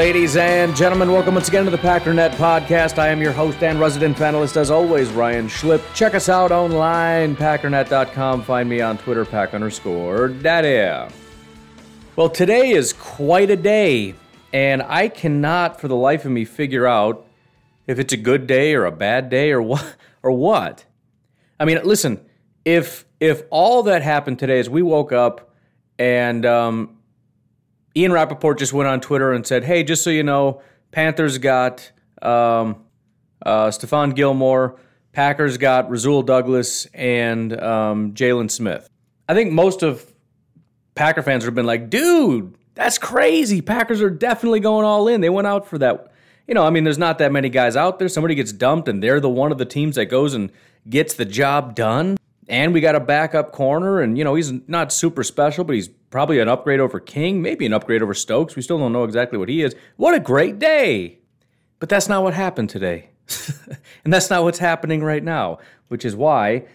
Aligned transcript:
Ladies 0.00 0.34
and 0.34 0.74
gentlemen, 0.74 1.12
welcome 1.12 1.34
once 1.34 1.48
again 1.48 1.66
to 1.66 1.70
the 1.70 1.76
Packernet 1.76 2.30
Podcast. 2.30 2.98
I 2.98 3.08
am 3.08 3.20
your 3.20 3.32
host 3.32 3.62
and 3.62 3.78
resident 3.78 4.16
panelist, 4.16 4.56
as 4.56 4.70
always, 4.70 5.10
Ryan 5.10 5.46
Schlipp. 5.46 5.82
Check 5.94 6.14
us 6.14 6.30
out 6.30 6.50
online, 6.50 7.36
packernet.com. 7.36 8.42
Find 8.44 8.66
me 8.66 8.80
on 8.80 8.96
Twitter, 8.96 9.26
pack 9.26 9.52
underscore 9.52 10.28
daddy. 10.28 11.14
Well, 12.16 12.30
today 12.30 12.70
is 12.70 12.94
quite 12.94 13.50
a 13.50 13.56
day, 13.56 14.14
and 14.54 14.82
I 14.82 15.08
cannot 15.08 15.78
for 15.78 15.86
the 15.86 15.96
life 15.96 16.24
of 16.24 16.30
me 16.30 16.46
figure 16.46 16.86
out 16.86 17.26
if 17.86 17.98
it's 17.98 18.14
a 18.14 18.16
good 18.16 18.46
day 18.46 18.74
or 18.74 18.86
a 18.86 18.92
bad 18.92 19.28
day 19.28 19.52
or 19.52 19.60
what 19.60 19.96
or 20.22 20.30
what. 20.30 20.86
I 21.60 21.66
mean, 21.66 21.78
listen, 21.84 22.24
if 22.64 23.04
if 23.20 23.42
all 23.50 23.82
that 23.82 24.00
happened 24.00 24.38
today 24.38 24.60
is 24.60 24.70
we 24.70 24.80
woke 24.80 25.12
up 25.12 25.52
and 25.98 26.46
um, 26.46 26.96
Ian 27.96 28.12
Rapoport 28.12 28.58
just 28.58 28.72
went 28.72 28.88
on 28.88 29.00
Twitter 29.00 29.32
and 29.32 29.46
said, 29.46 29.64
"Hey, 29.64 29.82
just 29.82 30.04
so 30.04 30.10
you 30.10 30.22
know, 30.22 30.62
Panthers 30.92 31.38
got 31.38 31.90
um, 32.22 32.84
uh, 33.44 33.68
Stephon 33.68 34.14
Gilmore, 34.14 34.76
Packers 35.12 35.56
got 35.56 35.90
Rasul 35.90 36.22
Douglas 36.22 36.86
and 36.94 37.58
um, 37.60 38.12
Jaylon 38.14 38.50
Smith." 38.50 38.88
I 39.28 39.34
think 39.34 39.52
most 39.52 39.82
of 39.82 40.12
Packer 40.94 41.22
fans 41.22 41.44
have 41.44 41.54
been 41.54 41.66
like, 41.66 41.90
"Dude, 41.90 42.56
that's 42.74 42.98
crazy! 42.98 43.60
Packers 43.60 44.02
are 44.02 44.10
definitely 44.10 44.60
going 44.60 44.84
all 44.84 45.08
in. 45.08 45.20
They 45.20 45.30
went 45.30 45.46
out 45.46 45.66
for 45.66 45.78
that." 45.78 46.06
You 46.46 46.54
know, 46.54 46.66
I 46.66 46.70
mean, 46.70 46.82
there's 46.82 46.98
not 46.98 47.18
that 47.18 47.30
many 47.30 47.48
guys 47.48 47.76
out 47.76 48.00
there. 48.00 48.08
Somebody 48.08 48.34
gets 48.34 48.52
dumped, 48.52 48.88
and 48.88 49.02
they're 49.02 49.20
the 49.20 49.30
one 49.30 49.52
of 49.52 49.58
the 49.58 49.64
teams 49.64 49.96
that 49.96 50.06
goes 50.06 50.34
and 50.34 50.50
gets 50.88 51.14
the 51.14 51.24
job 51.24 51.76
done. 51.76 52.16
And 52.48 52.74
we 52.74 52.80
got 52.80 52.96
a 52.96 53.00
backup 53.00 53.52
corner, 53.52 54.00
and 54.00 54.16
you 54.18 54.24
know 54.24 54.34
he's 54.34 54.52
not 54.68 54.92
super 54.92 55.22
special, 55.22 55.64
but 55.64 55.74
he's 55.74 55.90
probably 56.10 56.38
an 56.40 56.48
upgrade 56.48 56.80
over 56.80 57.00
King, 57.00 57.40
maybe 57.40 57.64
an 57.64 57.72
upgrade 57.72 58.02
over 58.02 58.14
Stokes. 58.14 58.56
We 58.56 58.62
still 58.62 58.78
don't 58.78 58.92
know 58.92 59.04
exactly 59.04 59.38
what 59.38 59.48
he 59.48 59.62
is. 59.62 59.74
What 59.96 60.14
a 60.14 60.20
great 60.20 60.58
day! 60.58 61.18
But 61.78 61.88
that's 61.88 62.08
not 62.08 62.22
what 62.22 62.34
happened 62.34 62.68
today, 62.68 63.10
and 64.04 64.12
that's 64.12 64.28
not 64.28 64.42
what's 64.42 64.58
happening 64.58 65.02
right 65.02 65.22
now. 65.22 65.58
Which 65.88 66.04
is 66.04 66.14
why, 66.14 66.66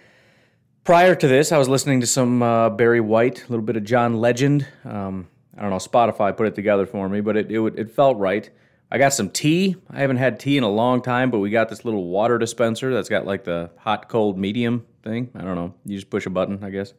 prior 0.83 1.16
to 1.16 1.28
this, 1.28 1.52
I 1.52 1.58
was 1.58 1.69
listening 1.69 2.02
to 2.02 2.08
some 2.08 2.41
uh, 2.41 2.69
Barry 2.69 3.02
White, 3.02 3.44
a 3.45 3.50
little 3.50 3.66
bit 3.66 3.78
of 3.78 3.83
John 3.83 4.16
Legend. 4.16 4.67
Um, 4.83 5.28
I 5.58 5.61
don't 5.61 5.69
know, 5.69 5.78
Spotify 5.78 6.36
put 6.36 6.47
it 6.47 6.56
together 6.56 6.86
for 6.86 7.08
me, 7.08 7.22
but 7.22 7.38
it, 7.38 7.51
it 7.51 7.59
it 7.78 7.91
felt 7.91 8.18
right. 8.18 8.50
I 8.91 8.97
got 8.97 9.13
some 9.13 9.29
tea. 9.29 9.75
I 9.90 10.00
haven't 10.01 10.18
had 10.18 10.40
tea 10.40 10.57
in 10.57 10.63
a 10.63 10.69
long 10.69 11.01
time, 11.01 11.31
but 11.31 11.40
we 11.40 11.50
got 11.50 11.69
this 11.69 11.85
little 11.85 12.06
water 12.06 12.38
dispenser 12.38 12.94
that's 12.94 13.09
got 13.09 13.25
like 13.25 13.44
the 13.44 13.72
hot, 13.78 14.09
cold, 14.09 14.38
medium 14.38 14.85
thing. 15.03 15.31
I 15.35 15.41
don't 15.41 15.56
know. 15.56 15.74
You 15.85 15.97
just 15.97 16.09
push 16.09 16.25
a 16.25 16.29
button, 16.29 16.63
I 16.63 16.69
guess. 16.69 16.94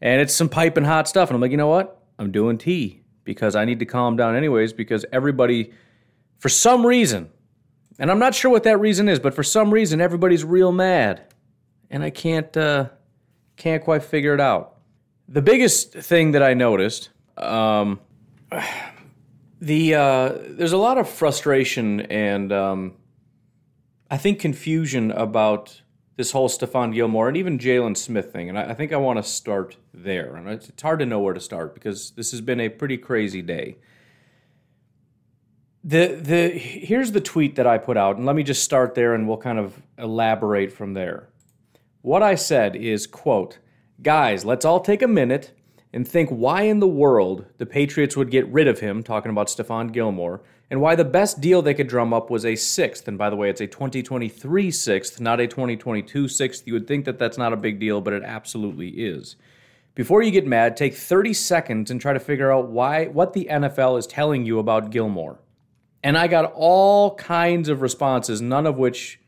And 0.00 0.20
it's 0.20 0.34
some 0.34 0.48
piping 0.48 0.84
hot 0.84 1.08
stuff. 1.08 1.30
And 1.30 1.34
I'm 1.34 1.40
like, 1.40 1.50
you 1.50 1.56
know 1.56 1.68
what? 1.68 2.02
I'm 2.18 2.30
doing 2.30 2.58
tea 2.58 3.02
because 3.24 3.56
I 3.56 3.64
need 3.64 3.78
to 3.80 3.86
calm 3.86 4.16
down 4.16 4.36
anyways 4.36 4.72
because 4.72 5.04
everybody, 5.12 5.72
for 6.38 6.48
some 6.48 6.86
reason, 6.86 7.30
and 7.98 8.10
I'm 8.10 8.18
not 8.18 8.34
sure 8.34 8.50
what 8.50 8.64
that 8.64 8.78
reason 8.78 9.08
is, 9.08 9.18
but 9.18 9.34
for 9.34 9.42
some 9.42 9.72
reason 9.72 10.00
everybody's 10.00 10.44
real 10.44 10.72
mad. 10.72 11.22
And 11.90 12.02
I 12.02 12.10
can't 12.10 12.54
uh, 12.56 12.88
can't 13.56 13.82
quite 13.82 14.02
figure 14.02 14.34
it 14.34 14.40
out. 14.40 14.76
The 15.28 15.42
biggest 15.42 15.92
thing 15.92 16.32
that 16.32 16.42
I 16.42 16.54
noticed, 16.54 17.10
um, 17.36 18.00
the 19.60 19.94
uh, 19.94 20.32
there's 20.50 20.72
a 20.72 20.78
lot 20.78 20.98
of 20.98 21.08
frustration 21.08 22.00
and 22.02 22.52
um, 22.52 22.94
I 24.10 24.16
think 24.16 24.40
confusion 24.40 25.10
about 25.10 25.80
this 26.16 26.32
whole 26.32 26.48
Stephon 26.48 26.94
Gilmore 26.94 27.28
and 27.28 27.36
even 27.36 27.58
Jaylon 27.58 27.96
Smith 27.96 28.32
thing, 28.32 28.48
and 28.48 28.58
I, 28.58 28.70
I 28.70 28.74
think 28.74 28.92
I 28.92 28.96
want 28.96 29.18
to 29.18 29.22
start 29.22 29.76
there. 29.92 30.36
And 30.36 30.48
it's, 30.48 30.82
hard 30.82 30.98
to 31.00 31.06
know 31.06 31.20
where 31.20 31.34
to 31.34 31.40
start 31.40 31.74
because 31.74 32.12
this 32.12 32.30
has 32.30 32.40
been 32.40 32.60
a 32.60 32.68
pretty 32.68 32.96
crazy 32.96 33.42
day. 33.42 33.76
The 35.84 36.18
the 36.20 36.48
here's 36.48 37.12
the 37.12 37.20
tweet 37.20 37.56
that 37.56 37.66
I 37.66 37.78
put 37.78 37.96
out, 37.96 38.16
and 38.16 38.26
let 38.26 38.34
me 38.34 38.42
just 38.42 38.64
start 38.64 38.94
there, 38.94 39.14
and 39.14 39.28
we'll 39.28 39.36
kind 39.36 39.58
of 39.58 39.80
elaborate 39.98 40.72
from 40.72 40.94
there. 40.94 41.28
What 42.02 42.22
I 42.22 42.34
said 42.34 42.74
is, 42.74 43.06
quote, 43.06 43.58
guys, 44.02 44.44
let's 44.44 44.64
all 44.64 44.80
take 44.80 45.02
a 45.02 45.08
minute 45.08 45.52
and 45.92 46.06
think 46.06 46.30
why 46.30 46.62
in 46.62 46.80
the 46.80 46.88
world 46.88 47.46
the 47.58 47.66
Patriots 47.66 48.16
would 48.16 48.30
get 48.30 48.46
rid 48.48 48.66
of 48.66 48.80
him, 48.80 49.02
talking 49.02 49.30
about 49.30 49.46
Stephon 49.46 49.92
Gilmore, 49.92 50.42
and 50.70 50.80
why 50.80 50.96
the 50.96 51.04
best 51.04 51.40
deal 51.40 51.62
they 51.62 51.74
could 51.74 51.86
drum 51.86 52.12
up 52.12 52.28
was 52.28 52.44
a 52.44 52.56
sixth. 52.56 53.06
And 53.06 53.16
by 53.16 53.30
the 53.30 53.36
way, 53.36 53.48
it's 53.48 53.60
a 53.60 53.66
2023 53.66 54.70
sixth, 54.70 55.20
not 55.20 55.38
a 55.38 55.46
2022 55.46 56.26
sixth. 56.28 56.66
You 56.66 56.72
would 56.72 56.88
think 56.88 57.04
that 57.04 57.18
that's 57.18 57.38
not 57.38 57.52
a 57.52 57.56
big 57.56 57.78
deal, 57.78 58.00
but 58.00 58.12
it 58.12 58.24
absolutely 58.24 58.88
is. 58.88 59.36
Before 59.94 60.22
you 60.22 60.30
get 60.30 60.46
mad, 60.46 60.76
take 60.76 60.94
30 60.94 61.32
seconds 61.32 61.90
and 61.90 62.00
try 62.00 62.12
to 62.12 62.20
figure 62.20 62.52
out 62.52 62.68
why 62.68 63.06
what 63.06 63.32
the 63.32 63.48
NFL 63.50 63.98
is 63.98 64.06
telling 64.06 64.44
you 64.44 64.58
about 64.58 64.90
Gilmore. 64.90 65.38
And 66.02 66.18
I 66.18 66.26
got 66.26 66.52
all 66.54 67.14
kinds 67.14 67.68
of 67.68 67.80
responses, 67.80 68.42
none 68.42 68.66
of 68.66 68.76
which 68.76 69.20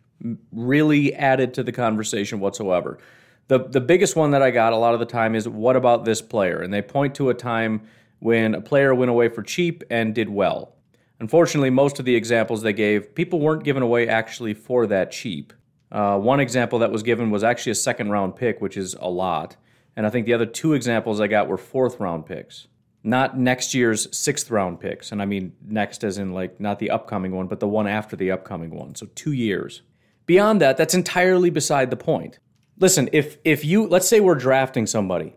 really 0.53 1.15
added 1.15 1.55
to 1.55 1.63
the 1.63 1.73
conversation 1.73 2.41
whatsoever. 2.41 2.99
The 3.47 3.61
the 3.61 3.81
biggest 3.81 4.17
one 4.17 4.33
that 4.33 4.43
I 4.43 4.51
got 4.51 4.73
a 4.73 4.77
lot 4.77 4.93
of 4.93 5.01
the 5.01 5.07
time 5.07 5.35
is 5.35 5.49
what 5.49 5.77
about 5.77 6.05
this 6.05 6.21
player? 6.21 6.61
And 6.61 6.75
they 6.75 6.83
point 6.83 7.15
to 7.15 7.31
a 7.31 7.35
time 7.35 7.83
when 8.19 8.55
a 8.55 8.61
player 8.61 8.95
went 8.95 9.11
away 9.11 9.29
for 9.29 9.43
cheap 9.43 9.85
and 9.89 10.15
did 10.15 10.29
well. 10.29 10.75
Unfortunately, 11.21 11.71
most 11.71 11.99
of 11.99 12.05
the 12.05 12.15
examples 12.15 12.63
they 12.63 12.73
gave, 12.73 13.15
people 13.15 13.41
weren't 13.41 13.65
given 13.65 13.83
away 13.83 14.09
actually 14.09 14.55
for 14.55 14.87
that 14.87 15.11
cheap. 15.11 15.53
Uh, 15.91 16.19
one 16.19 16.39
example 16.41 16.79
that 16.79 16.93
was 16.93 17.03
given 17.03 17.31
was 17.31 17.43
actually 17.43 17.73
a 17.73 17.77
second 17.77 18.11
round 18.11 18.37
pick, 18.37 18.61
which 18.61 18.77
is 18.77 18.95
a 19.01 19.09
lot. 19.09 19.57
And 19.97 20.07
I 20.07 20.11
think 20.11 20.27
the 20.27 20.35
other 20.35 20.47
two 20.47 20.75
examples 20.75 21.21
I 21.21 21.27
got 21.27 21.49
were 21.49 21.57
fourth 21.57 21.99
round 21.99 22.27
picks, 22.27 22.69
not 23.03 23.39
next 23.39 23.75
year's 23.75 24.17
sixth 24.17 24.51
round 24.51 24.81
picks. 24.81 25.11
And 25.11 25.21
I 25.21 25.25
mean 25.25 25.55
next 25.67 26.05
as 26.05 26.19
in 26.19 26.33
like 26.33 26.61
not 26.61 26.79
the 26.79 26.91
upcoming 26.91 27.33
one, 27.33 27.49
but 27.49 27.59
the 27.59 27.69
one 27.69 27.89
after 27.89 28.15
the 28.15 28.31
upcoming 28.31 28.71
one. 28.71 28.95
So 28.95 29.09
two 29.15 29.33
years. 29.33 29.83
Beyond 30.27 30.61
that, 30.61 30.77
that's 30.77 30.95
entirely 30.95 31.51
beside 31.51 31.91
the 31.91 31.97
point 31.97 32.39
listen, 32.79 33.09
if 33.13 33.39
if 33.45 33.65
you 33.65 33.87
let's 33.87 34.09
say 34.09 34.21
we're 34.21 34.35
drafting 34.35 34.87
somebody 34.87 35.35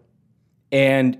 and 0.72 1.18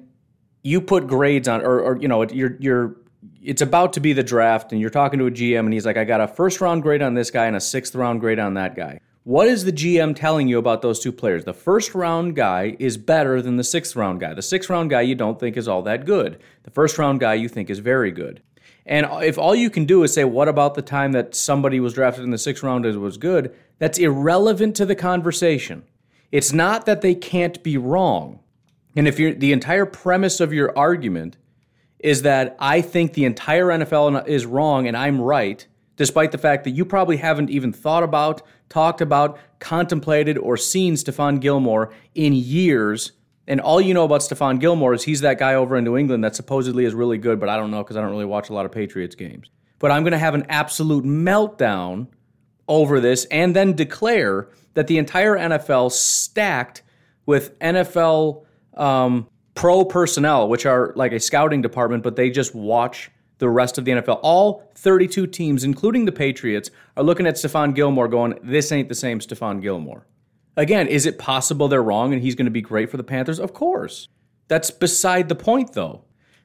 you 0.64 0.82
put 0.82 1.08
grades 1.08 1.48
on 1.48 1.62
or, 1.62 1.80
or 1.80 1.98
you 1.98 2.08
know 2.08 2.24
you're 2.24 2.58
you're 2.60 2.98
it's 3.44 3.62
about 3.62 3.94
to 3.94 4.00
be 4.00 4.14
the 4.14 4.24
draft 4.24 4.72
and 4.72 4.80
you're 4.80 4.90
talking 4.90 5.20
to 5.20 5.26
a 5.26 5.32
GM 5.32 5.60
and 5.60 5.74
he's 5.74 5.86
like 5.86 5.98
I 5.98 6.04
got 6.04 6.22
a 6.22 6.28
first 6.28 6.62
round 6.62 6.84
grade 6.84 7.02
on 7.02 7.14
this 7.14 7.32
guy 7.32 7.46
and 7.46 7.56
a 7.56 7.62
sixth 7.62 7.96
round 7.96 8.20
grade 8.20 8.40
on 8.40 8.54
that 8.56 8.76
guy. 8.76 9.00
What 9.24 9.48
is 9.48 9.66
the 9.66 9.72
GM 9.72 10.16
telling 10.16 10.48
you 10.48 10.58
about 10.58 10.82
those 10.82 11.00
two 11.00 11.12
players? 11.12 11.46
The 11.46 11.54
first 11.54 11.94
round 11.94 12.36
guy 12.36 12.76
is 12.80 12.98
better 12.98 13.42
than 13.42 13.58
the 13.58 13.64
sixth 13.64 13.96
round 13.96 14.20
guy. 14.20 14.34
The 14.34 14.42
sixth 14.42 14.70
round 14.70 14.90
guy 14.90 15.02
you 15.02 15.16
don't 15.16 15.40
think 15.40 15.58
is 15.58 15.68
all 15.68 15.84
that 15.84 16.06
good. 16.06 16.40
The 16.64 16.72
first 16.72 16.98
round 16.98 17.20
guy 17.20 17.36
you 17.36 17.48
think 17.48 17.70
is 17.70 17.80
very 17.80 18.12
good. 18.12 18.42
And 18.84 19.06
if 19.24 19.38
all 19.38 19.54
you 19.54 19.70
can 19.70 19.86
do 19.86 20.02
is 20.02 20.14
say, 20.14 20.24
what 20.24 20.48
about 20.48 20.74
the 20.74 20.82
time 20.82 21.12
that 21.12 21.36
somebody 21.36 21.80
was 21.80 21.94
drafted 21.94 22.24
in 22.24 22.32
the 22.32 22.38
sixth 22.40 22.64
round 22.64 22.84
was 22.84 23.18
good, 23.18 23.56
that's 23.78 24.00
irrelevant 24.00 24.76
to 24.78 24.88
the 24.88 24.96
conversation. 24.96 25.84
It's 26.32 26.52
not 26.52 26.88
that 26.88 27.02
they 27.02 27.14
can't 27.14 27.62
be 27.62 27.78
wrong. 27.78 28.40
And 28.96 29.08
if 29.08 29.20
you're 29.20 29.34
the 29.34 29.54
entire 29.54 29.86
premise 29.86 30.40
of 30.40 30.52
your 30.52 30.76
argument 30.78 31.38
is 32.04 32.24
that 32.24 32.56
I 32.60 32.82
think 32.82 33.14
the 33.14 33.26
entire 33.26 33.68
NFL 33.68 34.28
is 34.28 34.46
wrong 34.46 34.88
and 34.88 34.98
I'm 34.98 35.22
right, 35.22 35.66
despite 35.98 36.32
the 36.32 36.38
fact 36.38 36.64
that 36.64 36.72
you 36.72 36.84
probably 36.86 37.18
haven't 37.18 37.50
even 37.50 37.72
thought 37.72 38.04
about, 38.04 38.42
talked 38.70 39.02
about, 39.02 39.38
contemplated, 39.60 40.38
or 40.38 40.58
seen 40.58 40.96
Stephon 40.96 41.40
Gilmore 41.40 41.94
in 42.16 42.34
years. 42.34 43.12
And 43.48 43.62
all 43.62 43.82
you 43.82 43.94
know 43.94 44.06
about 44.06 44.22
Stephon 44.22 44.60
Gilmore 44.60 44.94
is 44.94 45.04
he's 45.04 45.22
that 45.22 45.38
guy 45.38 45.56
over 45.56 45.76
in 45.76 45.84
New 45.84 45.98
England 45.98 46.24
that 46.24 46.36
supposedly 46.36 46.86
is 46.86 46.94
really 46.94 47.18
good, 47.18 47.40
but 47.40 47.50
I 47.50 47.58
don't 47.58 47.72
know 47.72 47.84
because 47.84 47.98
I 47.98 48.02
don't 48.02 48.12
really 48.12 48.26
watch 48.26 48.50
a 48.50 48.54
lot 48.54 48.66
of 48.66 48.72
Patriots 48.72 49.16
games. 49.16 49.50
But 49.80 49.92
I'm 49.92 50.04
going 50.04 50.14
to 50.14 50.20
have 50.20 50.36
an 50.36 50.46
absolute 50.50 51.06
meltdown 51.06 52.08
over 52.68 53.00
this 53.00 53.26
and 53.26 53.56
then 53.56 53.74
declare 53.74 54.50
that 54.74 54.88
the 54.88 54.98
entire 54.98 55.36
NFL 55.36 55.92
stacked 55.92 56.84
with 57.26 57.58
NFL 57.60 58.46
um, 58.76 59.28
pro 59.56 59.86
personnel, 59.86 60.48
which 60.48 60.66
are 60.66 60.94
like 60.96 61.12
a 61.12 61.20
scouting 61.20 61.62
department, 61.62 62.04
but 62.04 62.16
they 62.16 62.30
just 62.30 62.56
watch 62.56 63.12
the 63.38 63.50
rest 63.50 63.78
of 63.78 63.86
the 63.86 63.92
NFL. 63.92 64.20
All 64.22 64.72
32 64.76 65.28
teams, 65.28 65.64
including 65.64 66.06
the 66.06 66.12
Patriots, 66.12 66.70
are 66.96 67.04
looking 67.04 67.26
at 67.26 67.36
Stephon 67.36 67.74
Gilmore 67.74 68.08
going, 68.08 68.38
this 68.44 68.72
ain't 68.72 68.88
the 68.88 68.96
same 68.96 69.20
Stephon 69.20 69.62
Gilmore. 69.62 70.06
Again, 70.58 70.88
is 70.88 71.06
it 71.06 71.18
possible 71.18 71.68
they're 71.68 71.82
wrong 71.82 72.14
and 72.14 72.22
he's 72.22 72.36
going 72.36 72.46
to 72.46 72.52
be 72.52 72.62
great 72.62 72.90
for 72.90 72.98
the 72.98 73.04
Panthers? 73.04 73.40
Of 73.40 73.54
course. 73.54 74.10
That's 74.48 74.70
beside 74.70 75.28
the 75.28 75.36
point, 75.36 75.74
though. 75.74 76.04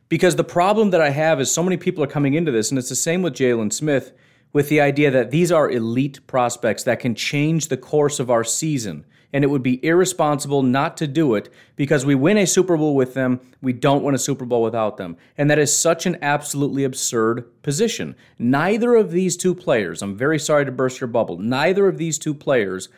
Because 0.08 0.36
the 0.36 0.44
problem 0.44 0.90
that 0.90 1.00
I 1.00 1.10
have 1.10 1.40
is 1.40 1.50
so 1.50 1.62
many 1.62 1.76
people 1.76 2.02
are 2.04 2.08
coming 2.08 2.34
into 2.34 2.52
this, 2.52 2.70
and 2.70 2.78
it's 2.78 2.88
the 2.88 2.94
same 2.94 3.22
with 3.22 3.34
Jaylon 3.34 3.72
Smith, 3.72 4.12
with 4.52 4.68
the 4.68 4.80
idea 4.80 5.10
that 5.10 5.32
these 5.32 5.50
are 5.50 5.68
elite 5.68 6.24
prospects 6.26 6.84
that 6.84 7.00
can 7.00 7.14
change 7.14 7.68
the 7.68 7.76
course 7.76 8.20
of 8.20 8.30
our 8.30 8.44
season. 8.44 9.04
And 9.36 9.44
it 9.44 9.48
would 9.48 9.62
be 9.62 9.84
irresponsible 9.84 10.62
not 10.62 10.96
to 10.96 11.06
do 11.06 11.34
it 11.34 11.52
because 11.76 12.06
we 12.06 12.14
win 12.14 12.38
a 12.38 12.46
Super 12.46 12.74
Bowl 12.74 12.94
with 12.94 13.12
them, 13.12 13.38
we 13.60 13.74
don't 13.74 14.02
win 14.02 14.14
a 14.14 14.18
Super 14.18 14.46
Bowl 14.46 14.62
without 14.62 14.96
them. 14.96 15.18
And 15.36 15.50
that 15.50 15.58
is 15.58 15.76
such 15.76 16.06
an 16.06 16.16
absolutely 16.22 16.84
absurd 16.84 17.44
position. 17.62 18.16
Neither 18.38 18.94
of 18.94 19.10
these 19.10 19.36
two 19.36 19.54
players, 19.54 20.00
I'm 20.00 20.16
very 20.16 20.38
sorry 20.38 20.64
to 20.64 20.72
burst 20.72 21.02
your 21.02 21.08
bubble, 21.08 21.36
neither 21.36 21.86
of 21.86 21.98
these 21.98 22.18
two 22.18 22.32
players 22.32 22.88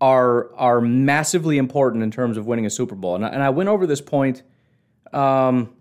are 0.00 0.54
are 0.54 0.80
massively 0.80 1.58
important 1.58 2.04
in 2.04 2.12
terms 2.12 2.36
of 2.36 2.46
winning 2.46 2.64
a 2.64 2.70
Super 2.70 2.94
Bowl. 2.94 3.16
And 3.16 3.26
I, 3.26 3.30
and 3.30 3.42
I 3.42 3.50
went 3.50 3.68
over 3.68 3.84
this 3.84 4.00
point 4.00 4.44
um, 5.12 5.74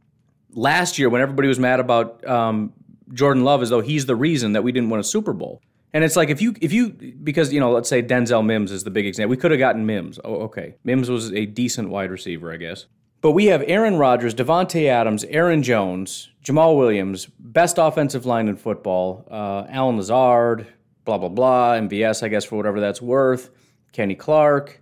last 0.49 0.97
year 0.97 1.09
when 1.09 1.21
everybody 1.21 1.47
was 1.47 1.59
mad 1.59 1.79
about 1.79 2.25
um, 2.25 2.73
Jordan 3.13 3.43
Love 3.43 3.61
as 3.61 3.69
though 3.69 3.81
he's 3.81 4.07
the 4.07 4.15
reason 4.15 4.53
that 4.53 4.63
we 4.63 4.71
didn't 4.71 4.89
win 4.89 4.99
a 4.99 5.03
Super 5.03 5.33
Bowl. 5.33 5.61
And 5.93 6.03
it's 6.03 6.15
like 6.15 6.29
if 6.29 6.41
you 6.41 6.53
if 6.61 6.73
you 6.73 6.89
because 6.89 7.53
you 7.53 7.59
know 7.59 7.71
let's 7.71 7.89
say 7.89 8.03
Denzel 8.03 8.45
Mims 8.45 8.71
is 8.71 8.83
the 8.83 8.91
big 8.91 9.05
example. 9.05 9.29
We 9.29 9.37
could 9.37 9.51
have 9.51 9.59
gotten 9.59 9.85
Mims. 9.85 10.19
Oh, 10.23 10.41
okay. 10.41 10.75
Mims 10.83 11.09
was 11.09 11.31
a 11.31 11.45
decent 11.45 11.89
wide 11.89 12.11
receiver, 12.11 12.51
I 12.51 12.57
guess. 12.57 12.85
But 13.21 13.31
we 13.31 13.47
have 13.47 13.63
Aaron 13.65 13.97
Rodgers, 13.97 14.35
Davante 14.35 14.87
Adams, 14.87 15.23
Aaron 15.25 15.63
Jones, 15.63 16.29
Jamaal 16.43 16.77
Williams, 16.77 17.25
best 17.39 17.77
offensive 17.79 18.25
line 18.25 18.47
in 18.47 18.55
football, 18.55 19.27
uh, 19.31 19.65
Allen 19.69 19.97
Lazard, 19.97 20.67
blah 21.05 21.17
blah 21.17 21.29
blah, 21.29 21.73
MVS, 21.73 22.21
I 22.21 22.27
guess 22.27 22.45
for 22.45 22.57
whatever 22.57 22.79
that's 22.79 23.01
worth. 23.01 23.49
Kenny 23.91 24.15
Clark, 24.15 24.81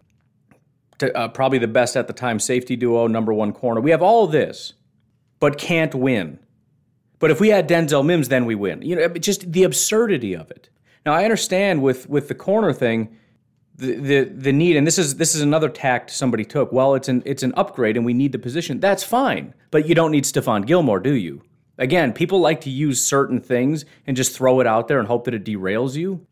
to, 0.97 1.15
uh, 1.15 1.27
probably 1.29 1.59
the 1.59 1.67
best 1.67 1.95
at 1.95 2.07
the 2.07 2.13
time 2.13 2.39
safety 2.39 2.75
duo, 2.75 3.07
number 3.07 3.33
one 3.33 3.53
corner. 3.53 3.79
We 3.79 3.91
have 3.91 4.01
all 4.01 4.27
this, 4.27 4.73
but 5.39 5.57
can't 5.57 5.95
win. 5.95 6.39
But 7.19 7.31
if 7.31 7.39
we 7.39 7.49
had 7.49 7.69
Denzel 7.69 8.05
Mims, 8.05 8.27
then 8.27 8.45
we 8.45 8.55
win. 8.55 8.81
You 8.81 8.95
know, 8.95 9.07
just 9.09 9.51
the 9.51 9.63
absurdity 9.63 10.35
of 10.35 10.51
it. 10.51 10.69
Now 11.05 11.13
I 11.13 11.23
understand 11.23 11.83
with 11.83 12.09
with 12.09 12.27
the 12.27 12.35
corner 12.35 12.73
thing, 12.73 13.15
the 13.75 13.95
the, 13.95 14.23
the 14.23 14.53
need, 14.53 14.75
and 14.75 14.87
this 14.87 14.97
is 14.97 15.17
this 15.17 15.35
is 15.35 15.41
another 15.41 15.69
tact 15.69 16.09
somebody 16.09 16.43
took. 16.43 16.71
Well, 16.71 16.95
it's 16.95 17.07
an 17.07 17.21
it's 17.25 17.43
an 17.43 17.53
upgrade, 17.55 17.95
and 17.97 18.05
we 18.05 18.13
need 18.13 18.31
the 18.31 18.39
position. 18.39 18.79
That's 18.79 19.03
fine, 19.03 19.53
but 19.71 19.87
you 19.87 19.95
don't 19.95 20.11
need 20.11 20.23
Stephon 20.23 20.65
Gilmore, 20.65 20.99
do 20.99 21.13
you? 21.13 21.43
Again, 21.77 22.13
people 22.13 22.39
like 22.39 22.61
to 22.61 22.69
use 22.69 23.05
certain 23.05 23.41
things 23.41 23.85
and 24.07 24.15
just 24.15 24.35
throw 24.35 24.61
it 24.61 24.67
out 24.67 24.87
there 24.87 24.97
and 24.97 25.07
hope 25.07 25.25
that 25.25 25.33
it 25.33 25.43
derails 25.43 25.95
you. 25.95 26.25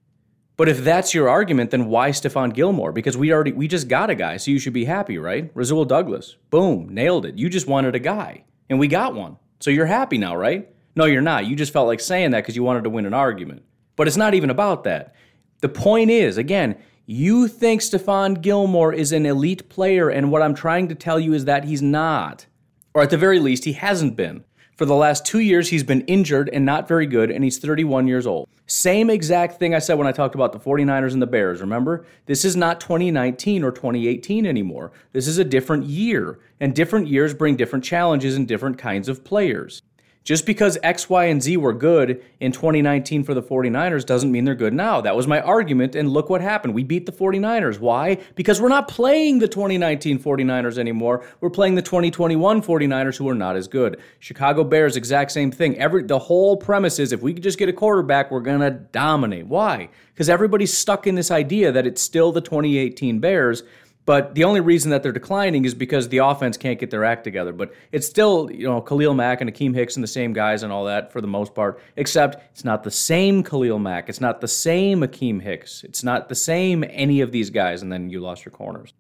But 0.56 0.70
if 0.70 0.84
that's 0.84 1.14
your 1.14 1.28
argument, 1.30 1.72
then 1.72 1.88
why 1.88 2.12
Stephon 2.12 2.54
Gilmore? 2.54 2.92
Because 2.92 3.18
we 3.18 3.34
already 3.34 3.52
we 3.52 3.68
just 3.68 3.88
got 3.88 4.10
a 4.10 4.16
guy, 4.16 4.38
so 4.38 4.52
you 4.52 4.60
should 4.60 4.74
be 4.74 4.86
happy, 4.86 5.18
right? 5.18 5.52
Rasul 5.54 5.86
Douglas, 5.86 6.38
boom, 6.50 6.90
nailed 6.90 7.26
it. 7.26 7.38
You 7.38 7.50
just 7.50 7.68
wanted 7.68 7.94
a 7.94 8.00
guy, 8.00 8.46
and 8.70 8.80
we 8.80 8.88
got 8.88 9.14
one, 9.14 9.38
so 9.60 9.70
you're 9.70 9.86
happy 9.86 10.18
now, 10.18 10.36
right? 10.36 10.70
No, 10.96 11.06
you're 11.06 11.22
not. 11.22 11.46
You 11.46 11.56
just 11.56 11.74
felt 11.74 11.88
like 11.88 12.00
saying 12.00 12.32
that 12.32 12.42
because 12.42 12.56
you 12.56 12.64
wanted 12.64 12.84
to 12.84 12.90
win 12.90 13.06
an 13.06 13.14
argument. 13.14 13.64
But 13.96 14.08
it's 14.08 14.18
not 14.18 14.34
even 14.34 14.50
about 14.50 14.84
that. 14.84 15.14
The 15.62 15.70
point 15.70 16.10
is, 16.10 16.38
again, 16.38 16.78
you 17.06 17.48
think 17.48 17.82
Stephon 17.82 18.42
Gilmore 18.42 18.94
is 18.94 19.12
an 19.12 19.26
elite 19.26 19.70
player, 19.70 20.10
and 20.10 20.32
what 20.32 20.42
I'm 20.42 20.56
trying 20.56 20.88
to 20.90 20.96
tell 20.96 21.20
you 21.20 21.34
is 21.34 21.46
that 21.46 21.66
he's 21.66 21.82
not. 21.82 22.46
Or 22.94 23.02
at 23.02 23.10
the 23.10 23.18
very 23.18 23.40
least, 23.40 23.66
he 23.66 23.74
hasn't 23.74 24.16
been. 24.16 24.44
For 24.78 24.86
the 24.86 24.96
last 24.96 25.26
two 25.26 25.40
years, 25.40 25.70
he's 25.70 25.84
been 25.84 26.02
injured 26.02 26.50
and 26.52 26.66
not 26.66 26.88
very 26.88 27.06
good, 27.06 27.30
and 27.30 27.44
he's 27.44 27.60
31 27.60 28.08
years 28.08 28.26
old. 28.26 28.48
Same 28.66 29.10
exact 29.10 29.60
thing 29.60 29.76
I 29.76 29.80
said 29.80 29.96
when 29.96 30.08
I 30.08 30.12
talked 30.12 30.34
about 30.34 30.52
the 30.52 30.60
49ers 30.60 31.14
and 31.14 31.22
the 31.22 31.28
Bears, 31.28 31.62
remember? 31.62 32.06
This 32.26 32.44
is 32.44 32.56
not 32.56 32.80
2019 32.80 33.64
or 33.64 33.72
2018 33.72 34.46
anymore. 34.46 34.92
This 35.12 35.28
is 35.28 35.38
a 35.38 35.44
different 35.44 35.86
year, 35.86 36.40
and 36.60 36.74
different 36.74 37.08
years 37.08 37.34
bring 37.34 37.56
different 37.56 37.86
challenges 37.86 38.36
and 38.36 38.48
different 38.48 38.78
kinds 38.78 39.10
of 39.10 39.24
players. 39.24 39.82
Just 40.24 40.46
because 40.46 40.78
X, 40.84 41.10
Y, 41.10 41.26
and 41.26 41.44
Z 41.44 41.58
were 41.58 41.74
good 41.74 42.24
in 42.40 42.54
2019 42.54 43.24
for 43.24 43.34
the 43.34 43.44
49ers 43.44 44.06
doesn't 44.06 44.32
mean 44.32 44.46
they're 44.46 44.56
good 44.56 44.74
now. 44.74 45.02
That 45.02 45.18
was 45.18 45.28
my 45.28 45.42
argument, 45.42 45.96
and 45.96 46.10
look 46.10 46.30
what 46.30 46.40
happened. 46.40 46.74
We 46.74 46.84
beat 46.84 47.06
the 47.06 47.12
49ers. 47.12 47.80
Why? 47.80 48.18
Because 48.36 48.62
we're 48.62 48.70
not 48.70 48.88
playing 48.88 49.40
the 49.40 49.50
2019 49.50 50.20
49ers 50.20 50.78
anymore. 50.78 51.26
We're 51.42 51.50
playing 51.50 51.76
the 51.76 51.82
2021 51.82 52.62
49ers 52.62 53.18
who 53.18 53.28
are 53.28 53.36
not 53.36 53.58
as 53.58 53.68
good. 53.68 54.00
Chicago 54.20 54.64
Bears, 54.64 54.96
exact 54.96 55.32
same 55.32 55.52
thing. 55.52 55.78
Every 55.78 56.04
the 56.04 56.20
whole 56.20 56.56
premise 56.56 57.00
is 57.00 57.12
if 57.12 57.22
we 57.22 57.34
could 57.34 57.44
just 57.44 57.60
get 57.60 57.68
a 57.68 57.74
quarterback, 57.74 58.32
we're 58.32 58.40
gonna 58.40 58.72
dominate. 58.72 59.48
Why? 59.48 59.90
Because 60.14 60.30
everybody's 60.30 60.76
stuck 60.76 61.06
in 61.06 61.16
this 61.16 61.32
idea 61.32 61.72
that 61.72 61.86
it's 61.86 62.02
still 62.02 62.32
the 62.32 62.42
2018 62.42 63.20
Bears 63.20 63.64
but 64.06 64.36
the 64.36 64.44
only 64.44 64.60
reason 64.60 64.92
that 64.92 65.02
they're 65.02 65.12
declining 65.12 65.66
is 65.66 65.74
because 65.74 66.10
the 66.10 66.18
offense 66.18 66.58
can't 66.58 66.80
get 66.80 66.90
their 66.90 67.06
act 67.06 67.24
together. 67.24 67.54
But 67.54 67.74
it's 67.92 68.06
still, 68.06 68.50
you 68.52 68.68
know, 68.68 68.82
Khalil 68.82 69.14
Mack 69.14 69.42
and 69.42 69.52
Akiem 69.52 69.74
Hicks 69.74 69.96
and 69.96 70.04
the 70.04 70.08
same 70.08 70.34
guys 70.34 70.64
and 70.64 70.74
all 70.74 70.86
that 70.86 71.12
for 71.12 71.22
the 71.22 71.28
most 71.28 71.56
part, 71.56 71.80
except 71.96 72.44
it's 72.52 72.66
not 72.66 72.84
the 72.84 72.92
same 72.92 73.44
Khalil 73.44 73.80
Mack. 73.80 74.10
It's 74.10 74.22
not 74.22 74.42
the 74.42 74.48
same 74.48 75.02
Akiem 75.02 75.42
Hicks. 75.42 75.84
It's 75.84 76.04
not 76.04 76.28
the 76.28 76.36
same 76.36 76.84
any 76.90 77.22
of 77.22 77.32
these 77.32 77.50
guys. 77.50 77.82
And 77.82 77.92
then 77.92 78.10
you 78.10 78.20
lost 78.20 78.44
your 78.46 78.52
corners. 78.52 78.94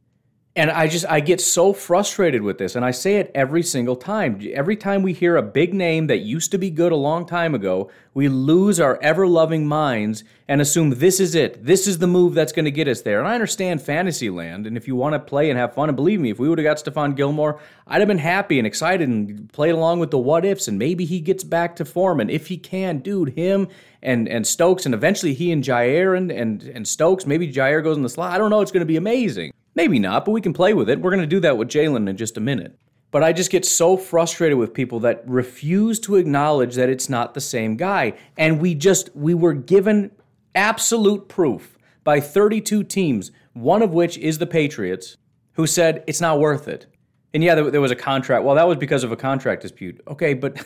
And 0.56 0.70
I 0.70 0.88
just 0.88 1.06
I 1.10 1.20
get 1.20 1.42
so 1.42 1.74
frustrated 1.74 2.44
with 2.44 2.60
this 2.60 2.76
and 2.76 2.86
I 2.86 2.92
say 2.92 3.16
it 3.16 3.32
every 3.34 3.64
single 3.64 3.96
time. 3.96 4.40
Every 4.54 4.76
time 4.76 5.02
we 5.02 5.12
hear 5.12 5.36
a 5.36 5.42
big 5.42 5.74
name 5.74 6.06
that 6.08 6.20
used 6.20 6.52
to 6.52 6.60
be 6.60 6.70
good 6.70 6.92
a 6.92 6.96
long 6.96 7.26
time 7.26 7.56
ago, 7.56 7.90
we 8.14 8.30
lose 8.30 8.80
our 8.80 9.02
ever-loving 9.02 9.66
minds 9.66 10.24
and 10.48 10.62
assume 10.62 10.92
this 10.92 11.20
is 11.20 11.34
it. 11.34 11.66
This 11.66 11.88
is 11.88 11.98
the 11.98 12.06
move 12.06 12.36
that's 12.36 12.52
going 12.52 12.66
to 12.66 12.72
get 12.72 12.88
us 12.88 13.02
there. 13.02 13.18
And 13.18 13.28
I 13.28 13.34
understand 13.34 13.82
fantasy 13.82 14.30
land 14.30 14.68
and 14.68 14.78
if 14.78 14.88
you 14.88 14.96
want 14.96 15.14
to 15.14 15.20
play 15.20 15.50
and 15.50 15.58
have 15.58 15.74
fun 15.74 15.90
and 15.90 15.96
believe 15.96 16.22
me, 16.22 16.30
if 16.30 16.38
we 16.38 16.48
would 16.48 16.60
have 16.60 16.66
got 16.66 16.78
Stephon 16.78 17.16
Gilmore, 17.16 17.60
I'd 17.88 18.02
have 18.02 18.08
been 18.08 18.20
happy 18.20 18.60
and 18.60 18.68
excited 18.68 19.10
and 19.10 19.52
played 19.52 19.74
along 19.74 20.02
with 20.02 20.12
the 20.12 20.20
what 20.20 20.46
ifs 20.46 20.68
and 20.68 20.78
maybe 20.78 21.04
he 21.06 21.20
gets 21.20 21.44
back 21.44 21.76
to 21.78 21.86
form 21.86 22.20
and 22.20 22.30
if 22.30 22.46
he 22.46 22.58
can, 22.58 23.00
dude, 23.00 23.30
him 23.30 23.70
and 24.04 24.28
and 24.28 24.46
Stokes 24.46 24.86
and 24.86 24.94
eventually 24.94 25.34
he 25.34 25.52
and 25.52 25.64
Jaire 25.64 26.16
and 26.16 26.30
and, 26.32 26.62
and 26.62 26.88
Stokes, 26.88 27.26
maybe 27.26 27.52
Jaire 27.52 27.84
goes 27.84 27.98
in 27.98 28.04
the 28.04 28.10
slot. 28.10 28.34
I 28.34 28.38
don't 28.38 28.52
know, 28.52 28.62
it's 28.62 28.72
going 28.72 28.82
to 28.82 28.86
be 28.86 28.98
amazing. 28.98 29.52
Maybe 29.75 30.00
not, 30.00 30.25
but 30.25 30.31
we 30.31 30.42
can 30.42 30.54
play 30.54 30.74
with 30.74 30.90
it. 30.90 31.02
We're 31.02 31.12
going 31.12 31.22
to 31.22 31.28
do 31.28 31.40
that 31.42 31.58
with 31.58 31.70
Jaylon 31.70 32.07
in 32.09 32.18
just 32.18 32.38
a 32.38 32.42
minute. 32.42 32.78
But 33.12 33.24
I 33.24 33.31
just 33.31 33.52
get 33.52 33.64
so 33.64 33.95
frustrated 33.95 34.57
with 34.57 34.74
people 34.74 35.00
that 35.02 35.24
refuse 35.28 36.00
to 36.02 36.16
acknowledge 36.16 36.76
that 36.76 36.90
it's 36.90 37.09
not 37.09 37.33
the 37.33 37.42
same 37.42 37.76
guy. 37.76 38.14
And 38.38 38.59
we 38.59 38.74
just, 38.74 39.16
we 39.16 39.36
were 39.36 39.54
given 39.54 40.12
absolute 40.56 41.28
proof 41.28 41.78
by 42.04 42.19
32 42.19 42.83
teams, 42.83 43.31
one 43.54 43.81
of 43.81 43.94
which 43.94 44.18
is 44.18 44.40
the 44.40 44.47
Patriots, 44.47 45.18
who 45.54 45.68
said 45.68 46.04
it's 46.07 46.21
not 46.21 46.40
worth 46.40 46.68
it. 46.68 46.88
And 47.33 47.44
yeah, 47.44 47.56
there, 47.56 47.81
was 47.81 47.92
a 47.92 47.95
contract. 47.95 48.45
Well, 48.45 48.56
that 48.56 48.68
was 48.68 48.78
because 48.78 49.04
of 49.04 49.12
a 49.12 49.16
contract 49.16 49.64
dispute. 49.64 50.02
Okay, 50.07 50.33
but 50.33 50.64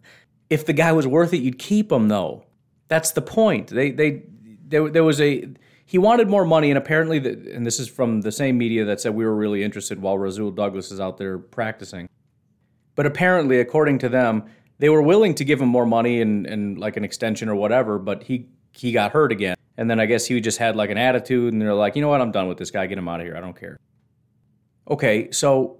if 0.50 0.66
the 0.66 0.72
guy 0.72 0.92
was 0.92 1.06
worth 1.06 1.32
it, 1.32 1.38
you'd 1.38 1.58
keep 1.58 1.92
him, 1.92 2.08
though. 2.08 2.44
That's 2.88 3.12
the 3.12 3.22
point. 3.22 3.68
They, 3.68 3.90
they, 3.92 4.22
there, 4.66 4.88
there 4.88 5.04
was 5.04 5.20
a 5.20 5.48
he 5.88 5.96
wanted 5.96 6.28
more 6.28 6.44
money, 6.44 6.70
and 6.70 6.76
apparently, 6.76 7.18
the, 7.18 7.30
and 7.54 7.64
this 7.64 7.80
is 7.80 7.88
from 7.88 8.20
the 8.20 8.30
same 8.30 8.58
media 8.58 8.84
that 8.84 9.00
said 9.00 9.14
we 9.14 9.24
were 9.24 9.34
really 9.34 9.64
interested 9.64 10.02
while 10.02 10.18
Rasul 10.18 10.50
Douglas 10.50 10.92
is 10.92 11.00
out 11.00 11.16
there 11.16 11.38
practicing. 11.38 12.10
But 12.94 13.06
apparently, 13.06 13.58
according 13.58 14.00
to 14.00 14.10
them, 14.10 14.44
they 14.80 14.90
were 14.90 15.00
willing 15.00 15.34
to 15.36 15.46
give 15.46 15.62
him 15.62 15.70
more 15.70 15.86
money 15.86 16.20
and, 16.20 16.46
and 16.46 16.78
like 16.78 16.98
an 16.98 17.04
extension 17.04 17.48
or 17.48 17.54
whatever, 17.54 17.98
but 17.98 18.22
he 18.24 18.50
he 18.72 18.92
got 18.92 19.12
hurt 19.12 19.32
again. 19.32 19.56
And 19.78 19.90
then 19.90 19.98
I 19.98 20.04
guess 20.04 20.26
he 20.26 20.38
just 20.42 20.58
had 20.58 20.76
like 20.76 20.90
an 20.90 20.98
attitude, 20.98 21.54
and 21.54 21.62
they're 21.62 21.72
like, 21.72 21.96
you 21.96 22.02
know 22.02 22.08
what, 22.08 22.20
I'm 22.20 22.32
done 22.32 22.48
with 22.48 22.58
this 22.58 22.70
guy. 22.70 22.86
Get 22.86 22.98
him 22.98 23.08
out 23.08 23.20
of 23.20 23.26
here. 23.26 23.34
I 23.34 23.40
don't 23.40 23.58
care. 23.58 23.78
Okay, 24.90 25.30
so, 25.30 25.78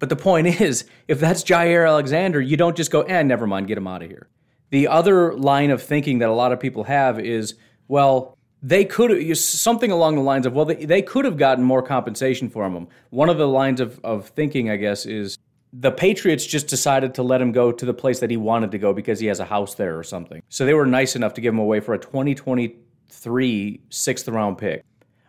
but 0.00 0.08
the 0.08 0.16
point 0.16 0.46
is, 0.60 0.84
if 1.06 1.20
that's 1.20 1.44
Jaire 1.44 1.86
Alexander, 1.86 2.40
you 2.40 2.56
don't 2.56 2.76
just 2.76 2.90
go, 2.90 3.02
eh, 3.02 3.22
never 3.22 3.46
mind, 3.46 3.68
get 3.68 3.78
him 3.78 3.86
out 3.86 4.02
of 4.02 4.08
here. 4.08 4.28
The 4.70 4.88
other 4.88 5.32
line 5.32 5.70
of 5.70 5.80
thinking 5.80 6.18
that 6.18 6.28
a 6.28 6.32
lot 6.32 6.50
of 6.50 6.58
people 6.58 6.82
have 6.84 7.20
is, 7.20 7.54
well, 7.86 8.36
they 8.64 8.82
could 8.82 9.36
something 9.36 9.90
along 9.90 10.14
the 10.14 10.22
lines 10.22 10.46
of 10.46 10.54
well 10.54 10.64
they, 10.64 10.86
they 10.86 11.02
could 11.02 11.26
have 11.26 11.36
gotten 11.36 11.62
more 11.62 11.82
compensation 11.82 12.48
for 12.48 12.64
him. 12.64 12.88
One 13.10 13.28
of 13.28 13.36
the 13.36 13.46
lines 13.46 13.80
of, 13.80 14.00
of 14.02 14.28
thinking 14.28 14.70
i 14.70 14.76
guess 14.76 15.04
is 15.04 15.38
the 15.72 15.90
patriots 15.90 16.46
just 16.46 16.68
decided 16.68 17.14
to 17.14 17.22
let 17.22 17.40
him 17.42 17.52
go 17.52 17.70
to 17.70 17.84
the 17.84 17.92
place 17.92 18.20
that 18.20 18.30
he 18.30 18.36
wanted 18.36 18.70
to 18.70 18.78
go 18.78 18.94
because 18.94 19.20
he 19.20 19.26
has 19.26 19.40
a 19.40 19.44
house 19.44 19.74
there 19.74 19.98
or 19.98 20.04
something. 20.04 20.40
So 20.48 20.64
they 20.64 20.72
were 20.72 20.86
nice 20.86 21.16
enough 21.16 21.34
to 21.34 21.40
give 21.40 21.52
him 21.52 21.58
away 21.58 21.80
for 21.80 21.94
a 21.94 21.98
2023 21.98 23.80
sixth 23.90 24.28
round 24.28 24.56
pick. 24.56 24.82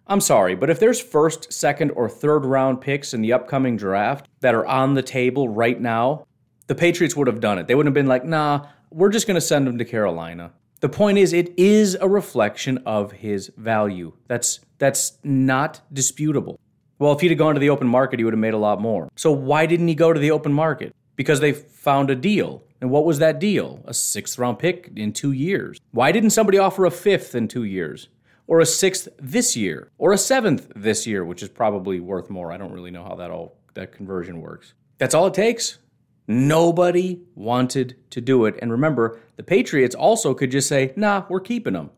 I'm 0.08 0.22
sorry 0.22 0.56
but 0.56 0.70
if 0.70 0.80
there's 0.80 1.02
first 1.02 1.52
second 1.52 1.92
or 1.92 2.08
third 2.08 2.46
round 2.46 2.80
picks 2.80 3.14
in 3.14 3.22
the 3.22 3.34
upcoming 3.34 3.76
draft 3.76 4.30
that 4.40 4.56
are 4.56 4.66
on 4.66 4.94
the 4.94 5.04
table 5.04 5.50
right 5.50 5.80
now 5.80 6.26
the 6.68 6.76
patriots 6.76 7.16
would 7.18 7.28
have 7.28 7.42
done 7.42 7.60
it. 7.60 7.68
They 7.68 7.76
wouldn't 7.76 7.94
have 7.94 8.02
been 8.02 8.08
like 8.08 8.24
nah 8.24 8.68
we're 8.92 9.10
just 9.10 9.28
going 9.28 9.36
to 9.36 9.42
send 9.42 9.68
him 9.68 9.78
to 9.78 9.84
carolina 9.84 10.54
the 10.82 10.90
point 10.90 11.18
is, 11.18 11.34
it 11.34 11.58
is 11.58 11.96
a 12.00 12.08
reflection 12.08 12.80
of 12.86 13.12
his 13.14 13.52
value. 13.58 14.14
That's 14.28 14.60
that's 14.78 15.18
not 15.24 15.82
disputable. 15.92 16.60
Well, 17.00 17.14
if 17.14 17.22
he'd 17.22 17.32
have 17.32 17.38
gone 17.38 17.56
to 17.56 17.60
the 17.60 17.70
open 17.70 17.88
market, 17.88 18.20
he 18.20 18.24
would 18.24 18.34
have 18.34 18.40
made 18.40 18.54
a 18.54 18.58
lot 18.58 18.82
more. 18.82 19.10
So 19.16 19.32
why 19.32 19.66
didn't 19.66 19.88
he 19.88 19.96
go 19.96 20.14
to 20.14 20.20
the 20.20 20.32
open 20.32 20.54
market? 20.54 20.96
Because 21.16 21.40
they 21.40 21.52
found 21.54 22.10
a 22.10 22.16
deal. 22.16 22.64
And 22.82 22.90
what 22.90 23.06
was 23.06 23.20
that 23.20 23.40
deal? 23.40 23.82
A 23.86 23.94
sixth 23.94 24.38
round 24.38 24.60
pick 24.60 24.92
in 24.96 25.12
two 25.12 25.32
years. 25.32 25.80
Why 25.92 26.12
didn't 26.12 26.30
somebody 26.32 26.58
offer 26.58 26.86
a 26.86 26.92
fifth 26.92 27.36
in 27.36 27.48
two 27.48 27.64
years? 27.64 28.10
Or 28.48 28.60
a 28.60 28.66
sixth 28.66 29.08
this 29.18 29.56
year? 29.58 29.90
Or 29.98 30.14
a 30.14 30.18
seventh 30.18 30.72
this 30.76 31.08
year, 31.08 31.26
which 31.26 31.42
is 31.42 31.50
probably 31.50 32.00
worth 32.00 32.30
more. 32.30 32.52
I 32.52 32.58
don't 32.58 32.72
really 32.72 32.92
know 32.92 33.04
how 33.04 33.16
that 33.16 33.32
all 33.32 33.58
that 33.74 33.92
conversion 33.92 34.42
works. 34.42 34.74
That's 34.98 35.14
all 35.16 35.28
it 35.28 35.34
takes. 35.34 35.80
Nobody 36.28 37.22
wanted 37.36 37.96
to 38.10 38.22
do 38.22 38.46
it. 38.46 38.56
And 38.62 38.72
remember, 38.72 39.20
the 39.36 39.44
Patriots 39.44 39.96
also 39.96 40.34
could 40.34 40.52
just 40.52 40.68
say, 40.68 40.94
nah, 40.96 41.26
we're 41.30 41.40
keeping 41.40 41.76
him. 41.76 41.92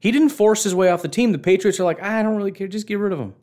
He 0.00 0.10
didn't 0.10 0.30
force 0.30 0.64
his 0.64 0.74
way 0.74 0.88
off 0.90 1.02
the 1.02 1.08
team. 1.08 1.32
The 1.32 1.38
Patriots 1.38 1.78
are 1.80 1.84
like, 1.84 2.02
I 2.02 2.22
don't 2.22 2.36
really 2.36 2.52
care, 2.52 2.68
just 2.68 2.86
get 2.86 2.98
rid 2.98 3.12
of 3.12 3.20
him. 3.20 3.34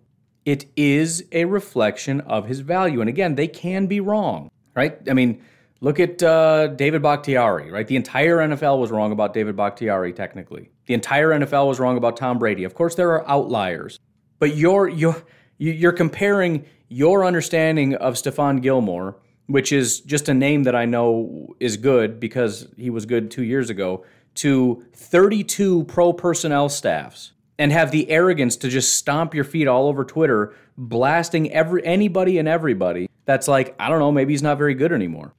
It 0.46 0.66
is 0.76 1.26
a 1.32 1.46
reflection 1.46 2.22
of 2.22 2.48
his 2.48 2.60
value. 2.60 3.00
And 3.00 3.10
again, 3.10 3.36
they 3.36 3.48
can 3.48 3.88
be 3.88 4.02
wrong, 4.02 4.52
right? 4.76 4.98
I 5.10 5.14
mean, 5.14 5.42
look 5.80 6.00
at 6.02 6.22
uh, 6.22 6.68
David 6.68 7.02
Bakhtiari, 7.02 7.72
right? 7.72 7.88
The 7.88 7.96
entire 7.96 8.38
NFL 8.38 8.80
was 8.80 8.92
wrong 8.92 9.14
about 9.14 9.34
David 9.34 9.56
Bakhtiari, 9.56 10.12
technically. 10.12 10.70
The 10.86 10.94
entire 10.94 11.30
NFL 11.30 11.68
was 11.68 11.80
wrong 11.80 11.98
about 11.98 12.18
Tom 12.18 12.40
Brady. 12.40 12.66
Of 12.66 12.76
course, 12.76 12.96
there 12.96 13.12
are 13.12 13.28
outliers, 13.28 14.00
but 14.40 14.56
you're, 14.58 14.90
you're, 14.90 15.24
you're 15.58 15.94
comparing 15.94 16.66
your 16.90 17.26
understanding 17.26 17.96
of 17.96 18.16
Stephon 18.16 18.62
Gilmore 18.62 19.16
which 19.48 19.72
is 19.72 20.00
just 20.02 20.30
a 20.30 20.34
name 20.34 20.64
that 20.64 20.76
I 20.76 20.86
know 20.86 21.56
is 21.60 21.78
good 21.78 22.20
because 22.20 22.68
he 22.78 22.90
was 22.90 23.06
good 23.06 23.30
two 23.30 23.44
years 23.44 23.70
ago, 23.70 24.06
to 24.36 24.84
32 24.94 25.84
pro 25.86 26.14
personnel 26.14 26.70
staffs 26.70 27.34
and 27.60 27.72
have 27.72 27.92
the 27.92 28.10
arrogance 28.10 28.56
to 28.58 28.70
just 28.70 28.96
stomp 28.96 29.34
your 29.34 29.44
feet 29.44 29.68
all 29.68 29.88
over 29.88 30.04
Twitter, 30.04 30.56
blasting 30.78 31.52
every 31.52 31.86
anybody 31.86 32.38
and 32.38 32.48
everybody 32.48 33.08
that's 33.26 33.48
like, 33.48 33.76
I 33.80 33.90
don't 33.90 34.00
know, 34.00 34.12
maybe 34.12 34.34
he's 34.34 34.44
not 34.44 34.58
very 34.58 34.74
good 34.74 34.92
anymore. 34.92 35.34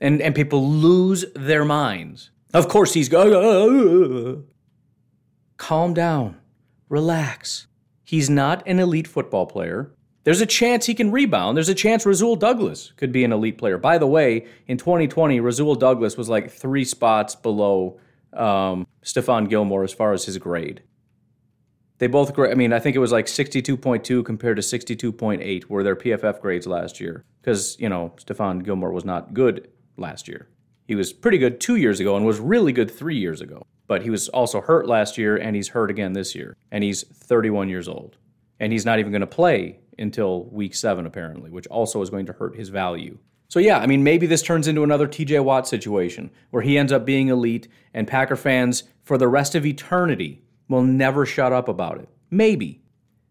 And 0.00 0.20
and 0.20 0.34
people 0.34 0.68
lose 0.68 1.24
their 1.34 1.64
minds. 1.64 2.30
Of 2.52 2.68
course 2.68 2.94
he's 2.94 3.08
go 3.08 4.42
calm 5.56 5.94
down. 5.94 6.36
Relax. 6.88 7.66
He's 8.04 8.28
not 8.28 8.62
an 8.66 8.78
elite 8.78 9.08
football 9.08 9.46
player. 9.46 9.92
There's 10.24 10.40
a 10.40 10.46
chance 10.46 10.86
he 10.86 10.94
can 10.94 11.12
rebound. 11.12 11.56
There's 11.56 11.68
a 11.68 11.74
chance 11.74 12.06
Rasul 12.06 12.36
Douglas 12.36 12.92
could 12.96 13.12
be 13.12 13.24
an 13.24 13.32
elite 13.32 13.58
player. 13.58 13.76
By 13.76 13.98
the 13.98 14.06
way, 14.06 14.46
in 14.66 14.78
2020, 14.78 15.38
Rasul 15.40 15.74
Douglas 15.74 16.16
was 16.16 16.30
like 16.30 16.50
three 16.50 16.84
spots 16.84 17.34
below 17.34 18.00
um, 18.32 18.86
Stephon 19.04 19.48
Gilmore 19.48 19.84
as 19.84 19.92
far 19.92 20.12
as 20.12 20.24
his 20.24 20.38
grade. 20.38 20.82
They 21.98 22.06
both, 22.06 22.36
I 22.38 22.54
mean, 22.54 22.72
I 22.72 22.80
think 22.80 22.96
it 22.96 23.00
was 23.00 23.12
like 23.12 23.26
62.2 23.26 24.24
compared 24.24 24.56
to 24.56 24.62
62.8 24.62 25.66
were 25.66 25.82
their 25.82 25.94
PFF 25.94 26.40
grades 26.40 26.66
last 26.66 27.00
year. 27.00 27.24
Because, 27.40 27.76
you 27.78 27.88
know, 27.88 28.14
Stephon 28.16 28.64
Gilmore 28.64 28.92
was 28.92 29.04
not 29.04 29.34
good 29.34 29.68
last 29.96 30.26
year. 30.26 30.48
He 30.88 30.94
was 30.94 31.12
pretty 31.12 31.38
good 31.38 31.60
two 31.60 31.76
years 31.76 32.00
ago 32.00 32.16
and 32.16 32.26
was 32.26 32.40
really 32.40 32.72
good 32.72 32.90
three 32.90 33.18
years 33.18 33.40
ago. 33.40 33.62
But 33.86 34.02
he 34.02 34.10
was 34.10 34.28
also 34.30 34.62
hurt 34.62 34.88
last 34.88 35.18
year 35.18 35.36
and 35.36 35.54
he's 35.54 35.68
hurt 35.68 35.90
again 35.90 36.14
this 36.14 36.34
year. 36.34 36.56
And 36.70 36.82
he's 36.82 37.02
31 37.02 37.68
years 37.68 37.88
old. 37.88 38.16
And 38.58 38.72
he's 38.72 38.86
not 38.86 38.98
even 38.98 39.12
going 39.12 39.20
to 39.20 39.26
play 39.26 39.78
until 39.98 40.44
week 40.44 40.74
seven, 40.74 41.06
apparently, 41.06 41.50
which 41.50 41.66
also 41.68 42.02
is 42.02 42.10
going 42.10 42.26
to 42.26 42.32
hurt 42.32 42.56
his 42.56 42.68
value. 42.68 43.18
So, 43.48 43.60
yeah, 43.60 43.78
I 43.78 43.86
mean, 43.86 44.02
maybe 44.02 44.26
this 44.26 44.42
turns 44.42 44.66
into 44.66 44.82
another 44.82 45.06
TJ 45.06 45.44
Watt 45.44 45.68
situation 45.68 46.30
where 46.50 46.62
he 46.62 46.76
ends 46.78 46.92
up 46.92 47.04
being 47.04 47.28
elite 47.28 47.68
and 47.92 48.08
Packer 48.08 48.36
fans 48.36 48.84
for 49.02 49.18
the 49.18 49.28
rest 49.28 49.54
of 49.54 49.66
eternity 49.66 50.42
will 50.68 50.82
never 50.82 51.26
shut 51.26 51.52
up 51.52 51.68
about 51.68 51.98
it. 51.98 52.08
Maybe. 52.30 52.80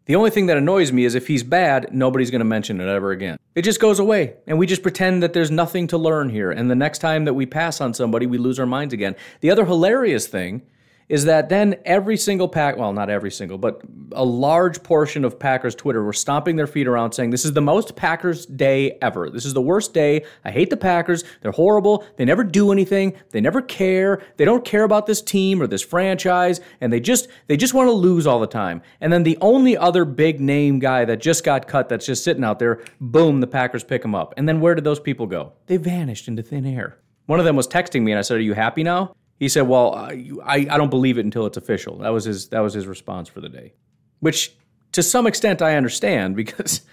The 0.06 0.16
only 0.16 0.30
thing 0.30 0.48
that 0.48 0.58
annoys 0.58 0.92
me 0.92 1.06
is 1.06 1.16
if 1.16 1.28
he's 1.28 1.44
bad, 1.44 1.94
nobody's 1.94 2.30
going 2.30 2.40
to 2.40 2.46
mention 2.46 2.82
it 2.82 2.88
ever 2.88 3.12
again. 3.12 3.38
It 3.56 3.62
just 3.64 3.80
goes 3.80 4.00
away, 4.00 4.36
and 4.48 4.58
we 4.58 4.68
just 4.68 4.84
pretend 4.84 5.24
that 5.24 5.34
there's 5.34 5.52
nothing 5.52 5.88
to 5.88 5.98
learn 5.98 6.30
here. 6.30 6.52
And 6.52 6.70
the 6.70 6.76
next 6.76 7.00
time 7.00 7.26
that 7.26 7.34
we 7.34 7.46
pass 7.46 7.80
on 7.80 7.94
somebody, 7.94 8.26
we 8.26 8.38
lose 8.38 8.60
our 8.60 8.66
minds 8.66 8.94
again. 8.94 9.16
The 9.40 9.50
other 9.50 9.66
hilarious 9.66 10.28
thing 10.28 10.64
is 11.10 11.26
that 11.26 11.50
then 11.50 11.76
every 11.86 12.18
single 12.18 12.48
pack, 12.48 12.78
well, 12.78 12.94
not 12.94 13.10
every 13.10 13.32
single, 13.32 13.58
but 13.58 13.82
a 14.14 14.24
large 14.24 14.82
portion 14.84 15.26
of 15.26 15.40
Packers 15.40 15.76
Twitter 15.76 16.04
were 16.04 16.14
stomping 16.14 16.56
their 16.56 16.68
feet 16.68 16.88
around 16.88 17.12
saying, 17.12 17.30
This 17.30 17.46
is 17.46 17.54
the 17.54 17.62
most 17.62 17.96
Packers 17.96 18.46
day 18.46 18.98
ever. 19.02 19.30
This 19.30 19.46
is 19.46 19.54
the 19.54 19.62
worst 19.62 19.94
day. 19.94 20.26
I 20.46 20.52
hate 20.52 20.70
the 20.70 20.78
Packers. 20.78 21.24
They're 21.42 21.52
horrible. 21.52 22.06
They 22.18 22.26
never 22.26 22.44
do 22.44 22.72
anything. 22.72 23.14
They 23.32 23.42
never 23.42 23.62
care. 23.62 24.22
They 24.38 24.46
don't 24.46 24.66
care 24.66 24.84
about 24.84 25.06
this 25.06 25.22
team 25.22 25.62
or 25.62 25.68
this 25.68 25.82
franchise. 25.82 26.62
And 26.82 26.92
they 26.92 27.00
just 27.00 27.28
they 27.48 27.58
just 27.58 27.74
want 27.74 27.88
to 27.88 27.94
lose 27.94 28.28
all 28.28 28.40
the 28.40 28.48
time. 28.48 28.82
And 29.02 29.12
then 29.12 29.24
the 29.24 29.38
only 29.42 29.78
other 29.78 30.06
big 30.06 30.40
name 30.40 30.80
guy 30.80 31.06
that 31.06 31.18
just 31.18 31.44
got 31.44 31.68
cut 31.68 31.90
that's 31.90 32.06
just 32.06 32.24
sitting 32.24 32.44
out 32.44 32.60
there, 32.60 32.84
boom, 33.00 33.40
the 33.40 33.48
Packers 33.48 33.84
pick 33.84 34.04
him 34.04 34.16
up. 34.16 34.34
And 34.38 34.48
then 34.48 34.62
where 34.62 34.76
did 34.76 34.84
those 34.84 35.00
people 35.00 35.28
go? 35.28 35.54
They 35.68 35.78
vanished 35.78 36.28
into 36.28 36.44
thin 36.44 36.66
air. 36.66 36.98
One 37.26 37.40
of 37.40 37.46
them 37.46 37.56
was 37.56 37.68
texting 37.68 38.02
me 38.02 38.12
and 38.12 38.20
I 38.20 38.22
said, 38.22 38.38
Are 38.38 38.42
you 38.42 38.54
happy 38.54 38.84
now? 38.84 39.16
He 39.44 39.50
said, 39.50 39.68
"Well, 39.68 39.94
uh, 39.94 40.14
I, 40.46 40.66
I 40.70 40.78
don't 40.78 40.90
believe 40.90 41.18
it 41.18 41.26
until 41.26 41.46
it's 41.46 41.58
official." 41.58 41.98
That 41.98 42.14
was 42.14 42.24
his 42.24 42.48
that 42.48 42.62
was 42.62 42.74
his 42.74 42.88
response 42.88 43.28
for 43.28 43.42
the 43.42 43.50
day, 43.50 43.74
which 44.22 44.56
to 44.94 45.04
some 45.04 45.28
extent 45.28 45.62
I 45.62 45.76
understand 45.76 46.36
because 46.38 46.84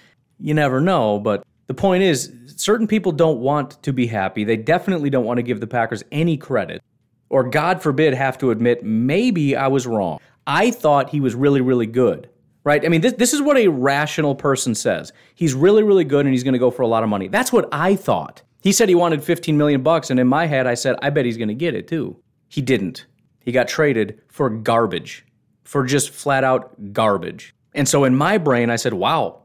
you 0.40 0.52
never 0.52 0.80
know. 0.80 1.20
But 1.20 1.44
the 1.68 1.74
point 1.74 2.02
is, 2.02 2.32
certain 2.56 2.88
people 2.88 3.12
don't 3.12 3.38
want 3.38 3.80
to 3.84 3.92
be 3.92 4.08
happy. 4.08 4.42
They 4.42 4.56
definitely 4.56 5.10
don't 5.10 5.24
want 5.24 5.38
to 5.38 5.44
give 5.44 5.60
the 5.60 5.68
Packers 5.68 6.02
any 6.10 6.36
credit, 6.36 6.82
or 7.28 7.44
God 7.44 7.80
forbid, 7.80 8.14
have 8.14 8.36
to 8.38 8.50
admit 8.50 8.82
maybe 8.82 9.54
I 9.54 9.68
was 9.68 9.86
wrong. 9.86 10.18
I 10.44 10.72
thought 10.72 11.10
he 11.10 11.20
was 11.20 11.36
really 11.36 11.60
really 11.60 11.86
good. 11.86 12.28
Right? 12.64 12.84
I 12.84 12.88
mean, 12.88 13.00
this, 13.00 13.12
this 13.12 13.32
is 13.32 13.40
what 13.40 13.56
a 13.58 13.68
rational 13.68 14.34
person 14.34 14.74
says. 14.74 15.12
He's 15.36 15.54
really, 15.54 15.84
really 15.84 16.04
good 16.04 16.26
and 16.26 16.34
he's 16.34 16.42
going 16.42 16.52
to 16.52 16.58
go 16.58 16.70
for 16.70 16.82
a 16.82 16.86
lot 16.86 17.02
of 17.02 17.08
money. 17.08 17.26
That's 17.26 17.50
what 17.50 17.68
I 17.72 17.96
thought. 17.96 18.42
He 18.60 18.72
said 18.72 18.90
he 18.90 18.94
wanted 18.94 19.24
15 19.24 19.56
million 19.56 19.82
bucks, 19.82 20.10
and 20.10 20.20
in 20.20 20.26
my 20.26 20.44
head, 20.44 20.66
I 20.66 20.74
said, 20.74 20.96
I 21.00 21.08
bet 21.08 21.24
he's 21.24 21.38
going 21.38 21.48
to 21.48 21.54
get 21.54 21.74
it 21.74 21.88
too. 21.88 22.20
He 22.50 22.60
didn't. 22.60 23.06
He 23.38 23.52
got 23.52 23.68
traded 23.68 24.20
for 24.26 24.50
garbage, 24.50 25.24
for 25.62 25.84
just 25.84 26.10
flat 26.10 26.42
out 26.42 26.92
garbage. 26.92 27.54
And 27.74 27.88
so 27.88 28.02
in 28.02 28.16
my 28.16 28.38
brain, 28.38 28.70
I 28.70 28.76
said, 28.76 28.92
wow, 28.92 29.42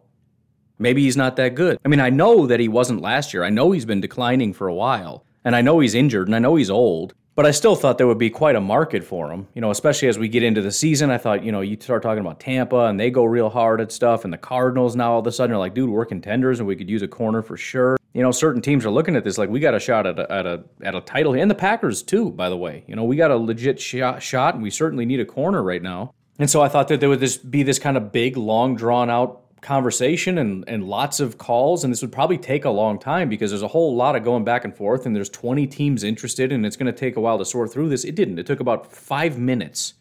maybe 0.79 1.03
he's 1.03 1.15
not 1.15 1.35
that 1.35 1.53
good. 1.53 1.77
I 1.85 1.87
mean, 1.87 1.99
I 1.99 2.09
know 2.09 2.47
that 2.47 2.59
he 2.59 2.67
wasn't 2.67 3.01
last 3.01 3.31
year. 3.31 3.43
I 3.43 3.51
know 3.51 3.71
he's 3.71 3.85
been 3.85 4.01
declining 4.01 4.53
for 4.53 4.67
a 4.67 4.73
while. 4.73 5.23
And 5.43 5.55
I 5.55 5.61
know 5.61 5.79
he's 5.79 5.93
injured 5.93 6.27
and 6.27 6.35
I 6.35 6.39
know 6.39 6.55
he's 6.55 6.71
old. 6.71 7.13
But 7.35 7.45
I 7.45 7.51
still 7.51 7.75
thought 7.75 7.99
there 7.99 8.07
would 8.07 8.17
be 8.17 8.31
quite 8.31 8.55
a 8.55 8.61
market 8.61 9.03
for 9.03 9.31
him, 9.31 9.47
you 9.53 9.61
know, 9.61 9.69
especially 9.69 10.07
as 10.07 10.17
we 10.17 10.27
get 10.27 10.41
into 10.41 10.63
the 10.63 10.71
season. 10.71 11.11
I 11.11 11.19
thought, 11.19 11.43
you 11.43 11.51
know, 11.51 11.61
you 11.61 11.77
start 11.79 12.01
talking 12.01 12.21
about 12.21 12.39
Tampa 12.39 12.85
and 12.85 12.99
they 12.99 13.11
go 13.11 13.25
real 13.25 13.49
hard 13.49 13.81
at 13.81 13.91
stuff, 13.91 14.23
and 14.23 14.31
the 14.31 14.37
Cardinals 14.37 14.95
now 14.95 15.11
all 15.11 15.19
of 15.19 15.27
a 15.27 15.33
sudden 15.33 15.53
are 15.53 15.59
like, 15.59 15.73
dude, 15.73 15.89
we're 15.89 16.05
contenders 16.05 16.59
and 16.59 16.67
we 16.67 16.77
could 16.77 16.89
use 16.89 17.01
a 17.01 17.09
corner 17.09 17.41
for 17.41 17.57
sure 17.57 17.97
you 18.15 18.21
know, 18.21 18.31
certain 18.31 18.61
teams 18.61 18.85
are 18.85 18.89
looking 18.89 19.17
at 19.17 19.25
this 19.25 19.37
like 19.37 19.49
we 19.49 19.59
got 19.59 19.75
a 19.75 19.79
shot 19.79 20.07
at 20.07 20.17
a, 20.17 20.31
at 20.31 20.45
a 20.45 20.63
at 20.81 20.95
a 20.95 21.01
title, 21.01 21.35
and 21.35 21.51
the 21.51 21.55
Packers 21.55 22.01
too. 22.01 22.31
By 22.31 22.47
the 22.47 22.55
way, 22.55 22.85
you 22.87 22.95
know, 22.95 23.03
we 23.03 23.17
got 23.17 23.29
a 23.29 23.35
legit 23.35 23.77
shot, 23.77 24.23
shot, 24.23 24.53
and 24.53 24.63
we 24.63 24.69
certainly 24.69 25.05
need 25.05 25.19
a 25.19 25.25
corner 25.25 25.61
right 25.61 25.83
now. 25.83 26.13
And 26.39 26.49
so 26.49 26.61
I 26.61 26.69
thought 26.69 26.87
that 26.87 27.01
there 27.01 27.09
would 27.09 27.19
this 27.19 27.35
be 27.35 27.61
this 27.61 27.77
kind 27.77 27.97
of 27.97 28.13
big, 28.13 28.37
long, 28.37 28.77
drawn 28.77 29.09
out 29.09 29.41
conversation 29.59 30.37
and 30.37 30.63
and 30.65 30.85
lots 30.85 31.19
of 31.19 31.37
calls, 31.37 31.83
and 31.83 31.91
this 31.91 32.01
would 32.01 32.13
probably 32.13 32.37
take 32.37 32.63
a 32.63 32.69
long 32.69 32.99
time 32.99 33.27
because 33.27 33.51
there's 33.51 33.61
a 33.61 33.67
whole 33.67 33.97
lot 33.97 34.15
of 34.15 34.23
going 34.23 34.45
back 34.45 34.63
and 34.63 34.73
forth, 34.73 35.05
and 35.05 35.13
there's 35.13 35.29
20 35.29 35.67
teams 35.67 36.01
interested, 36.01 36.53
and 36.53 36.65
it's 36.65 36.77
going 36.77 36.91
to 36.91 36.97
take 36.97 37.17
a 37.17 37.19
while 37.19 37.37
to 37.37 37.43
sort 37.43 37.73
through 37.73 37.89
this. 37.89 38.05
It 38.05 38.15
didn't. 38.15 38.39
It 38.39 38.45
took 38.45 38.61
about 38.61 38.93
five 38.93 39.37
minutes 39.37 39.93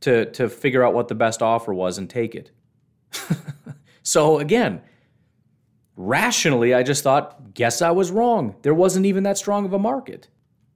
to 0.00 0.26
to 0.32 0.48
figure 0.48 0.82
out 0.82 0.92
what 0.92 1.06
the 1.06 1.14
best 1.14 1.40
offer 1.40 1.72
was 1.72 1.98
and 1.98 2.10
take 2.10 2.34
it. 2.34 2.50
so 4.02 4.40
again 4.40 4.82
rationally, 5.96 6.74
I 6.74 6.82
just 6.82 7.02
thought, 7.02 7.54
guess 7.54 7.82
I 7.82 7.90
was 7.90 8.10
wrong. 8.10 8.56
There 8.62 8.74
wasn't 8.74 9.06
even 9.06 9.24
that 9.24 9.38
strong 9.38 9.64
of 9.64 9.72
a 9.72 9.78
market. 9.78 10.28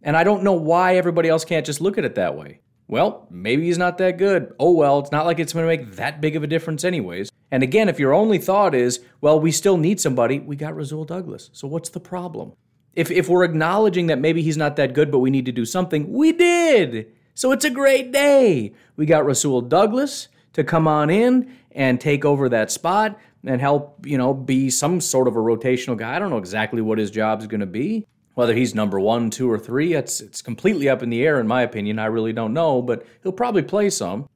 And 0.03 0.17
I 0.17 0.25
don't 0.25 0.43
know 0.43 0.53
why 0.53 0.97
everybody 0.97 1.29
else 1.29 1.45
can't 1.45 1.65
just 1.65 1.81
look 1.81 1.97
at 1.99 2.05
it 2.05 2.15
that 2.17 2.37
way. 2.37 2.61
Well, 2.87 3.27
maybe 3.31 3.65
he's 3.65 3.79
not 3.79 3.97
that 3.99 4.19
good. 4.19 4.55
Oh 4.59 4.73
well, 4.73 4.99
it's 4.99 5.11
not 5.11 5.25
like 5.25 5.39
it's 5.39 5.55
going 5.55 5.65
to 5.65 5.77
make 5.77 5.97
that 5.97 6.21
big 6.21 6.37
of 6.37 6.43
a 6.43 6.47
difference, 6.47 6.85
anyways. 6.85 7.31
And 7.51 7.63
again, 7.63 7.89
if 7.89 7.99
your 7.99 8.13
only 8.13 8.39
thought 8.39 8.75
is, 8.75 9.01
well, 9.21 9.41
we 9.41 9.51
still 9.51 9.79
need 9.79 10.01
somebody, 10.01 10.41
we 10.41 10.57
got 10.57 10.77
Rasul 10.77 11.05
Douglas. 11.05 11.49
So 11.53 11.67
what's 11.67 11.89
the 11.89 12.01
problem? 12.01 12.53
If, 12.93 13.11
if 13.11 13.29
we're 13.29 13.45
acknowledging 13.45 14.09
that 14.09 14.21
maybe 14.21 14.43
he's 14.43 14.57
not 14.57 14.77
that 14.77 14.93
good, 14.93 15.11
but 15.11 15.21
we 15.21 15.31
need 15.31 15.47
to 15.47 15.53
do 15.53 15.65
something, 15.65 16.13
we 16.13 16.33
did. 16.33 17.11
So 17.35 17.53
it's 17.53 17.65
a 17.65 17.71
great 17.71 18.13
day. 18.13 18.75
We 18.97 19.07
got 19.07 19.25
Rasul 19.25 19.63
Douglas 19.63 20.29
to 20.53 20.63
come 20.63 20.87
on 20.87 21.11
in 21.11 21.57
and 21.73 22.01
take 22.01 22.25
over 22.25 22.49
that 22.49 22.71
spot 22.71 23.19
and 23.47 23.61
help, 23.61 24.07
you 24.07 24.19
know, 24.19 24.33
be 24.33 24.71
some 24.71 25.01
sort 25.01 25.29
of 25.29 25.37
a 25.37 25.41
rotational 25.41 25.97
guy. 25.97 26.17
I 26.17 26.19
don't 26.19 26.31
know 26.31 26.39
exactly 26.39 26.81
what 26.81 26.99
his 26.99 27.11
job 27.11 27.41
is 27.41 27.47
going 27.47 27.61
to 27.61 27.67
be. 27.67 28.07
Whether 28.35 28.55
he's 28.55 28.75
number 28.75 28.99
one, 28.99 29.31
two, 29.31 29.51
or 29.51 29.59
three, 29.59 29.95
it's 29.95 30.21
it's 30.21 30.43
completely 30.43 30.89
up 30.89 31.03
in 31.03 31.11
the 31.11 31.23
air 31.25 31.39
in 31.39 31.47
my 31.47 31.63
opinion. 31.63 31.99
I 32.01 32.07
really 32.07 32.33
don't 32.33 32.53
know, 32.53 32.83
but 32.83 33.07
he'll 33.23 33.33
probably 33.33 33.63
play 33.63 33.91
some. 33.91 34.29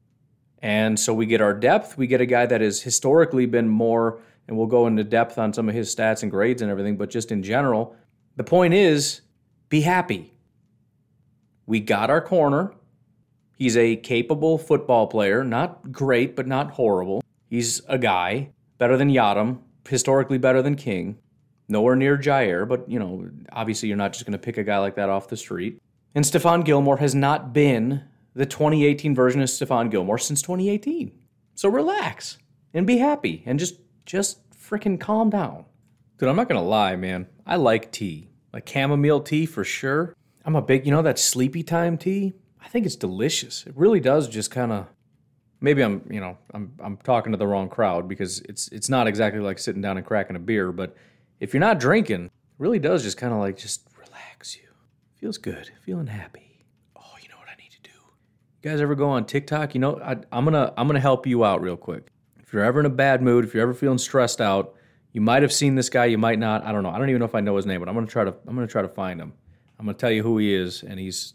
And 0.61 0.99
so 0.99 1.13
we 1.15 1.27
get 1.27 1.41
our 1.41 1.55
depth. 1.55 1.97
We 1.97 2.07
get 2.07 2.21
a 2.21 2.27
guy 2.27 2.47
that 2.47 2.61
has 2.61 2.83
historically 2.83 3.47
been 3.47 3.69
more, 3.69 4.21
and 4.47 4.57
we'll 4.57 4.67
go 4.67 4.87
into 4.87 5.03
depth 5.05 5.39
on 5.39 5.53
some 5.53 5.69
of 5.69 5.75
his 5.75 5.95
stats 5.95 6.23
and 6.23 6.31
grades 6.31 6.63
and 6.63 6.71
everything, 6.71 6.97
but 6.97 7.11
just 7.11 7.33
in 7.33 7.43
general, 7.43 7.97
the 8.37 8.45
point 8.45 8.75
is 8.75 9.23
be 9.69 9.81
happy. 9.81 10.33
We 11.67 11.81
got 11.81 12.11
our 12.11 12.21
corner. 12.21 12.73
He's 13.57 13.77
a 13.77 13.97
capable 13.97 14.59
football 14.59 15.09
player, 15.09 15.43
not 15.43 15.91
great, 15.91 16.37
but 16.37 16.47
not 16.47 16.71
horrible. 16.73 17.23
He's 17.51 17.83
a 17.89 17.99
guy 17.99 18.51
better 18.79 18.97
than 18.97 19.11
Yiadom, 19.11 19.59
historically 19.89 20.39
better 20.39 20.63
than 20.63 20.75
King. 20.75 21.19
Nowhere 21.69 21.97
near 21.97 22.17
Jaire, 22.17 22.67
but 22.67 22.89
you 22.89 22.99
know, 22.99 23.29
obviously 23.53 23.89
you're 23.89 23.99
not 23.99 24.13
just 24.13 24.25
going 24.25 24.33
to 24.33 24.39
pick 24.39 24.57
a 24.57 24.65
guy 24.65 24.79
like 24.79 24.97
that 24.97 25.11
off 25.11 25.29
the 25.29 25.37
street. 25.37 25.79
And 26.15 26.25
Stephon 26.25 26.65
Gilmore 26.65 26.97
has 26.97 27.15
not 27.15 27.53
been 27.53 28.05
the 28.35 28.47
2018 28.47 29.15
version 29.15 29.43
of 29.43 29.49
Stephon 29.49 29.91
Gilmore 29.91 30.19
since 30.19 30.41
2018. 30.41 31.13
So 31.55 31.69
relax 31.69 32.39
and 32.73 32.87
be 32.87 32.99
happy 32.99 33.43
and 33.45 33.59
just 33.59 33.81
just 34.07 34.39
freaking 34.51 34.99
calm 34.99 35.29
down. 35.29 35.67
Dude, 36.19 36.29
I'm 36.29 36.37
not 36.37 36.49
going 36.49 36.61
to 36.61 36.67
lie, 36.67 36.97
man. 36.97 37.27
I 37.47 37.57
like 37.57 37.93
tea. 37.93 38.29
Like 38.53 38.69
chamomile 38.69 39.21
tea 39.21 39.47
for 39.47 39.65
sure. 39.65 40.15
I'm 40.45 40.57
a 40.57 40.63
big, 40.63 40.87
you 40.87 40.93
know 40.93 41.03
that 41.03 41.19
sleepy 41.19 41.63
time 41.63 41.99
tea? 41.99 42.33
I 42.61 42.69
think 42.69 42.87
it's 42.87 42.97
delicious. 42.97 43.67
It 43.67 43.77
really 43.77 44.01
does 44.01 44.29
just 44.29 44.51
kind 44.51 44.73
of 44.73 44.87
maybe 45.61 45.83
I'm, 45.83 46.03
you 46.11 46.21
know, 46.21 46.37
I'm 46.53 46.73
I'm 46.81 46.97
talking 46.99 47.33
to 47.33 47.39
the 47.39 47.47
wrong 47.47 47.69
crowd 47.69 48.09
because 48.09 48.41
it's 48.41 48.69
it's 48.69 48.89
not 48.89 49.07
exactly 49.07 49.41
like 49.41 49.59
sitting 49.59 49.83
down 49.83 49.97
and 49.97 50.07
cracking 50.07 50.37
a 50.37 50.41
beer, 50.41 50.73
but 50.73 50.97
if 51.41 51.53
you're 51.55 51.61
not 51.61 51.79
drinking, 51.79 52.27
it 52.27 52.31
really 52.59 52.79
does 52.79 53.03
just 53.03 53.17
kind 53.17 53.33
of 53.33 53.39
like 53.39 53.57
just 53.57 53.87
relax 53.97 54.57
you. 54.57 54.63
Feels 55.17 55.39
good, 55.39 55.71
feeling 55.83 56.07
happy. 56.07 56.65
Oh, 56.97 57.17
you 57.23 57.29
know 57.29 57.37
what 57.37 57.49
I 57.49 57.57
need 57.61 57.73
to 57.73 57.81
do? 57.83 57.91
You 58.63 58.71
guys 58.71 58.81
ever 58.81 58.95
go 58.95 59.09
on 59.09 59.25
TikTok? 59.25 59.75
You 59.75 59.81
know, 59.81 60.01
I, 60.01 60.17
I'm 60.33 60.45
gonna 60.45 60.73
I'm 60.77 60.87
gonna 60.87 61.01
help 61.01 61.27
you 61.27 61.45
out 61.45 61.61
real 61.61 61.77
quick. 61.77 62.09
If 62.41 62.53
you're 62.53 62.65
ever 62.65 62.81
in 62.81 62.87
a 62.87 62.91
bad 62.91 63.23
mood, 63.23 63.45
if 63.45 63.53
you're 63.53 63.63
ever 63.63 63.75
feeling 63.75 63.99
stressed 63.99 64.41
out, 64.41 64.75
you 65.13 65.21
might 65.21 65.43
have 65.43 65.53
seen 65.53 65.75
this 65.75 65.89
guy, 65.89 66.07
you 66.07 66.19
might 66.19 66.39
not. 66.39 66.65
I 66.65 66.73
don't 66.73 66.83
know. 66.83 66.91
I 66.91 66.99
don't 66.99 67.09
even 67.09 67.19
know 67.19 67.27
if 67.27 67.35
I 67.35 67.41
know 67.41 67.57
his 67.57 67.67
name, 67.67 67.81
but 67.81 67.89
I'm 67.89 67.95
gonna 67.95 68.07
try 68.07 68.25
to 68.25 68.35
I'm 68.47 68.55
gonna 68.55 68.67
try 68.67 68.83
to 68.83 68.89
find 68.89 69.21
him. 69.21 69.33
I'm 69.79 69.87
gonna 69.87 69.99
tell 69.99 70.11
you 70.11 70.23
who 70.23 70.39
he 70.39 70.55
is, 70.55 70.83
and 70.83 70.99
he's 70.99 71.35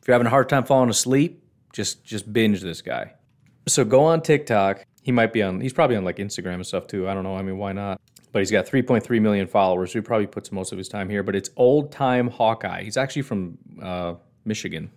if 0.00 0.08
you're 0.08 0.14
having 0.14 0.26
a 0.26 0.30
hard 0.30 0.48
time 0.48 0.64
falling 0.64 0.90
asleep, 0.90 1.42
just 1.72 2.04
just 2.04 2.32
binge 2.32 2.60
this 2.60 2.82
guy. 2.82 3.14
So 3.70 3.84
go 3.84 4.02
on 4.04 4.20
TikTok. 4.20 4.84
He 5.02 5.12
might 5.12 5.32
be 5.32 5.42
on. 5.42 5.60
He's 5.60 5.72
probably 5.72 5.96
on 5.96 6.04
like 6.04 6.16
Instagram 6.16 6.54
and 6.54 6.66
stuff 6.66 6.86
too. 6.86 7.08
I 7.08 7.14
don't 7.14 7.24
know. 7.24 7.36
I 7.36 7.42
mean, 7.42 7.58
why 7.58 7.72
not? 7.72 8.00
But 8.32 8.40
he's 8.40 8.50
got 8.50 8.66
3.3 8.66 9.20
million 9.20 9.46
followers. 9.46 9.92
He 9.92 10.00
probably 10.00 10.26
puts 10.26 10.52
most 10.52 10.72
of 10.72 10.78
his 10.78 10.88
time 10.88 11.08
here. 11.08 11.22
But 11.22 11.34
it's 11.36 11.50
old 11.56 11.90
time 11.90 12.30
Hawkey. 12.30 12.82
He's 12.82 12.96
actually 12.96 13.22
from 13.22 13.58
uh, 13.82 14.14
Michigan, 14.44 14.90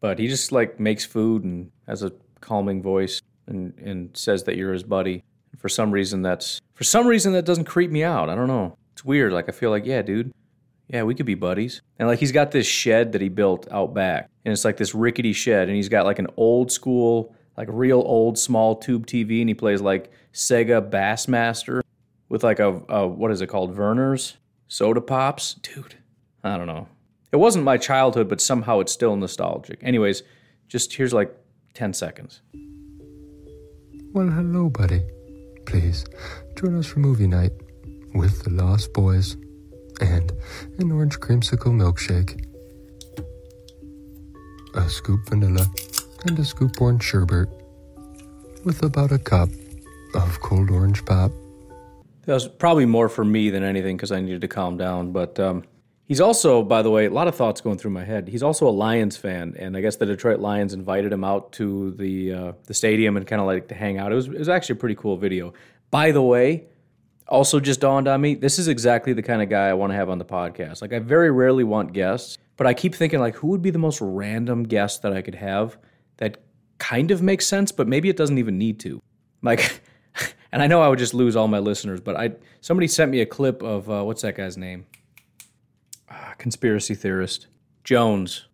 but 0.00 0.18
he 0.18 0.28
just 0.28 0.52
like 0.52 0.80
makes 0.80 1.04
food 1.04 1.44
and 1.44 1.70
has 1.86 2.02
a 2.02 2.12
calming 2.40 2.82
voice 2.82 3.20
and 3.46 3.78
and 3.78 4.16
says 4.16 4.44
that 4.44 4.56
you're 4.56 4.72
his 4.72 4.82
buddy. 4.82 5.24
For 5.58 5.68
some 5.68 5.90
reason, 5.90 6.22
that's 6.22 6.60
for 6.74 6.84
some 6.84 7.06
reason 7.06 7.32
that 7.34 7.44
doesn't 7.44 7.64
creep 7.64 7.90
me 7.90 8.02
out. 8.02 8.28
I 8.28 8.34
don't 8.34 8.48
know. 8.48 8.76
It's 8.92 9.04
weird. 9.04 9.32
Like 9.32 9.48
I 9.48 9.52
feel 9.52 9.70
like 9.70 9.84
yeah, 9.84 10.02
dude. 10.02 10.32
Yeah, 10.88 11.04
we 11.04 11.14
could 11.14 11.26
be 11.26 11.36
buddies. 11.36 11.82
And 12.00 12.08
like 12.08 12.18
he's 12.18 12.32
got 12.32 12.50
this 12.50 12.66
shed 12.66 13.12
that 13.12 13.20
he 13.20 13.28
built 13.28 13.68
out 13.70 13.94
back. 13.94 14.28
And 14.44 14.52
it's 14.52 14.64
like 14.64 14.76
this 14.76 14.92
rickety 14.92 15.32
shed. 15.32 15.68
And 15.68 15.76
he's 15.76 15.88
got 15.88 16.04
like 16.04 16.18
an 16.18 16.26
old 16.36 16.72
school 16.72 17.36
like 17.60 17.68
real 17.70 18.02
old 18.06 18.38
small 18.38 18.74
tube 18.74 19.06
TV, 19.06 19.40
and 19.40 19.50
he 19.50 19.54
plays 19.54 19.82
like 19.82 20.10
Sega 20.32 20.80
Bassmaster 20.88 21.82
with 22.30 22.42
like 22.42 22.58
a, 22.58 22.80
a 22.88 23.06
what 23.06 23.30
is 23.30 23.42
it 23.42 23.48
called, 23.48 23.76
Vernors 23.76 24.36
soda 24.66 25.02
pops, 25.02 25.54
dude. 25.54 25.96
I 26.42 26.56
don't 26.56 26.66
know. 26.66 26.88
It 27.32 27.36
wasn't 27.36 27.66
my 27.66 27.76
childhood, 27.76 28.30
but 28.30 28.40
somehow 28.40 28.80
it's 28.80 28.92
still 28.92 29.14
nostalgic. 29.14 29.78
Anyways, 29.82 30.22
just 30.68 30.94
here's 30.94 31.12
like 31.12 31.36
ten 31.74 31.92
seconds. 31.92 32.40
Well, 34.14 34.30
hello, 34.30 34.70
buddy. 34.70 35.02
Please 35.66 36.06
join 36.56 36.78
us 36.78 36.86
for 36.86 37.00
movie 37.00 37.26
night 37.26 37.52
with 38.14 38.42
the 38.42 38.50
Lost 38.50 38.94
Boys 38.94 39.36
and 40.00 40.32
an 40.78 40.90
orange 40.92 41.20
creamsicle 41.20 41.74
milkshake, 41.74 42.42
a 44.74 44.88
scoop 44.88 45.28
vanilla 45.28 45.66
and 46.26 46.38
a 46.38 46.44
scoop 46.44 46.80
orange 46.80 47.02
sherbet 47.02 47.48
with 48.64 48.82
about 48.82 49.12
a 49.12 49.18
cup 49.18 49.48
of 50.14 50.40
cold 50.40 50.70
orange 50.70 51.04
pop. 51.04 51.30
That 52.26 52.34
was 52.34 52.46
probably 52.46 52.86
more 52.86 53.08
for 53.08 53.24
me 53.24 53.50
than 53.50 53.62
anything 53.62 53.96
because 53.96 54.12
I 54.12 54.20
needed 54.20 54.42
to 54.42 54.48
calm 54.48 54.76
down. 54.76 55.12
But 55.12 55.40
um, 55.40 55.64
he's 56.06 56.20
also, 56.20 56.62
by 56.62 56.82
the 56.82 56.90
way, 56.90 57.06
a 57.06 57.10
lot 57.10 57.28
of 57.28 57.34
thoughts 57.34 57.60
going 57.60 57.78
through 57.78 57.92
my 57.92 58.04
head. 58.04 58.28
He's 58.28 58.42
also 58.42 58.68
a 58.68 58.70
Lions 58.70 59.16
fan, 59.16 59.56
and 59.58 59.76
I 59.76 59.80
guess 59.80 59.96
the 59.96 60.06
Detroit 60.06 60.40
Lions 60.40 60.74
invited 60.74 61.12
him 61.12 61.24
out 61.24 61.52
to 61.52 61.92
the 61.92 62.32
uh, 62.32 62.52
the 62.64 62.74
stadium 62.74 63.16
and 63.16 63.26
kind 63.26 63.40
of 63.40 63.46
like 63.46 63.68
to 63.68 63.74
hang 63.74 63.98
out. 63.98 64.12
It 64.12 64.16
was 64.16 64.26
it 64.26 64.38
was 64.38 64.48
actually 64.48 64.74
a 64.74 64.80
pretty 64.80 64.96
cool 64.96 65.16
video. 65.16 65.54
By 65.90 66.12
the 66.12 66.22
way, 66.22 66.66
also 67.26 67.58
just 67.60 67.80
dawned 67.80 68.06
on 68.06 68.20
me 68.20 68.34
this 68.34 68.58
is 68.58 68.68
exactly 68.68 69.12
the 69.12 69.22
kind 69.22 69.40
of 69.40 69.48
guy 69.48 69.68
I 69.68 69.72
want 69.72 69.92
to 69.92 69.96
have 69.96 70.10
on 70.10 70.18
the 70.18 70.24
podcast. 70.24 70.82
Like 70.82 70.92
I 70.92 70.98
very 70.98 71.30
rarely 71.30 71.64
want 71.64 71.92
guests, 71.92 72.36
but 72.56 72.66
I 72.66 72.74
keep 72.74 72.94
thinking 72.94 73.20
like 73.20 73.36
who 73.36 73.48
would 73.48 73.62
be 73.62 73.70
the 73.70 73.78
most 73.78 74.00
random 74.00 74.64
guest 74.64 75.02
that 75.02 75.12
I 75.12 75.22
could 75.22 75.36
have 75.36 75.78
that 76.20 76.38
kind 76.78 77.10
of 77.10 77.20
makes 77.22 77.46
sense, 77.46 77.72
but 77.72 77.88
maybe 77.88 78.08
it 78.08 78.16
doesn't 78.16 78.38
even 78.38 78.56
need 78.56 78.78
to. 78.80 79.02
Like, 79.42 79.82
and 80.52 80.62
I 80.62 80.66
know 80.66 80.80
I 80.80 80.88
would 80.88 80.98
just 80.98 81.14
lose 81.14 81.34
all 81.34 81.48
my 81.48 81.58
listeners, 81.58 82.00
but 82.00 82.16
I 82.16 82.32
somebody 82.60 82.86
sent 82.86 83.10
me 83.10 83.20
a 83.20 83.26
clip 83.26 83.62
of 83.62 83.90
uh, 83.90 84.02
what's 84.04 84.22
that 84.22 84.36
guy's 84.36 84.56
name? 84.56 84.86
Uh, 86.08 86.32
conspiracy 86.38 86.94
theorist 86.94 87.48
Jones. 87.84 88.46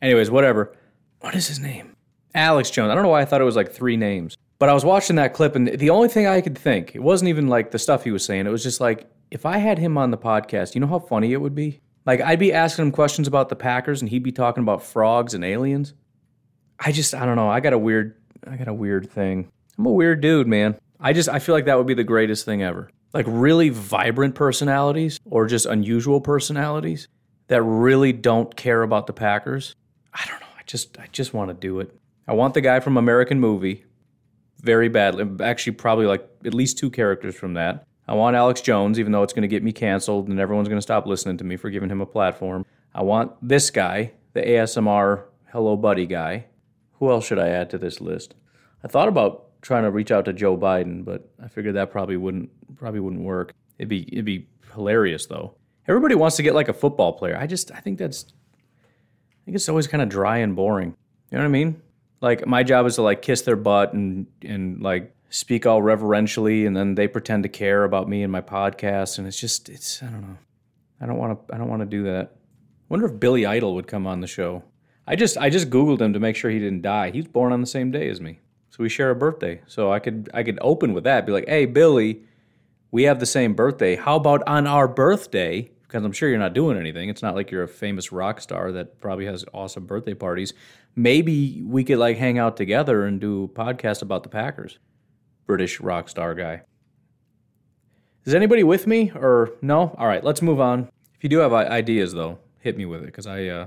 Anyways, 0.00 0.30
whatever. 0.30 0.76
What 1.20 1.34
is 1.34 1.48
his 1.48 1.58
name? 1.58 1.96
Alex 2.34 2.70
Jones. 2.70 2.90
I 2.90 2.94
don't 2.94 3.04
know 3.04 3.10
why 3.10 3.22
I 3.22 3.24
thought 3.24 3.40
it 3.40 3.44
was 3.44 3.56
like 3.56 3.72
three 3.72 3.96
names, 3.96 4.36
but 4.58 4.68
I 4.68 4.74
was 4.74 4.84
watching 4.84 5.16
that 5.16 5.34
clip, 5.34 5.54
and 5.56 5.68
the 5.68 5.90
only 5.90 6.08
thing 6.08 6.26
I 6.26 6.40
could 6.40 6.58
think 6.58 6.94
it 6.94 7.02
wasn't 7.02 7.28
even 7.28 7.48
like 7.48 7.70
the 7.70 7.78
stuff 7.78 8.04
he 8.04 8.10
was 8.10 8.24
saying. 8.24 8.46
It 8.46 8.50
was 8.50 8.62
just 8.62 8.80
like 8.80 9.08
if 9.30 9.46
I 9.46 9.58
had 9.58 9.78
him 9.78 9.96
on 9.96 10.10
the 10.10 10.18
podcast, 10.18 10.74
you 10.74 10.80
know 10.80 10.86
how 10.86 10.98
funny 10.98 11.32
it 11.32 11.40
would 11.40 11.54
be. 11.54 11.80
Like 12.06 12.20
I'd 12.20 12.38
be 12.38 12.52
asking 12.52 12.86
him 12.86 12.92
questions 12.92 13.28
about 13.28 13.48
the 13.48 13.56
Packers, 13.56 14.02
and 14.02 14.10
he'd 14.10 14.22
be 14.22 14.32
talking 14.32 14.62
about 14.62 14.82
frogs 14.82 15.32
and 15.32 15.44
aliens. 15.44 15.94
I 16.78 16.92
just 16.92 17.14
I 17.14 17.24
don't 17.24 17.36
know. 17.36 17.48
I 17.48 17.60
got 17.60 17.72
a 17.72 17.78
weird 17.78 18.16
I 18.46 18.56
got 18.56 18.68
a 18.68 18.74
weird 18.74 19.10
thing. 19.10 19.48
I'm 19.78 19.86
a 19.86 19.92
weird 19.92 20.20
dude, 20.20 20.46
man. 20.46 20.76
I 21.00 21.12
just 21.12 21.28
I 21.28 21.38
feel 21.38 21.54
like 21.54 21.66
that 21.66 21.76
would 21.78 21.86
be 21.86 21.94
the 21.94 22.04
greatest 22.04 22.44
thing 22.44 22.62
ever. 22.62 22.90
Like 23.12 23.26
really 23.28 23.68
vibrant 23.68 24.34
personalities 24.34 25.20
or 25.24 25.46
just 25.46 25.66
unusual 25.66 26.20
personalities 26.20 27.08
that 27.48 27.62
really 27.62 28.12
don't 28.12 28.54
care 28.56 28.82
about 28.82 29.06
the 29.06 29.12
Packers. 29.12 29.74
I 30.12 30.24
don't 30.26 30.40
know. 30.40 30.46
I 30.58 30.62
just 30.66 30.98
I 30.98 31.08
just 31.12 31.34
want 31.34 31.50
to 31.50 31.54
do 31.54 31.80
it. 31.80 31.94
I 32.26 32.32
want 32.32 32.54
the 32.54 32.60
guy 32.60 32.80
from 32.80 32.96
American 32.96 33.38
Movie 33.38 33.84
very 34.60 34.88
badly. 34.88 35.26
Actually, 35.44 35.74
probably 35.74 36.06
like 36.06 36.26
at 36.44 36.54
least 36.54 36.78
two 36.78 36.90
characters 36.90 37.34
from 37.34 37.54
that. 37.54 37.86
I 38.06 38.14
want 38.14 38.36
Alex 38.36 38.60
Jones, 38.60 38.98
even 38.98 39.12
though 39.12 39.22
it's 39.22 39.32
going 39.32 39.42
to 39.42 39.48
get 39.48 39.62
me 39.62 39.72
canceled 39.72 40.28
and 40.28 40.38
everyone's 40.38 40.68
going 40.68 40.78
to 40.78 40.82
stop 40.82 41.06
listening 41.06 41.38
to 41.38 41.44
me 41.44 41.56
for 41.56 41.70
giving 41.70 41.88
him 41.90 42.00
a 42.00 42.06
platform. 42.06 42.66
I 42.94 43.02
want 43.02 43.32
this 43.42 43.70
guy, 43.70 44.12
the 44.34 44.42
ASMR 44.42 45.24
Hello 45.52 45.76
Buddy 45.76 46.06
guy. 46.06 46.46
Who 46.98 47.10
else 47.10 47.26
should 47.26 47.38
I 47.38 47.48
add 47.48 47.70
to 47.70 47.78
this 47.78 48.00
list? 48.00 48.34
I 48.82 48.88
thought 48.88 49.08
about 49.08 49.60
trying 49.62 49.84
to 49.84 49.90
reach 49.90 50.10
out 50.10 50.26
to 50.26 50.32
Joe 50.32 50.56
Biden, 50.56 51.04
but 51.04 51.28
I 51.42 51.48
figured 51.48 51.74
that 51.74 51.90
probably 51.90 52.16
wouldn't 52.16 52.50
probably 52.76 53.00
wouldn't 53.00 53.22
work. 53.22 53.52
It'd 53.78 53.88
be 53.88 54.08
it'd 54.12 54.24
be 54.24 54.48
hilarious 54.72 55.26
though. 55.26 55.54
Everybody 55.88 56.14
wants 56.14 56.36
to 56.36 56.42
get 56.42 56.54
like 56.54 56.68
a 56.68 56.72
football 56.72 57.12
player. 57.12 57.36
I 57.36 57.46
just 57.46 57.72
I 57.72 57.80
think 57.80 57.98
that's 57.98 58.26
I 59.32 59.40
think 59.44 59.56
it's 59.56 59.68
always 59.68 59.86
kind 59.86 60.02
of 60.02 60.08
dry 60.08 60.38
and 60.38 60.54
boring. 60.54 60.96
You 61.30 61.38
know 61.38 61.44
what 61.44 61.48
I 61.48 61.52
mean? 61.52 61.82
Like 62.20 62.46
my 62.46 62.62
job 62.62 62.86
is 62.86 62.94
to 62.96 63.02
like 63.02 63.22
kiss 63.22 63.42
their 63.42 63.56
butt 63.56 63.92
and 63.92 64.26
and 64.42 64.82
like 64.82 65.14
speak 65.30 65.66
all 65.66 65.82
reverentially 65.82 66.64
and 66.64 66.76
then 66.76 66.94
they 66.94 67.08
pretend 67.08 67.42
to 67.42 67.48
care 67.48 67.84
about 67.84 68.08
me 68.08 68.22
and 68.22 68.30
my 68.30 68.40
podcast 68.40 69.18
and 69.18 69.26
it's 69.26 69.40
just 69.40 69.68
it's 69.68 70.02
I 70.02 70.06
don't 70.06 70.22
know. 70.22 70.38
I 71.00 71.06
don't 71.06 71.18
want 71.18 71.48
to 71.48 71.54
I 71.54 71.58
don't 71.58 71.68
want 71.68 71.80
to 71.80 71.86
do 71.86 72.04
that. 72.04 72.32
I 72.34 72.86
wonder 72.88 73.06
if 73.06 73.18
Billy 73.18 73.46
Idol 73.46 73.74
would 73.74 73.86
come 73.86 74.06
on 74.06 74.20
the 74.20 74.26
show. 74.26 74.62
I 75.06 75.16
just 75.16 75.36
I 75.36 75.50
just 75.50 75.70
googled 75.70 76.00
him 76.00 76.12
to 76.12 76.20
make 76.20 76.36
sure 76.36 76.50
he 76.50 76.58
didn't 76.58 76.82
die. 76.82 77.10
He 77.10 77.18
was 77.18 77.28
born 77.28 77.52
on 77.52 77.60
the 77.60 77.66
same 77.66 77.90
day 77.90 78.08
as 78.08 78.20
me. 78.20 78.40
So 78.70 78.82
we 78.82 78.88
share 78.88 79.10
a 79.10 79.14
birthday. 79.14 79.60
So 79.66 79.92
I 79.92 79.98
could 79.98 80.30
I 80.34 80.42
could 80.42 80.58
open 80.60 80.94
with 80.94 81.04
that, 81.04 81.26
be 81.26 81.32
like, 81.32 81.48
"Hey 81.48 81.66
Billy, 81.66 82.22
we 82.90 83.04
have 83.04 83.20
the 83.20 83.26
same 83.26 83.54
birthday. 83.54 83.96
How 83.96 84.16
about 84.16 84.42
on 84.46 84.66
our 84.66 84.88
birthday?" 84.88 85.70
Because 85.82 86.04
I'm 86.04 86.12
sure 86.12 86.28
you're 86.28 86.38
not 86.38 86.54
doing 86.54 86.76
anything. 86.76 87.08
It's 87.08 87.22
not 87.22 87.36
like 87.36 87.50
you're 87.52 87.62
a 87.62 87.68
famous 87.68 88.10
rock 88.10 88.40
star 88.40 88.72
that 88.72 89.00
probably 89.00 89.26
has 89.26 89.44
awesome 89.54 89.86
birthday 89.86 90.14
parties. 90.14 90.52
Maybe 90.96 91.62
we 91.64 91.84
could 91.84 91.98
like 91.98 92.16
hang 92.16 92.38
out 92.38 92.56
together 92.56 93.04
and 93.04 93.20
do 93.20 93.44
a 93.44 93.48
podcast 93.48 94.02
about 94.02 94.24
the 94.24 94.28
Packers. 94.28 94.78
British 95.46 95.80
rock 95.80 96.08
star 96.08 96.34
guy. 96.34 96.62
Is 98.24 98.34
anybody 98.34 98.64
with 98.64 98.86
me 98.86 99.12
or 99.14 99.52
no? 99.60 99.94
All 99.98 100.06
right, 100.06 100.24
let's 100.24 100.40
move 100.40 100.58
on. 100.58 100.88
If 101.14 101.22
you 101.22 101.28
do 101.28 101.38
have 101.38 101.52
ideas 101.52 102.12
though, 102.12 102.38
hit 102.60 102.76
me 102.76 102.86
with 102.86 103.02
it 103.02 103.06
because 103.06 103.26
I 103.26 103.46
uh, 103.46 103.66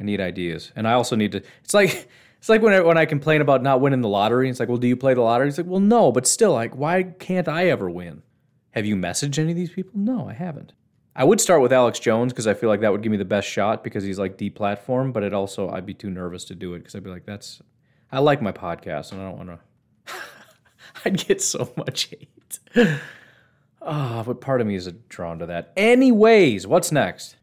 I 0.00 0.02
need 0.02 0.20
ideas, 0.20 0.72
and 0.74 0.88
I 0.88 0.94
also 0.94 1.14
need 1.14 1.32
to. 1.32 1.42
It's 1.62 1.74
like 1.74 2.08
it's 2.40 2.48
like 2.48 2.62
when 2.62 2.72
I, 2.72 2.80
when 2.80 2.96
I 2.96 3.04
complain 3.04 3.42
about 3.42 3.62
not 3.62 3.82
winning 3.82 4.00
the 4.00 4.08
lottery. 4.08 4.48
It's 4.48 4.58
like, 4.58 4.70
well, 4.70 4.78
do 4.78 4.88
you 4.88 4.96
play 4.96 5.12
the 5.12 5.20
lottery? 5.20 5.48
It's 5.48 5.58
like, 5.58 5.66
well, 5.66 5.78
no, 5.78 6.10
but 6.10 6.26
still, 6.26 6.54
like, 6.54 6.74
why 6.74 7.02
can't 7.02 7.48
I 7.48 7.66
ever 7.66 7.90
win? 7.90 8.22
Have 8.70 8.86
you 8.86 8.96
messaged 8.96 9.38
any 9.38 9.50
of 9.50 9.56
these 9.56 9.70
people? 9.70 9.92
No, 9.94 10.26
I 10.26 10.32
haven't. 10.32 10.72
I 11.14 11.24
would 11.24 11.38
start 11.38 11.60
with 11.60 11.72
Alex 11.72 11.98
Jones 11.98 12.32
because 12.32 12.46
I 12.46 12.54
feel 12.54 12.70
like 12.70 12.80
that 12.80 12.92
would 12.92 13.02
give 13.02 13.12
me 13.12 13.18
the 13.18 13.26
best 13.26 13.46
shot 13.46 13.84
because 13.84 14.04
he's 14.04 14.18
like 14.18 14.38
deplatformed, 14.38 15.12
but 15.12 15.22
it 15.22 15.34
also 15.34 15.68
I'd 15.68 15.84
be 15.84 15.92
too 15.92 16.08
nervous 16.08 16.44
to 16.46 16.54
do 16.54 16.72
it 16.72 16.78
because 16.78 16.94
I'd 16.94 17.04
be 17.04 17.10
like, 17.10 17.26
that's 17.26 17.60
I 18.10 18.20
like 18.20 18.40
my 18.40 18.52
podcast 18.52 19.12
and 19.12 19.20
I 19.20 19.24
don't 19.24 19.36
want 19.36 19.50
to. 19.50 20.14
I'd 21.04 21.26
get 21.26 21.42
so 21.42 21.70
much 21.76 22.04
hate. 22.04 22.58
Ah, 23.82 24.20
oh, 24.20 24.24
but 24.24 24.40
part 24.40 24.60
of 24.60 24.66
me 24.66 24.76
is 24.76 24.90
drawn 25.08 25.38
to 25.40 25.46
that. 25.46 25.72
Anyways, 25.76 26.66
what's 26.66 26.92
next? 26.92 27.36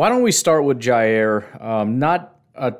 Why 0.00 0.08
don't 0.08 0.22
we 0.22 0.32
start 0.32 0.64
with 0.64 0.80
Jaire? 0.80 1.62
Um, 1.62 1.98
not 1.98 2.40
a 2.54 2.76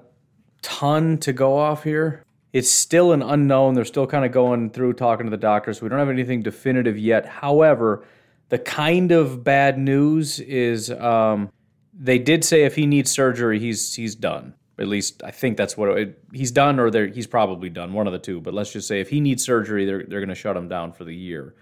ton 0.63 1.19
to 1.19 1.35
go 1.35 1.55
off 1.59 1.85
here. 1.85 2.25
it's 2.55 2.71
still 2.71 3.13
an 3.13 3.21
unknown. 3.21 3.75
They're 3.75 3.85
still 3.85 4.07
kind 4.07 4.25
of 4.25 4.33
going 4.33 4.71
through 4.71 4.95
talking 4.95 5.27
to 5.27 5.31
the 5.31 5.37
doctors. 5.37 5.83
We 5.83 5.91
don't 5.91 5.99
have 5.99 6.09
anything 6.09 6.41
definitive 6.41 6.97
yet. 6.97 7.27
However, 7.27 8.07
the 8.49 8.59
kind 8.59 9.13
of 9.13 9.45
bad 9.45 9.79
news 9.79 10.41
is 10.41 10.91
um, 10.93 11.53
they 11.93 12.19
did 12.19 12.43
say 12.43 12.63
if 12.63 12.75
he 12.75 12.87
needs 12.87 13.11
surgery, 13.11 13.59
he's 13.59 13.95
he's 13.95 14.15
done. 14.15 14.55
At 14.79 14.89
least 14.89 15.23
I 15.23 15.31
think 15.31 15.59
that's 15.59 15.77
what 15.77 15.91
it, 15.99 16.25
he's 16.33 16.51
done, 16.51 16.81
or 16.81 16.91
he's 17.09 17.27
probably 17.27 17.69
done, 17.69 17.93
one 17.93 18.07
of 18.07 18.15
the 18.15 18.19
two. 18.19 18.41
But 18.41 18.55
let's 18.55 18.73
just 18.73 18.89
say 18.89 18.99
if 19.03 19.11
he 19.11 19.21
needs 19.21 19.45
surgery, 19.45 19.85
they're 19.85 20.05
they're 20.05 20.21
going 20.21 20.31
to 20.31 20.35
shut 20.35 20.57
him 20.57 20.69
down 20.69 20.91
for 20.91 21.05
the 21.05 21.15
year. 21.15 21.55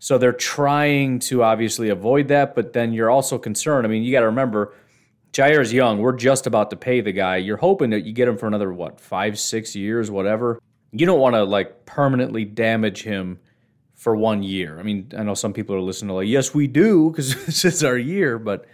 So 0.00 0.18
they're 0.18 0.32
trying 0.32 1.20
to 1.20 1.44
obviously 1.44 1.88
avoid 1.88 2.26
that, 2.28 2.56
but 2.56 2.72
then 2.72 2.92
you're 2.92 3.10
also 3.10 3.38
concerned. 3.38 3.86
I 3.86 3.90
mean, 3.90 4.02
you 4.02 4.10
got 4.12 4.20
to 4.20 4.26
remember, 4.26 4.74
Jaire's 5.32 5.72
young. 5.72 5.98
We're 5.98 6.16
just 6.16 6.46
about 6.46 6.70
to 6.70 6.76
pay 6.76 7.00
the 7.00 7.12
guy. 7.12 7.36
You're 7.36 7.58
hoping 7.58 7.90
that 7.90 8.04
you 8.04 8.12
get 8.12 8.28
him 8.28 8.38
for 8.38 8.46
another 8.46 8.72
what 8.72 9.00
five, 9.00 9.38
six 9.38 9.76
years, 9.76 10.10
whatever. 10.10 10.60
You 10.92 11.06
don't 11.06 11.20
want 11.20 11.34
to 11.34 11.44
like 11.44 11.84
permanently 11.84 12.44
damage 12.44 13.02
him 13.02 13.38
for 13.94 14.16
one 14.16 14.42
year. 14.42 14.78
I 14.78 14.82
mean, 14.82 15.12
I 15.16 15.22
know 15.22 15.34
some 15.34 15.52
people 15.52 15.74
are 15.74 15.80
listening 15.80 16.08
to 16.08 16.14
like, 16.14 16.28
yes, 16.28 16.54
we 16.54 16.66
do 16.66 17.10
because 17.10 17.34
this 17.46 17.64
is 17.64 17.84
our 17.84 17.98
year, 17.98 18.38
but 18.38 18.66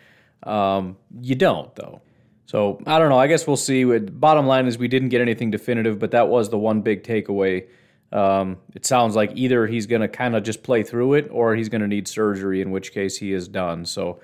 um, 0.42 0.96
you 1.20 1.34
don't 1.34 1.74
though. 1.74 2.02
So 2.46 2.80
I 2.86 2.98
don't 2.98 3.08
know. 3.08 3.18
I 3.18 3.26
guess 3.26 3.46
we'll 3.46 3.56
see. 3.56 3.84
Bottom 3.84 4.46
line 4.46 4.66
is 4.66 4.78
we 4.78 4.86
didn't 4.88 5.08
get 5.08 5.20
anything 5.20 5.50
definitive, 5.50 5.98
but 5.98 6.12
that 6.12 6.28
was 6.28 6.50
the 6.50 6.58
one 6.58 6.82
big 6.82 7.02
takeaway. 7.02 7.66
Um, 8.12 8.58
it 8.74 8.86
sounds 8.86 9.16
like 9.16 9.32
either 9.34 9.66
he's 9.66 9.86
going 9.86 10.02
to 10.02 10.08
kind 10.08 10.36
of 10.36 10.44
just 10.44 10.62
play 10.62 10.84
through 10.84 11.14
it, 11.14 11.28
or 11.32 11.56
he's 11.56 11.68
going 11.68 11.80
to 11.80 11.88
need 11.88 12.06
surgery, 12.06 12.60
in 12.60 12.70
which 12.70 12.92
case 12.92 13.16
he 13.16 13.32
is 13.32 13.48
done. 13.48 13.86
So 13.86 14.20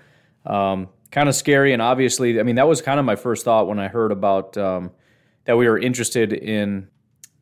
um, 0.47 0.91
kind 1.11 1.29
of 1.29 1.35
scary. 1.35 1.73
And 1.73 1.83
obviously, 1.83 2.39
I 2.41 2.43
mean, 2.43 2.57
that 2.57 2.69
was 2.69 2.83
kind 2.83 2.99
of 2.99 3.07
my 3.07 3.17
first 3.17 3.45
thought 3.45 3.67
when 3.67 3.79
I 3.79 3.89
heard 3.89 4.13
about 4.13 4.57
um, 4.57 4.91
that 5.45 5.57
we 5.57 5.69
were 5.69 5.79
interested 5.79 6.33
in. 6.33 6.89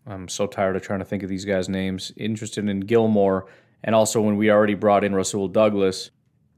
I'm 0.07 0.28
so 0.28 0.46
tired 0.46 0.74
of 0.74 0.83
trying 0.83 1.00
to 1.00 1.04
think 1.04 1.22
of 1.22 1.28
these 1.28 1.44
guys' 1.44 1.68
names. 1.68 2.12
Interested 2.16 2.66
in 2.66 2.81
Gilmore, 2.81 3.46
and 3.85 3.94
also 3.94 4.20
when 4.22 4.37
we 4.37 4.50
already 4.50 4.74
brought 4.74 5.04
in 5.04 5.14
Rasul 5.14 5.48
Douglas 5.48 6.11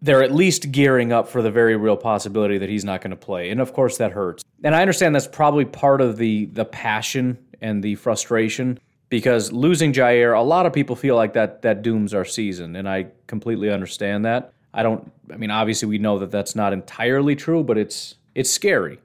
they're 0.02 0.22
at 0.22 0.32
least 0.32 0.72
gearing 0.72 1.12
up 1.12 1.28
for 1.28 1.42
the 1.42 1.50
very 1.50 1.76
real 1.76 1.96
possibility 1.96 2.58
that 2.58 2.68
he's 2.68 2.84
not 2.84 3.00
going 3.00 3.10
to 3.10 3.16
play. 3.16 3.50
And 3.50 3.60
of 3.60 3.72
course 3.72 3.98
that 3.98 4.12
hurts. 4.12 4.42
And 4.64 4.74
I 4.74 4.80
understand 4.80 5.14
that's 5.14 5.26
probably 5.26 5.64
part 5.64 6.00
of 6.00 6.16
the 6.16 6.46
the 6.46 6.64
passion 6.64 7.38
and 7.60 7.82
the 7.82 7.94
frustration 7.96 8.78
because 9.08 9.52
losing 9.52 9.92
Jaire, 9.92 10.36
a 10.36 10.42
lot 10.42 10.66
of 10.66 10.72
people 10.72 10.96
feel 10.96 11.16
like 11.16 11.34
that 11.34 11.62
that 11.62 11.82
dooms 11.82 12.14
our 12.14 12.24
season 12.24 12.76
and 12.76 12.88
I 12.88 13.08
completely 13.26 13.70
understand 13.70 14.24
that. 14.24 14.52
I 14.72 14.83
don't 14.83 15.11
I 15.33 15.37
mean 15.37 15.50
obviously 15.50 15.88
we 15.88 15.98
know 15.98 16.18
that 16.18 16.30
that's 16.30 16.54
not 16.54 16.72
entirely 16.72 17.37
true, 17.37 17.64
but 17.64 17.78
it's 17.78 18.16
it's 18.35 18.50
scary. 18.50 18.98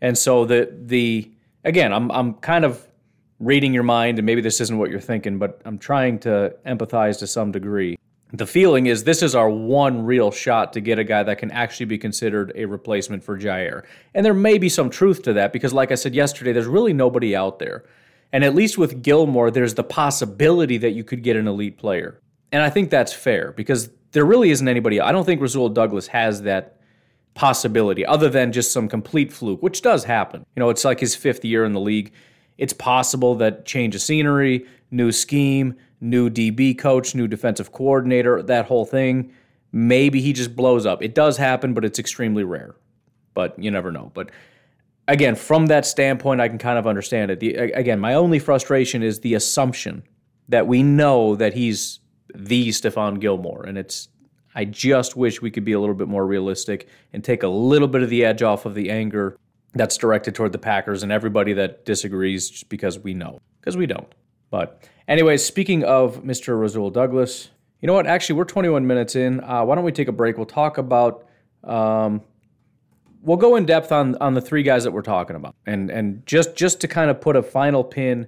And 0.00 0.16
so 0.16 0.44
the 0.44 0.72
the 0.86 1.30
again, 1.64 1.92
I'm 1.92 2.10
I'm 2.10 2.34
kind 2.34 2.64
of 2.64 2.86
reading 3.40 3.72
your 3.72 3.84
mind 3.84 4.18
and 4.18 4.26
maybe 4.26 4.40
this 4.40 4.60
isn't 4.60 4.78
what 4.78 4.90
you're 4.90 5.00
thinking, 5.00 5.38
but 5.38 5.60
I'm 5.64 5.78
trying 5.78 6.18
to 6.20 6.56
empathize 6.66 7.18
to 7.20 7.26
some 7.26 7.52
degree 7.52 7.98
the 8.32 8.46
feeling 8.46 8.86
is 8.86 9.04
this 9.04 9.22
is 9.22 9.34
our 9.34 9.48
one 9.48 10.04
real 10.04 10.30
shot 10.30 10.72
to 10.74 10.80
get 10.80 10.98
a 10.98 11.04
guy 11.04 11.22
that 11.22 11.38
can 11.38 11.50
actually 11.50 11.86
be 11.86 11.96
considered 11.96 12.52
a 12.54 12.66
replacement 12.66 13.24
for 13.24 13.38
Jaire. 13.38 13.84
And 14.14 14.24
there 14.24 14.34
may 14.34 14.58
be 14.58 14.68
some 14.68 14.90
truth 14.90 15.22
to 15.22 15.32
that 15.34 15.52
because, 15.52 15.72
like 15.72 15.90
I 15.90 15.94
said 15.94 16.14
yesterday, 16.14 16.52
there's 16.52 16.66
really 16.66 16.92
nobody 16.92 17.34
out 17.34 17.58
there. 17.58 17.84
And 18.32 18.44
at 18.44 18.54
least 18.54 18.76
with 18.76 19.02
Gilmore, 19.02 19.50
there's 19.50 19.74
the 19.74 19.84
possibility 19.84 20.76
that 20.76 20.90
you 20.90 21.04
could 21.04 21.22
get 21.22 21.36
an 21.36 21.48
elite 21.48 21.78
player. 21.78 22.20
And 22.52 22.62
I 22.62 22.70
think 22.70 22.90
that's 22.90 23.12
fair 23.12 23.52
because 23.52 23.90
there 24.12 24.24
really 24.24 24.50
isn't 24.50 24.66
anybody. 24.66 25.00
I 25.00 25.12
don't 25.12 25.24
think 25.24 25.40
Rasul 25.40 25.68
Douglas 25.68 26.06
has 26.08 26.42
that 26.42 26.80
possibility 27.34 28.04
other 28.04 28.28
than 28.28 28.52
just 28.52 28.72
some 28.72 28.88
complete 28.88 29.32
fluke, 29.32 29.62
which 29.62 29.82
does 29.82 30.04
happen. 30.04 30.44
You 30.56 30.60
know, 30.60 30.70
it's 30.70 30.84
like 30.84 31.00
his 31.00 31.14
fifth 31.14 31.44
year 31.44 31.64
in 31.64 31.72
the 31.72 31.80
league. 31.80 32.12
It's 32.56 32.72
possible 32.72 33.36
that 33.36 33.64
change 33.64 33.94
of 33.94 34.00
scenery, 34.00 34.66
new 34.90 35.12
scheme, 35.12 35.76
new 36.00 36.30
DB 36.30 36.76
coach, 36.76 37.14
new 37.14 37.28
defensive 37.28 37.72
coordinator, 37.72 38.42
that 38.42 38.66
whole 38.66 38.84
thing. 38.84 39.32
Maybe 39.70 40.20
he 40.20 40.32
just 40.32 40.56
blows 40.56 40.86
up. 40.86 41.02
It 41.02 41.14
does 41.14 41.36
happen, 41.36 41.74
but 41.74 41.84
it's 41.84 41.98
extremely 41.98 42.42
rare. 42.42 42.74
But 43.34 43.58
you 43.62 43.70
never 43.70 43.92
know. 43.92 44.10
But 44.14 44.30
again, 45.06 45.36
from 45.36 45.66
that 45.66 45.86
standpoint, 45.86 46.40
I 46.40 46.48
can 46.48 46.58
kind 46.58 46.78
of 46.78 46.86
understand 46.86 47.30
it. 47.30 47.40
The, 47.40 47.54
again, 47.54 48.00
my 48.00 48.14
only 48.14 48.38
frustration 48.38 49.02
is 49.02 49.20
the 49.20 49.34
assumption 49.34 50.02
that 50.48 50.66
we 50.66 50.82
know 50.82 51.36
that 51.36 51.54
he's 51.54 52.00
the 52.34 52.68
Stephon 52.68 53.20
Gilmore, 53.20 53.64
and 53.64 53.78
it's. 53.78 54.08
I 54.54 54.64
just 54.64 55.14
wish 55.14 55.40
we 55.40 55.50
could 55.50 55.64
be 55.64 55.72
a 55.72 55.78
little 55.78 55.94
bit 55.94 56.08
more 56.08 56.26
realistic 56.26 56.88
and 57.12 57.22
take 57.22 57.42
a 57.44 57.48
little 57.48 57.86
bit 57.86 58.02
of 58.02 58.10
the 58.10 58.24
edge 58.24 58.42
off 58.42 58.66
of 58.66 58.74
the 58.74 58.90
anger 58.90 59.38
that's 59.74 59.96
directed 59.96 60.34
toward 60.34 60.52
the 60.52 60.58
Packers 60.58 61.02
and 61.04 61.12
everybody 61.12 61.52
that 61.52 61.84
disagrees 61.84 62.50
just 62.50 62.68
because 62.68 62.98
we 62.98 63.14
know. 63.14 63.38
Because 63.60 63.76
we 63.76 63.86
don't. 63.86 64.12
But 64.50 64.88
Anyways, 65.08 65.42
speaking 65.42 65.84
of 65.84 66.22
Mr. 66.22 66.60
Rasul 66.60 66.90
Douglas, 66.90 67.48
you 67.80 67.86
know 67.86 67.94
what? 67.94 68.06
Actually, 68.06 68.36
we're 68.36 68.44
21 68.44 68.86
minutes 68.86 69.16
in. 69.16 69.42
Uh, 69.42 69.64
why 69.64 69.74
don't 69.74 69.84
we 69.84 69.90
take 69.90 70.08
a 70.08 70.12
break? 70.12 70.36
We'll 70.36 70.44
talk 70.44 70.76
about. 70.76 71.26
Um, 71.64 72.20
we'll 73.22 73.38
go 73.38 73.56
in 73.56 73.64
depth 73.64 73.90
on 73.90 74.16
on 74.16 74.34
the 74.34 74.42
three 74.42 74.62
guys 74.62 74.84
that 74.84 74.90
we're 74.90 75.00
talking 75.00 75.34
about, 75.34 75.54
and 75.64 75.90
and 75.90 76.26
just 76.26 76.54
just 76.56 76.82
to 76.82 76.88
kind 76.88 77.10
of 77.10 77.22
put 77.22 77.36
a 77.36 77.42
final 77.42 77.82
pin 77.82 78.26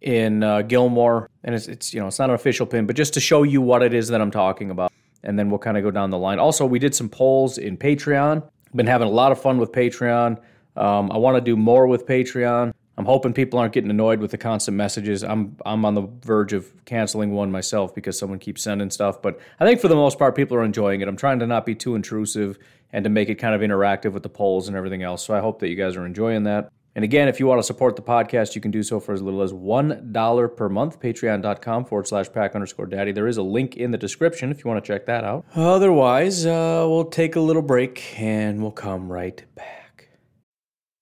in 0.00 0.42
uh, 0.42 0.62
Gilmore, 0.62 1.30
and 1.44 1.54
it's 1.54 1.68
it's 1.68 1.94
you 1.94 2.00
know 2.00 2.06
it's 2.06 2.18
not 2.18 2.30
an 2.30 2.34
official 2.34 2.66
pin, 2.66 2.86
but 2.86 2.96
just 2.96 3.14
to 3.14 3.20
show 3.20 3.42
you 3.42 3.60
what 3.60 3.82
it 3.82 3.94
is 3.94 4.08
that 4.08 4.20
I'm 4.20 4.30
talking 4.30 4.70
about, 4.70 4.92
and 5.22 5.38
then 5.38 5.50
we'll 5.50 5.58
kind 5.58 5.76
of 5.76 5.82
go 5.82 5.90
down 5.90 6.10
the 6.10 6.18
line. 6.18 6.38
Also, 6.38 6.66
we 6.66 6.78
did 6.78 6.94
some 6.94 7.08
polls 7.08 7.58
in 7.58 7.76
Patreon. 7.76 8.42
Been 8.74 8.86
having 8.86 9.08
a 9.08 9.10
lot 9.10 9.32
of 9.32 9.40
fun 9.40 9.58
with 9.58 9.72
Patreon. 9.72 10.38
Um, 10.76 11.10
I 11.10 11.16
want 11.16 11.36
to 11.36 11.40
do 11.40 11.56
more 11.56 11.86
with 11.86 12.06
Patreon. 12.06 12.74
I'm 12.98 13.04
hoping 13.04 13.34
people 13.34 13.58
aren't 13.58 13.74
getting 13.74 13.90
annoyed 13.90 14.20
with 14.20 14.30
the 14.30 14.38
constant 14.38 14.76
messages. 14.76 15.22
I'm 15.22 15.56
I'm 15.66 15.84
on 15.84 15.94
the 15.94 16.08
verge 16.22 16.52
of 16.52 16.72
canceling 16.84 17.32
one 17.32 17.50
myself 17.50 17.94
because 17.94 18.18
someone 18.18 18.38
keeps 18.38 18.62
sending 18.62 18.90
stuff, 18.90 19.20
but 19.20 19.38
I 19.60 19.66
think 19.66 19.80
for 19.80 19.88
the 19.88 19.96
most 19.96 20.18
part 20.18 20.34
people 20.34 20.56
are 20.56 20.64
enjoying 20.64 21.00
it. 21.00 21.08
I'm 21.08 21.16
trying 21.16 21.38
to 21.40 21.46
not 21.46 21.66
be 21.66 21.74
too 21.74 21.94
intrusive 21.94 22.58
and 22.92 23.04
to 23.04 23.10
make 23.10 23.28
it 23.28 23.34
kind 23.36 23.54
of 23.54 23.60
interactive 23.60 24.12
with 24.12 24.22
the 24.22 24.28
polls 24.28 24.68
and 24.68 24.76
everything 24.76 25.02
else. 25.02 25.24
So 25.26 25.34
I 25.34 25.40
hope 25.40 25.58
that 25.58 25.68
you 25.68 25.76
guys 25.76 25.96
are 25.96 26.06
enjoying 26.06 26.44
that. 26.44 26.70
And 26.96 27.04
again, 27.04 27.28
if 27.28 27.38
you 27.38 27.46
want 27.46 27.58
to 27.58 27.62
support 27.62 27.94
the 27.94 28.00
podcast, 28.00 28.54
you 28.54 28.62
can 28.62 28.70
do 28.70 28.82
so 28.82 28.98
for 28.98 29.12
as 29.12 29.20
little 29.20 29.42
as 29.42 29.52
$1 29.52 30.56
per 30.56 30.68
month. 30.70 30.98
Patreon.com 30.98 31.84
forward 31.84 32.08
slash 32.08 32.32
pack 32.32 32.54
underscore 32.54 32.86
daddy. 32.86 33.12
There 33.12 33.26
is 33.26 33.36
a 33.36 33.42
link 33.42 33.76
in 33.76 33.90
the 33.90 33.98
description 33.98 34.50
if 34.50 34.64
you 34.64 34.70
want 34.70 34.82
to 34.82 34.88
check 34.92 35.04
that 35.04 35.22
out. 35.22 35.44
Otherwise, 35.54 36.46
uh, 36.46 36.86
we'll 36.88 37.04
take 37.04 37.36
a 37.36 37.40
little 37.40 37.60
break 37.60 38.18
and 38.18 38.62
we'll 38.62 38.72
come 38.72 39.12
right 39.12 39.44
back. 39.54 40.08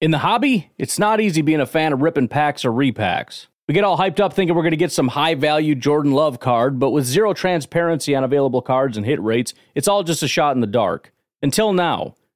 In 0.00 0.10
the 0.10 0.18
hobby, 0.18 0.72
it's 0.78 0.98
not 0.98 1.20
easy 1.20 1.42
being 1.42 1.60
a 1.60 1.66
fan 1.66 1.92
of 1.92 2.02
ripping 2.02 2.26
packs 2.26 2.64
or 2.64 2.72
repacks. 2.72 3.46
We 3.68 3.74
get 3.74 3.84
all 3.84 3.96
hyped 3.96 4.18
up 4.18 4.32
thinking 4.32 4.56
we're 4.56 4.62
going 4.62 4.72
to 4.72 4.76
get 4.76 4.90
some 4.90 5.06
high 5.06 5.36
value 5.36 5.76
Jordan 5.76 6.10
Love 6.10 6.40
card, 6.40 6.80
but 6.80 6.90
with 6.90 7.04
zero 7.04 7.34
transparency 7.34 8.16
on 8.16 8.24
available 8.24 8.62
cards 8.62 8.96
and 8.96 9.06
hit 9.06 9.22
rates, 9.22 9.54
it's 9.76 9.86
all 9.86 10.02
just 10.02 10.24
a 10.24 10.28
shot 10.28 10.56
in 10.56 10.60
the 10.60 10.66
dark. 10.66 11.12
Until 11.40 11.72
now, 11.72 12.16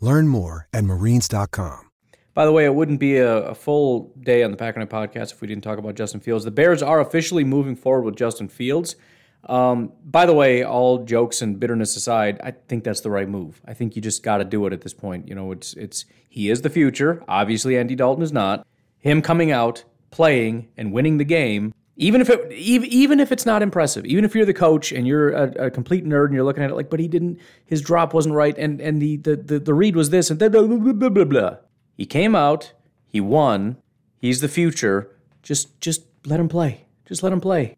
Learn 0.00 0.28
more 0.28 0.66
at 0.72 0.84
marines.com. 0.84 1.90
By 2.32 2.46
the 2.46 2.52
way, 2.52 2.64
it 2.64 2.74
wouldn't 2.74 3.00
be 3.00 3.16
a, 3.16 3.48
a 3.48 3.54
full 3.54 4.12
day 4.18 4.42
on 4.42 4.50
the 4.50 4.56
Packernet 4.56 4.86
podcast 4.86 5.32
if 5.32 5.40
we 5.40 5.48
didn't 5.48 5.64
talk 5.64 5.78
about 5.78 5.94
Justin 5.94 6.20
Fields. 6.20 6.44
The 6.44 6.50
Bears 6.50 6.82
are 6.82 7.00
officially 7.00 7.44
moving 7.44 7.76
forward 7.76 8.02
with 8.02 8.16
Justin 8.16 8.48
Fields. 8.48 8.96
Um, 9.44 9.92
by 10.04 10.26
the 10.26 10.34
way, 10.34 10.62
all 10.62 11.04
jokes 11.04 11.42
and 11.42 11.58
bitterness 11.58 11.96
aside, 11.96 12.40
I 12.42 12.52
think 12.52 12.84
that's 12.84 13.00
the 13.00 13.10
right 13.10 13.28
move. 13.28 13.60
I 13.66 13.74
think 13.74 13.96
you 13.96 14.02
just 14.02 14.22
got 14.22 14.38
to 14.38 14.44
do 14.44 14.64
it 14.66 14.72
at 14.72 14.82
this 14.82 14.94
point. 14.94 15.28
You 15.28 15.34
know, 15.34 15.50
it's 15.50 15.74
it's 15.74 16.04
he 16.28 16.50
is 16.50 16.62
the 16.62 16.70
future. 16.70 17.22
Obviously, 17.26 17.76
Andy 17.76 17.96
Dalton 17.96 18.22
is 18.22 18.32
not. 18.32 18.66
Him 18.98 19.22
coming 19.22 19.50
out, 19.50 19.84
playing, 20.10 20.68
and 20.76 20.92
winning 20.92 21.18
the 21.18 21.24
game 21.24 21.74
even 22.00 22.22
if 22.22 22.30
it 22.30 22.50
even, 22.52 23.20
if 23.20 23.30
it's 23.30 23.46
not 23.46 23.62
impressive 23.62 24.06
even 24.06 24.24
if 24.24 24.34
you're 24.34 24.46
the 24.46 24.54
coach 24.54 24.90
and 24.90 25.06
you're 25.06 25.30
a, 25.30 25.66
a, 25.66 25.70
complete 25.70 26.04
nerd 26.04 26.26
and 26.26 26.34
you're 26.34 26.44
looking 26.44 26.62
at 26.62 26.70
it 26.70 26.74
like 26.74 26.88
but 26.88 26.98
he 26.98 27.06
didn't 27.06 27.38
his 27.66 27.82
drop 27.82 28.14
wasn't 28.14 28.34
right 28.34 28.56
and 28.58 28.80
and 28.80 29.00
the 29.00 29.18
the 29.18 29.36
the, 29.36 29.58
the 29.58 29.74
read 29.74 29.94
was 29.94 30.10
this 30.10 30.30
and 30.30 30.38
blah, 30.38 30.48
blah, 30.48 30.62
blah, 30.62 30.92
blah, 30.92 31.08
blah, 31.08 31.24
blah. 31.24 31.56
he 31.96 32.06
came 32.06 32.34
out 32.34 32.72
he 33.06 33.20
won 33.20 33.76
he's 34.18 34.40
the 34.40 34.48
future. 34.48 35.10
Just 35.42 35.80
just 35.80 36.04
let 36.26 36.38
him 36.40 36.48
play. 36.48 36.86
Just 37.06 37.22
let 37.22 37.32
him 37.32 37.40
play. 37.40 37.76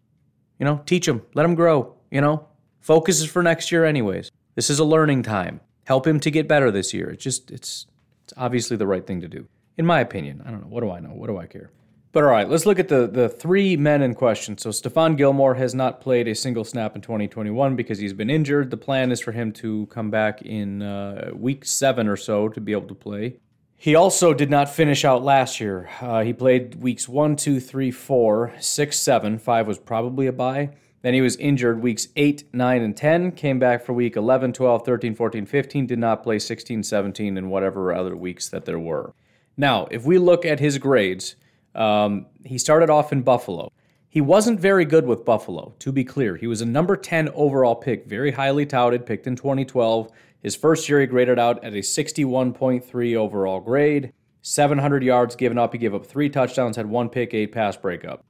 You 0.58 0.66
know 0.66 0.82
teach 0.87 1.06
him 1.08 1.22
let 1.35 1.44
him 1.44 1.54
grow 1.54 1.94
you 2.11 2.20
know? 2.20 2.46
Focus 2.80 3.20
is 3.20 3.30
for 3.30 3.42
next 3.42 3.72
year 3.72 3.85
anyways. 3.85 4.30
This 4.54 4.68
is 4.68 4.78
a 4.78 4.85
learning 4.85 5.22
time. 5.22 5.61
Help 5.85 6.06
him 6.06 6.20
to 6.20 6.30
get 6.30 6.46
better 6.46 6.70
this 6.70 6.92
year. 6.92 7.11
It's 7.11 7.24
just 7.24 7.50
it's 7.50 7.87
it's 8.24 8.35
obviously 8.37 8.76
the 8.76 8.87
right 8.87 9.06
thing 9.06 9.20
to 9.20 9.28
do. 9.28 9.48
In 9.76 9.87
my 9.87 10.00
opinion 10.00 10.42
i 10.44 10.50
don't 10.50 10.61
know 10.61 10.68
what 10.68 10.82
do 10.82 10.90
i 10.90 11.00
know? 11.00 11.11
What 11.11 11.26
do 11.26 11.38
i 11.38 11.46
care 11.46 11.70
but 12.12 12.22
all 12.22 12.31
right, 12.31 12.48
let's 12.48 12.66
look 12.66 12.79
at 12.79 12.88
the, 12.88 13.07
the 13.07 13.29
three 13.29 13.77
men 13.77 14.03
in 14.03 14.14
question. 14.14 14.59
So 14.59 14.70
Stephon 14.70 15.16
Gilmore 15.16 15.55
has 15.55 15.75
not 15.75 16.01
played 16.01 16.29
a 16.29 16.35
single 16.35 16.64
snap 16.64 16.94
in 16.94 17.01
2021 17.01 17.75
because 17.75 17.98
he's 17.98 18.12
been 18.12 18.29
injured. 18.29 18.70
The 18.70 18.77
plan 18.77 19.11
is 19.11 19.20
for 19.20 19.33
him 19.33 19.51
to 19.53 19.87
come 19.87 20.11
back 20.11 20.42
in 20.42 20.83
uh, 20.83 21.31
week 21.35 21.64
seven 21.64 22.09
or 22.09 22.16
so 22.16 22.48
to 22.51 22.61
be 22.61 22.72
able 22.72 22.88
to 22.88 22.94
play. 22.94 23.37
He 23.77 23.94
also 23.94 24.33
did 24.33 24.51
not 24.51 24.68
finish 24.68 25.05
out 25.05 25.25
last 25.25 25.59
year. 25.59 25.90
Uh, 26.01 26.22
he 26.22 26.33
played 26.33 26.77
weeks 26.77 27.09
one, 27.09 27.35
two, 27.35 27.59
three, 27.59 27.90
four, 27.90 28.55
six, 28.61 28.98
seven. 28.98 29.38
Five 29.38 29.66
was 29.66 29.79
probably 29.79 30.27
a 30.27 30.33
bye. 30.33 30.70
Then 31.03 31.14
he 31.14 31.20
was 31.20 31.35
injured 31.37 31.83
weeks 31.83 32.09
8, 32.14 32.44
9, 32.53 32.83
and 32.83 32.96
10. 32.96 33.33
Came 33.33 33.59
back 33.59 33.85
for 33.85 33.92
week 33.92 34.16
11, 34.16 34.53
12, 34.53 34.87
13, 34.87 35.14
14, 35.16 35.46
15. 35.46 35.87
Did 35.87 35.98
not 35.98 36.22
play 36.22 36.38
16, 36.38 36.85
17, 36.85 37.37
and 37.37 37.51
whatever 37.51 37.92
other 37.92 38.14
weeks 38.14 38.48
that 38.51 38.66
there 38.66 38.79
were. 38.79 39.12
Now, 39.57 39.88
if 39.90 40.05
we 40.05 40.16
look 40.16 40.44
at 40.44 40.61
his 40.61 40.79
grades, 40.79 41.35
um, 41.74 42.26
he 42.44 42.58
started 42.58 42.90
off 42.90 43.12
in 43.12 43.22
Buffalo. 43.22 43.72
He 44.08 44.20
wasn't 44.20 44.61
very 44.61 44.85
good 44.85 45.06
with 45.06 45.24
Buffalo, 45.24 45.74
to 45.78 45.90
be 45.90 46.04
clear. 46.04 46.37
He 46.37 46.46
was 46.46 46.61
a 46.61 46.66
number 46.66 46.96
10 46.96 47.30
overall 47.30 47.74
pick, 47.74 48.06
very 48.06 48.32
highly 48.32 48.66
touted, 48.66 49.06
picked 49.06 49.26
in 49.26 49.37
2012. 49.37 50.11
His 50.42 50.54
first 50.54 50.88
year, 50.88 51.00
he 51.00 51.06
graded 51.06 51.38
out 51.38 51.64
at 51.64 51.72
a 51.72 51.78
61.3 51.78 53.16
overall 53.16 53.61
grade. 53.61 54.12
700 54.42 55.02
yards 55.02 55.37
given 55.37 55.56
up. 55.56 55.72
He 55.72 55.78
gave 55.78 55.94
up 55.94 56.04
three 56.04 56.28
touchdowns, 56.28 56.76
had 56.76 56.87
one 56.87 57.08
pick, 57.08 57.32
eight 57.32 57.52
pass 57.52 57.76
breakup. 57.76 58.24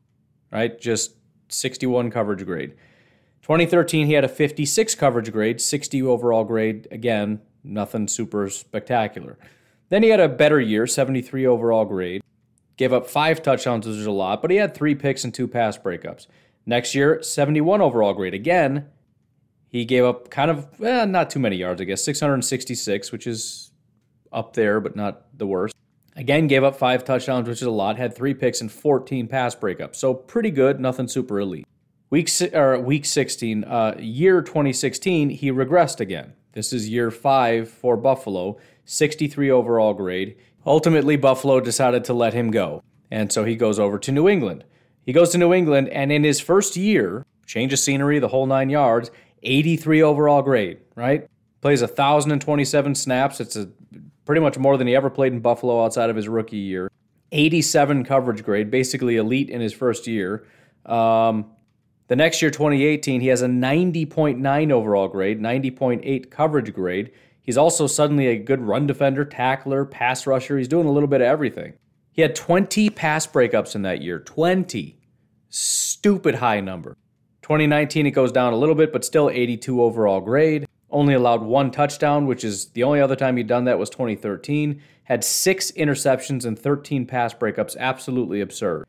Right? 0.52 0.78
Just 0.80 1.16
61 1.48 2.10
coverage 2.10 2.44
grade. 2.44 2.74
2013, 3.42 4.06
he 4.06 4.12
had 4.12 4.24
a 4.24 4.28
56 4.28 4.94
coverage 4.94 5.32
grade, 5.32 5.60
60 5.60 6.02
overall 6.02 6.44
grade. 6.44 6.86
Again, 6.92 7.40
nothing 7.64 8.06
super 8.06 8.48
spectacular. 8.50 9.36
Then 9.88 10.02
he 10.02 10.10
had 10.10 10.20
a 10.20 10.28
better 10.28 10.60
year, 10.60 10.86
73 10.86 11.46
overall 11.46 11.84
grade. 11.84 12.22
Gave 12.82 12.92
up 12.92 13.06
five 13.06 13.44
touchdowns, 13.44 13.86
which 13.86 13.94
is 13.94 14.06
a 14.06 14.10
lot, 14.10 14.42
but 14.42 14.50
he 14.50 14.56
had 14.56 14.74
three 14.74 14.96
picks 14.96 15.22
and 15.22 15.32
two 15.32 15.46
pass 15.46 15.78
breakups. 15.78 16.26
Next 16.66 16.96
year, 16.96 17.22
71 17.22 17.80
overall 17.80 18.12
grade. 18.12 18.34
Again, 18.34 18.88
he 19.68 19.84
gave 19.84 20.04
up 20.04 20.30
kind 20.30 20.50
of, 20.50 20.66
eh, 20.82 21.04
not 21.04 21.30
too 21.30 21.38
many 21.38 21.54
yards, 21.54 21.80
I 21.80 21.84
guess, 21.84 22.02
666, 22.02 23.12
which 23.12 23.28
is 23.28 23.70
up 24.32 24.54
there, 24.54 24.80
but 24.80 24.96
not 24.96 25.28
the 25.38 25.46
worst. 25.46 25.76
Again, 26.16 26.48
gave 26.48 26.64
up 26.64 26.74
five 26.74 27.04
touchdowns, 27.04 27.48
which 27.48 27.62
is 27.62 27.68
a 27.68 27.70
lot, 27.70 27.98
had 27.98 28.16
three 28.16 28.34
picks 28.34 28.60
and 28.60 28.72
14 28.72 29.28
pass 29.28 29.54
breakups. 29.54 29.94
So 29.94 30.12
pretty 30.12 30.50
good, 30.50 30.80
nothing 30.80 31.06
super 31.06 31.38
elite. 31.38 31.68
Week, 32.10 32.28
or 32.52 32.80
week 32.80 33.04
16, 33.04 33.62
uh, 33.62 33.94
year 34.00 34.42
2016, 34.42 35.30
he 35.30 35.52
regressed 35.52 36.00
again. 36.00 36.32
This 36.50 36.72
is 36.72 36.88
year 36.88 37.12
five 37.12 37.70
for 37.70 37.96
Buffalo, 37.96 38.58
63 38.86 39.52
overall 39.52 39.94
grade. 39.94 40.36
Ultimately, 40.66 41.16
Buffalo 41.16 41.60
decided 41.60 42.04
to 42.04 42.14
let 42.14 42.34
him 42.34 42.50
go, 42.50 42.82
and 43.10 43.32
so 43.32 43.44
he 43.44 43.56
goes 43.56 43.78
over 43.78 43.98
to 43.98 44.12
New 44.12 44.28
England. 44.28 44.64
He 45.04 45.12
goes 45.12 45.30
to 45.30 45.38
New 45.38 45.52
England, 45.52 45.88
and 45.88 46.12
in 46.12 46.22
his 46.22 46.40
first 46.40 46.76
year, 46.76 47.26
change 47.46 47.72
of 47.72 47.78
scenery, 47.78 48.18
the 48.18 48.28
whole 48.28 48.46
nine 48.46 48.70
yards, 48.70 49.10
83 49.42 50.02
overall 50.02 50.42
grade, 50.42 50.78
right? 50.94 51.26
Plays 51.60 51.80
1,027 51.80 52.94
snaps. 52.94 53.40
It's 53.40 53.56
a, 53.56 53.68
pretty 54.24 54.40
much 54.40 54.58
more 54.58 54.76
than 54.76 54.86
he 54.86 54.94
ever 54.94 55.10
played 55.10 55.32
in 55.32 55.40
Buffalo 55.40 55.84
outside 55.84 56.10
of 56.10 56.16
his 56.16 56.28
rookie 56.28 56.56
year. 56.56 56.90
87 57.32 58.04
coverage 58.04 58.44
grade, 58.44 58.70
basically 58.70 59.16
elite 59.16 59.50
in 59.50 59.60
his 59.60 59.72
first 59.72 60.06
year. 60.06 60.46
Um, 60.86 61.46
the 62.08 62.16
next 62.16 62.42
year, 62.42 62.50
2018, 62.50 63.20
he 63.20 63.28
has 63.28 63.42
a 63.42 63.46
90.9 63.46 64.70
overall 64.70 65.08
grade, 65.08 65.40
90.8 65.40 66.30
coverage 66.30 66.72
grade. 66.72 67.10
He's 67.42 67.58
also 67.58 67.88
suddenly 67.88 68.28
a 68.28 68.38
good 68.38 68.60
run 68.60 68.86
defender, 68.86 69.24
tackler, 69.24 69.84
pass 69.84 70.26
rusher. 70.26 70.56
He's 70.56 70.68
doing 70.68 70.86
a 70.86 70.92
little 70.92 71.08
bit 71.08 71.20
of 71.20 71.26
everything. 71.26 71.74
He 72.12 72.22
had 72.22 72.36
20 72.36 72.90
pass 72.90 73.26
breakups 73.26 73.74
in 73.74 73.82
that 73.82 74.00
year. 74.00 74.20
20. 74.20 74.98
Stupid 75.48 76.36
high 76.36 76.60
number. 76.60 76.96
2019, 77.42 78.06
it 78.06 78.12
goes 78.12 78.30
down 78.30 78.52
a 78.52 78.56
little 78.56 78.76
bit, 78.76 78.92
but 78.92 79.04
still 79.04 79.28
82 79.28 79.82
overall 79.82 80.20
grade. 80.20 80.66
Only 80.90 81.14
allowed 81.14 81.42
one 81.42 81.70
touchdown, 81.70 82.26
which 82.26 82.44
is 82.44 82.66
the 82.70 82.84
only 82.84 83.00
other 83.00 83.16
time 83.16 83.36
he'd 83.36 83.48
done 83.48 83.64
that 83.64 83.78
was 83.78 83.90
2013. 83.90 84.80
Had 85.04 85.24
six 85.24 85.72
interceptions 85.72 86.44
and 86.44 86.56
13 86.56 87.06
pass 87.06 87.34
breakups. 87.34 87.76
Absolutely 87.76 88.40
absurd. 88.40 88.86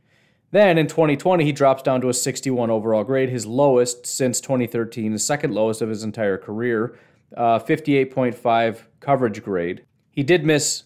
Then 0.51 0.77
in 0.77 0.85
2020, 0.85 1.43
he 1.43 1.51
drops 1.51 1.81
down 1.81 2.01
to 2.01 2.09
a 2.09 2.13
61 2.13 2.69
overall 2.69 3.03
grade, 3.03 3.29
his 3.29 3.47
lowest 3.47 4.05
since 4.05 4.39
2013, 4.39 5.11
the 5.11 5.17
second 5.17 5.55
lowest 5.55 5.81
of 5.81 5.89
his 5.89 6.03
entire 6.03 6.37
career 6.37 6.95
uh, 7.35 7.59
58.5 7.59 8.79
coverage 8.99 9.43
grade. 9.43 9.85
He 10.11 10.23
did 10.23 10.45
miss 10.45 10.83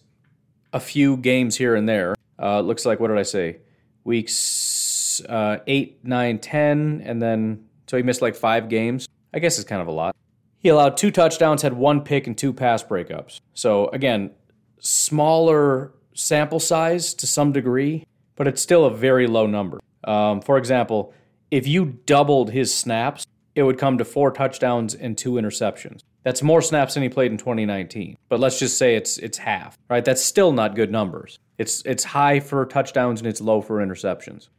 a 0.74 0.80
few 0.80 1.18
games 1.18 1.56
here 1.58 1.76
and 1.76 1.88
there. 1.88 2.16
Uh, 2.40 2.62
looks 2.62 2.86
like, 2.86 3.00
what 3.00 3.08
did 3.08 3.18
I 3.18 3.24
say? 3.24 3.58
Weeks 4.04 5.22
uh, 5.28 5.58
8, 5.66 6.00
9, 6.04 6.40
10, 6.40 7.02
and 7.06 7.22
then, 7.22 7.66
so 7.88 7.98
he 7.98 8.04
missed 8.04 8.22
like 8.22 8.36
five 8.36 8.70
games. 8.70 9.08
I 9.34 9.40
guess 9.40 9.58
it's 9.58 9.68
kind 9.68 9.82
of 9.82 9.88
a 9.88 9.92
lot. 9.92 10.16
He 10.60 10.70
allowed 10.70 10.98
two 10.98 11.12
touchdowns, 11.12 11.62
had 11.62 11.74
one 11.74 12.02
pick, 12.02 12.28
and 12.28 12.38
two 12.38 12.54
pass 12.54 12.84
breakups. 12.84 13.40
So, 13.54 13.90
again, 13.90 14.32
smaller 14.80 15.94
sample 16.14 16.60
size 16.60 17.14
to 17.16 17.28
some 17.28 17.52
degree, 17.52 18.06
but 18.36 18.48
it's 18.48 18.62
still 18.62 18.86
a 18.86 18.92
very 18.92 19.28
low 19.28 19.46
number. 19.46 19.80
Um, 20.04 20.42
for 20.42 20.58
example, 20.58 21.14
if 21.52 21.68
you 21.68 22.00
doubled 22.06 22.52
his 22.52 22.74
snaps, 22.74 23.26
it 23.56 23.64
would 23.64 23.78
come 23.78 23.98
to 23.98 24.06
four 24.06 24.32
touchdowns 24.32 24.94
and 24.94 25.18
two 25.18 25.34
interceptions. 25.34 26.02
That's 26.28 26.44
more 26.44 26.62
snaps 26.62 26.96
than 26.96 27.04
he 27.04 27.08
played 27.08 27.32
in 27.32 27.38
2019. 27.38 28.18
But 28.28 28.42
let's 28.42 28.60
just 28.60 28.78
say 28.78 28.98
it's 28.98 29.18
it's 29.18 29.38
half, 29.38 29.78
right? 29.90 30.04
That's 30.04 30.22
still 30.22 30.52
not 30.52 30.76
good 30.76 30.92
numbers. 30.92 31.40
It's 31.58 31.82
it's 31.86 32.04
high 32.04 32.42
for 32.42 32.66
touchdowns 32.66 33.22
and 33.22 33.30
it's 33.30 33.40
low 33.40 33.62
for 33.62 33.78
interceptions. 33.78 34.50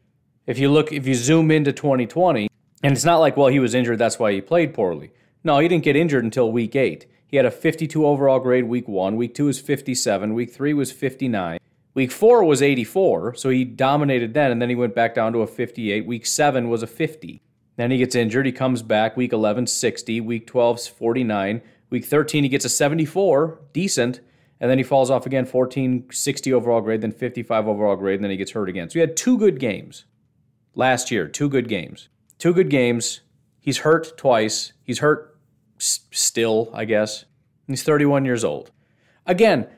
If 0.46 0.59
you 0.59 0.70
look 0.70 0.92
if 0.92 1.07
you 1.07 1.14
zoom 1.14 1.50
into 1.50 1.74
2020, 1.74 2.48
and 2.83 2.92
it's 2.94 3.04
not 3.04 3.18
like 3.18 3.37
well 3.37 3.48
he 3.48 3.59
was 3.59 3.74
injured 3.74 3.98
that's 3.98 4.18
why 4.18 4.33
he 4.33 4.40
played 4.40 4.72
poorly. 4.72 5.12
No, 5.44 5.59
he 5.59 5.68
didn't 5.68 5.85
get 5.85 5.94
injured 5.94 6.24
until 6.24 6.50
week 6.50 6.74
8. 6.74 7.04
He 7.26 7.37
had 7.37 7.44
a 7.44 7.50
52 7.50 8.07
overall 8.07 8.40
grade 8.40 8.64
week 8.64 8.88
one. 8.88 9.16
Week 9.16 9.35
two 9.35 9.44
was 9.44 9.61
57. 9.61 10.33
Week 10.33 10.50
three 10.50 10.72
was 10.72 10.90
59. 10.90 11.59
Week 11.92 12.11
four 12.11 12.44
was 12.44 12.62
84, 12.62 13.35
so 13.35 13.50
he 13.50 13.66
dominated 13.66 14.33
then, 14.33 14.50
and 14.50 14.62
then 14.62 14.70
he 14.70 14.74
went 14.74 14.94
back 14.94 15.14
down 15.14 15.35
to 15.35 15.42
a 15.42 15.46
58. 15.46 16.07
Week 16.07 16.24
seven 16.24 16.70
was 16.70 16.83
a 16.83 16.87
50. 16.87 17.42
Then 17.78 17.92
he 17.92 17.98
gets 17.98 18.16
injured. 18.16 18.44
He 18.44 18.50
comes 18.50 18.82
back. 18.82 19.16
Week 19.16 19.32
11, 19.32 19.68
60. 19.68 20.20
Week 20.20 20.48
12, 20.48 20.80
49. 20.80 21.62
Week 21.90 22.04
13, 22.04 22.42
he 22.42 22.48
gets 22.50 22.64
a 22.64 22.68
74, 22.68 23.60
decent. 23.72 24.20
And 24.60 24.68
then 24.68 24.78
he 24.78 24.84
falls 24.84 25.10
off 25.12 25.26
again, 25.26 25.46
14, 25.46 26.08
60 26.10 26.52
overall 26.52 26.80
grade, 26.80 27.02
then 27.02 27.12
55 27.12 27.68
overall 27.68 27.94
grade, 27.94 28.16
and 28.16 28.24
then 28.24 28.32
he 28.32 28.36
gets 28.36 28.50
hurt 28.50 28.68
again. 28.68 28.90
So 28.90 28.94
he 28.94 29.00
had 29.00 29.16
two 29.16 29.38
good 29.38 29.60
games 29.60 30.06
last 30.74 31.12
year, 31.12 31.28
two 31.28 31.48
good 31.48 31.68
games. 31.68 32.08
Two 32.36 32.52
good 32.52 32.68
games. 32.68 33.20
He's 33.60 33.78
hurt 33.78 34.18
twice. 34.18 34.72
He's 34.82 34.98
hurt 34.98 35.38
s- 35.78 36.00
still, 36.10 36.72
I 36.74 36.84
guess. 36.84 37.26
He's 37.68 37.84
31 37.84 38.24
years 38.24 38.42
old. 38.42 38.72
Again, 39.24 39.68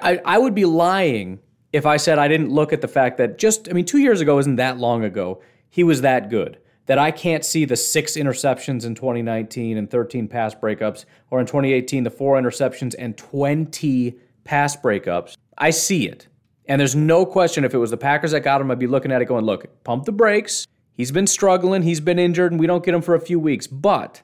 I, 0.00 0.20
I 0.24 0.38
would 0.38 0.54
be 0.54 0.64
lying 0.64 1.40
if 1.72 1.86
I 1.86 1.96
said 1.96 2.20
I 2.20 2.28
didn't 2.28 2.50
look 2.50 2.72
at 2.72 2.82
the 2.82 2.88
fact 2.88 3.18
that 3.18 3.36
just, 3.36 3.68
I 3.68 3.72
mean, 3.72 3.84
two 3.84 3.98
years 3.98 4.20
ago 4.20 4.38
isn't 4.38 4.56
that 4.56 4.78
long 4.78 5.02
ago. 5.02 5.42
He 5.68 5.82
was 5.82 6.02
that 6.02 6.30
good 6.30 6.58
that 6.88 6.98
I 6.98 7.10
can't 7.10 7.44
see 7.44 7.66
the 7.66 7.76
six 7.76 8.16
interceptions 8.16 8.84
in 8.84 8.94
2019 8.94 9.76
and 9.76 9.90
13 9.90 10.26
pass 10.26 10.54
breakups, 10.54 11.04
or 11.30 11.38
in 11.38 11.46
2018, 11.46 12.02
the 12.02 12.10
four 12.10 12.40
interceptions 12.40 12.94
and 12.98 13.16
20 13.16 14.16
pass 14.44 14.74
breakups. 14.74 15.36
I 15.58 15.68
see 15.70 16.08
it. 16.08 16.28
And 16.66 16.80
there's 16.80 16.96
no 16.96 17.26
question 17.26 17.64
if 17.64 17.74
it 17.74 17.78
was 17.78 17.90
the 17.90 17.98
Packers 17.98 18.30
that 18.30 18.40
got 18.40 18.60
him, 18.60 18.70
I'd 18.70 18.78
be 18.78 18.86
looking 18.86 19.12
at 19.12 19.20
it 19.20 19.26
going, 19.26 19.44
look, 19.44 19.84
pump 19.84 20.06
the 20.06 20.12
brakes. 20.12 20.66
He's 20.94 21.12
been 21.12 21.26
struggling, 21.26 21.82
he's 21.82 22.00
been 22.00 22.18
injured, 22.18 22.52
and 22.52 22.60
we 22.60 22.66
don't 22.66 22.84
get 22.84 22.94
him 22.94 23.02
for 23.02 23.14
a 23.14 23.20
few 23.20 23.38
weeks. 23.38 23.66
But 23.66 24.22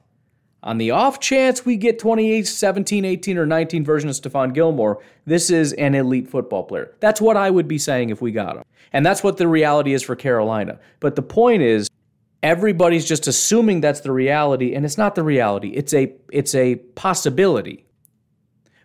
on 0.63 0.79
the 0.79 0.91
off 0.91 1.21
chance 1.21 1.67
we 1.67 1.77
get 1.77 1.99
28, 1.99 2.47
17, 2.47 3.05
18, 3.05 3.39
or 3.39 3.45
19 3.45 3.85
version 3.85 4.09
of 4.09 4.17
Stephon 4.17 4.55
Gilmore, 4.55 5.03
this 5.27 5.51
is 5.51 5.75
an 5.75 5.95
elite 5.95 6.29
football 6.29 6.65
player. 6.65 6.95
That's 7.01 7.21
what 7.21 7.37
I 7.37 7.51
would 7.51 7.69
be 7.69 7.79
saying 7.79 8.09
if 8.09 8.23
we 8.23 8.33
got 8.33 8.57
him. 8.57 8.63
And 8.95 9.05
that's 9.05 9.23
what 9.23 9.37
the 9.37 9.49
reality 9.49 9.93
is 9.93 10.03
for 10.03 10.17
Carolina. 10.17 10.79
But 11.01 11.17
the 11.17 11.23
point 11.23 11.63
is, 11.63 11.89
everybody's 12.45 13.07
just 13.07 13.27
assuming 13.27 13.81
that's 13.81 14.01
the 14.01 14.13
reality 14.13 14.75
and 14.75 14.85
it's 14.85 14.99
not 14.99 15.15
the 15.15 15.25
reality. 15.25 15.71
It's 15.71 15.95
a 15.95 16.15
it's 16.31 16.55
a 16.55 16.77
possibility. 16.95 17.87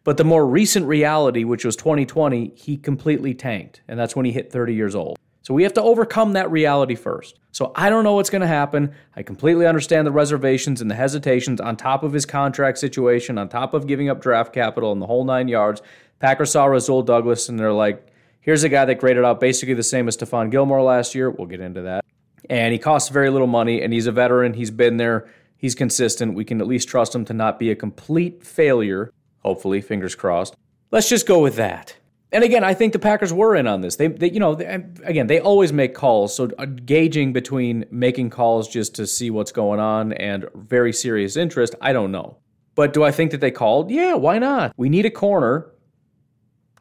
But 0.06 0.16
the 0.16 0.24
more 0.24 0.48
recent 0.48 0.88
reality 0.88 1.44
which 1.44 1.66
was 1.66 1.76
2020 1.76 2.54
he 2.56 2.78
completely 2.78 3.36
tanked 3.36 3.82
and 3.88 4.00
that's 4.00 4.16
when 4.16 4.26
he 4.26 4.32
hit 4.32 4.52
30 4.52 4.74
years 4.74 4.96
old. 4.96 5.20
So 5.42 5.54
we 5.54 5.64
have 5.64 5.74
to 5.74 5.82
overcome 5.82 6.34
that 6.34 6.50
reality 6.50 6.96
first. 6.96 7.38
So 7.52 7.74
i 7.76 7.90
don't 7.90 8.06
know 8.06 8.14
what's 8.14 8.30
going 8.30 8.42
to 8.42 8.48
happen. 8.48 8.94
I 9.18 9.24
completely 9.24 9.68
understand 9.68 10.08
the 10.08 10.12
reservations 10.12 10.80
and 10.82 10.90
the 10.90 10.96
hesitations 10.96 11.60
on 11.60 11.76
top 11.76 12.02
of 12.04 12.14
his 12.14 12.26
contract 12.26 12.78
situation 12.78 13.38
on 13.38 13.50
top 13.50 13.74
of 13.74 13.88
giving 13.88 14.10
up 14.10 14.22
draft 14.22 14.54
capital 14.54 14.94
and 14.94 15.02
the 15.02 15.08
whole 15.08 15.26
nine 15.26 15.50
yards. 15.50 15.82
Packers 16.20 16.54
saw 16.54 16.66
rasul 16.66 17.04
douglas 17.04 17.50
and 17.50 17.60
they're 17.60 17.74
like 17.74 18.08
here's 18.40 18.64
a 18.64 18.70
guy 18.70 18.86
that 18.86 19.02
graded 19.02 19.26
out 19.26 19.42
basically 19.42 19.74
the 19.74 19.84
same 19.84 20.08
as 20.08 20.16
stephon 20.16 20.50
gilmore 20.50 20.82
last 20.82 21.14
year. 21.14 21.30
We'll 21.30 21.48
get 21.48 21.60
into 21.60 21.82
that 21.82 22.06
and 22.50 22.74
he 22.74 22.80
costs 22.80 23.10
very 23.10 23.30
little 23.30 23.48
money 23.48 23.82
and 23.82 23.94
he's 23.94 24.08
a 24.08 24.12
veteran. 24.12 24.54
He's 24.54 24.72
been 24.72 24.98
there. 24.98 25.30
He's 25.58 25.76
consistent. 25.76 26.34
We 26.34 26.46
can 26.46 26.62
at 26.62 26.68
least 26.68 26.88
trust 26.88 27.14
him 27.14 27.26
to 27.26 27.34
not 27.34 27.60
be 27.60 27.70
a 27.72 27.76
complete 27.76 28.44
failure 28.44 29.12
hopefully 29.40 29.82
fingers 29.82 30.16
crossed. 30.16 30.56
Let's 30.92 31.10
just 31.10 31.28
go 31.28 31.40
with 31.42 31.56
that. 31.56 31.96
And 32.32 32.44
again 32.44 32.64
i 32.64 32.76
think 32.76 32.94
the 32.94 33.00
packers 33.00 33.34
were 33.34 33.56
in 33.56 33.66
on 33.66 33.82
this. 33.82 33.96
They, 33.96 34.08
they 34.08 34.30
you 34.30 34.40
know 34.40 34.54
they, 34.56 34.66
again 35.04 35.28
they 35.28 35.40
always 35.40 35.74
make 35.74 35.96
calls. 35.96 36.36
So 36.36 36.52
uh, 36.60 36.66
gauging 36.66 37.34
between 37.34 37.86
making 37.90 38.30
calls 38.30 38.68
just 38.68 38.94
to 38.96 39.08
see 39.08 39.32
what's 39.32 39.52
going 39.52 39.80
on 39.80 40.14
and 40.14 40.48
very 40.54 40.94
serious 40.94 41.36
interest 41.36 41.74
i 41.82 41.92
don't 41.92 42.12
know. 42.12 42.38
But 42.76 42.94
do 42.94 43.04
i 43.04 43.12
think 43.12 43.32
that 43.32 43.42
they 43.42 43.52
called? 43.52 43.90
Yeah 43.90 44.14
why 44.14 44.38
not? 44.38 44.74
We 44.78 44.90
need 44.90 45.06
a 45.08 45.12
corner. 45.12 45.72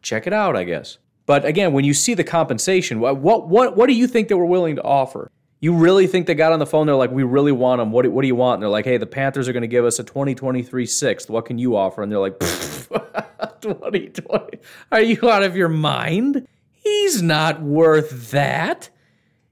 Check 0.03 0.27
it 0.27 0.33
out 0.35 0.55
i 0.55 0.65
guess. 0.65 0.99
But 1.25 1.47
again 1.47 1.73
when 1.73 1.85
you 1.85 1.95
see 1.95 2.13
the 2.13 2.25
compensation 2.25 3.01
what 3.01 3.17
what 3.17 3.49
what, 3.49 3.75
what 3.75 3.87
do 3.87 3.95
you 3.95 4.07
think 4.07 4.29
they 4.29 4.35
were 4.35 4.45
willing 4.45 4.77
to 4.77 4.83
offer 4.83 5.31
you 5.61 5.75
really 5.75 6.07
think 6.07 6.27
they 6.27 6.35
got 6.35 6.53
on 6.53 6.59
the 6.59 6.67
phone? 6.67 6.87
They're 6.87 6.95
like, 6.95 7.11
we 7.11 7.25
really 7.25 7.53
want 7.53 7.81
him. 7.81 7.91
What 7.91 8.03
do, 8.03 8.11
what 8.11 8.23
do 8.23 8.29
you 8.29 8.37
want? 8.37 8.55
And 8.55 8.63
they're 8.63 8.71
like, 8.71 8.85
hey, 8.85 8.97
the 8.97 9.07
Panthers 9.07 9.49
are 9.49 9.53
going 9.53 9.63
to 9.63 9.69
give 9.69 9.85
us 9.85 9.99
a 9.99 10.05
2023 10.05 10.87
sixth. 10.87 11.29
What 11.29 11.47
can 11.47 11.59
you 11.59 11.77
offer? 11.77 12.03
And 12.03 12.13
they're 12.13 12.19
like, 12.19 12.39
2020. 13.61 14.59
Are 14.93 15.01
you 15.01 15.31
out 15.31 15.43
of 15.43 15.57
your 15.57 15.69
mind? 15.69 16.47
He's 16.73 17.21
not 17.23 17.61
worth 17.61 18.31
that. 18.31 18.91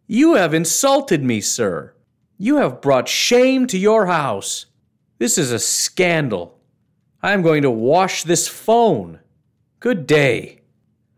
You 0.06 0.34
have 0.34 0.54
insulted 0.54 1.24
me, 1.24 1.40
sir. 1.40 1.92
You 2.38 2.56
have 2.56 2.80
brought 2.80 3.08
shame 3.08 3.66
to 3.68 3.78
your 3.78 4.06
house. 4.06 4.66
This 5.18 5.38
is 5.38 5.50
a 5.50 5.58
scandal. 5.58 6.60
I 7.22 7.32
am 7.32 7.42
going 7.42 7.62
to 7.62 7.70
wash 7.70 8.22
this 8.22 8.46
phone. 8.46 9.20
Good 9.80 10.06
day. 10.06 10.60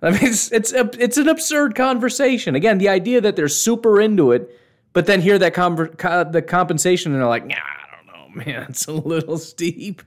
I 0.01 0.11
mean, 0.11 0.21
it's, 0.23 0.51
it's, 0.53 0.73
it's 0.73 1.19
an 1.19 1.29
absurd 1.29 1.75
conversation. 1.75 2.55
Again, 2.55 2.79
the 2.79 2.89
idea 2.89 3.21
that 3.21 3.37
they're 3.37 3.49
super 3.49 4.01
into 4.01 4.33
it 4.33 4.51
but 4.93 5.07
then 5.07 5.21
hear 5.21 5.39
that 5.39 5.55
com- 5.55 5.77
the 5.77 6.45
compensation 6.47 7.13
and 7.13 7.21
they're 7.21 7.29
like, 7.29 7.47
nah, 7.47 7.57
I 7.57 7.97
don't 7.97 8.07
know, 8.07 8.45
man, 8.45 8.67
it's 8.69 8.87
a 8.87 8.93
little 8.93 9.39
steep. 9.39 10.03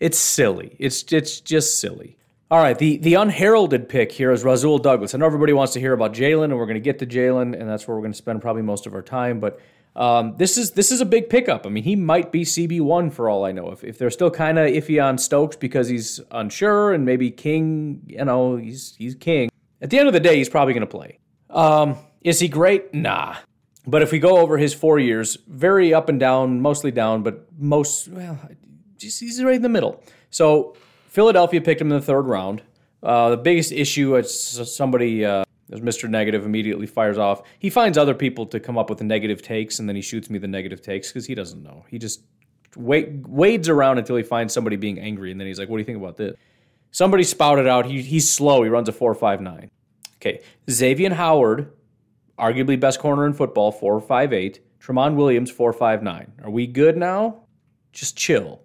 It's 0.00 0.18
silly. 0.18 0.76
It's 0.78 1.04
it's 1.12 1.40
just 1.40 1.80
silly. 1.80 2.16
All 2.50 2.58
right, 2.58 2.76
the 2.76 2.98
the 2.98 3.14
unheralded 3.14 3.88
pick 3.88 4.12
here 4.12 4.30
is 4.32 4.44
Rasul 4.44 4.78
Douglas. 4.78 5.14
I 5.14 5.18
know 5.18 5.26
everybody 5.26 5.52
wants 5.52 5.72
to 5.74 5.80
hear 5.80 5.92
about 5.92 6.12
Jaylon, 6.12 6.44
and 6.44 6.58
we're 6.58 6.66
going 6.66 6.74
to 6.74 6.80
get 6.80 6.98
to 6.98 7.06
Jaylon, 7.06 7.58
and 7.58 7.68
that's 7.68 7.86
where 7.86 7.96
we're 7.96 8.02
going 8.02 8.12
to 8.12 8.18
spend 8.18 8.42
probably 8.42 8.62
most 8.62 8.86
of 8.86 8.94
our 8.94 9.00
time. 9.00 9.40
But 9.40 9.60
um, 9.94 10.34
this 10.38 10.58
is 10.58 10.72
this 10.72 10.90
is 10.90 11.00
a 11.00 11.06
big 11.06 11.30
pickup. 11.30 11.66
I 11.66 11.70
mean, 11.70 11.84
he 11.84 11.96
might 11.96 12.32
be 12.32 12.42
CB 12.44 12.80
one 12.80 13.10
for 13.10 13.28
all 13.28 13.44
I 13.44 13.52
know. 13.52 13.70
If 13.70 13.84
if 13.84 13.96
they're 13.96 14.10
still 14.10 14.30
kind 14.30 14.58
of 14.58 14.66
iffy 14.66 15.02
on 15.02 15.18
Stokes 15.18 15.56
because 15.56 15.88
he's 15.88 16.20
unsure, 16.30 16.92
and 16.92 17.04
maybe 17.04 17.30
King, 17.30 18.02
you 18.06 18.24
know, 18.24 18.56
he's 18.56 18.96
he's 18.98 19.14
King. 19.14 19.50
At 19.80 19.90
the 19.90 19.98
end 19.98 20.08
of 20.08 20.12
the 20.12 20.20
day, 20.20 20.36
he's 20.36 20.48
probably 20.48 20.74
going 20.74 20.86
to 20.86 20.86
play. 20.86 21.20
Um, 21.48 21.96
is 22.20 22.40
he 22.40 22.48
great? 22.48 22.92
Nah. 22.92 23.36
But 23.86 24.02
if 24.02 24.12
we 24.12 24.18
go 24.18 24.38
over 24.38 24.58
his 24.58 24.72
four 24.74 24.98
years, 24.98 25.36
very 25.48 25.92
up 25.92 26.08
and 26.08 26.20
down, 26.20 26.60
mostly 26.60 26.90
down, 26.90 27.22
but 27.22 27.46
most, 27.58 28.08
well, 28.08 28.38
he's 28.98 29.42
right 29.42 29.56
in 29.56 29.62
the 29.62 29.68
middle. 29.68 30.02
So 30.30 30.76
Philadelphia 31.08 31.60
picked 31.60 31.80
him 31.80 31.90
in 31.90 31.98
the 31.98 32.04
third 32.04 32.22
round. 32.22 32.62
Uh, 33.02 33.30
the 33.30 33.36
biggest 33.36 33.72
issue 33.72 34.16
is 34.16 34.32
somebody, 34.74 35.24
uh, 35.24 35.44
Mr. 35.70 36.08
Negative 36.08 36.44
immediately 36.44 36.86
fires 36.86 37.18
off. 37.18 37.42
He 37.58 37.70
finds 37.70 37.98
other 37.98 38.14
people 38.14 38.46
to 38.46 38.60
come 38.60 38.78
up 38.78 38.88
with 38.88 38.98
the 38.98 39.04
negative 39.04 39.42
takes, 39.42 39.78
and 39.78 39.88
then 39.88 39.96
he 39.96 40.02
shoots 40.02 40.30
me 40.30 40.38
the 40.38 40.46
negative 40.46 40.80
takes 40.82 41.08
because 41.08 41.26
he 41.26 41.34
doesn't 41.34 41.62
know. 41.62 41.84
He 41.88 41.98
just 41.98 42.22
wait, 42.76 43.08
wades 43.26 43.68
around 43.68 43.98
until 43.98 44.16
he 44.16 44.22
finds 44.22 44.54
somebody 44.54 44.76
being 44.76 44.98
angry, 44.98 45.32
and 45.32 45.40
then 45.40 45.46
he's 45.46 45.58
like, 45.58 45.68
"What 45.68 45.78
do 45.78 45.80
you 45.80 45.86
think 45.86 45.98
about 45.98 46.16
this?" 46.16 46.36
Somebody 46.90 47.24
spouted 47.24 47.66
out. 47.66 47.86
He, 47.86 48.02
he's 48.02 48.30
slow. 48.30 48.62
He 48.62 48.68
runs 48.68 48.88
a 48.88 48.92
four 48.92 49.14
five 49.14 49.40
nine. 49.40 49.70
Okay, 50.16 50.42
Xavien 50.68 51.12
Howard 51.12 51.72
arguably 52.42 52.78
best 52.78 52.98
corner 52.98 53.24
in 53.24 53.32
football, 53.32 53.72
4'5'8. 53.72 54.58
Tramon 54.80 55.14
Williams, 55.14 55.52
4'5'9. 55.52 56.44
Are 56.44 56.50
we 56.50 56.66
good 56.66 56.96
now? 56.96 57.44
Just 57.92 58.16
chill. 58.16 58.60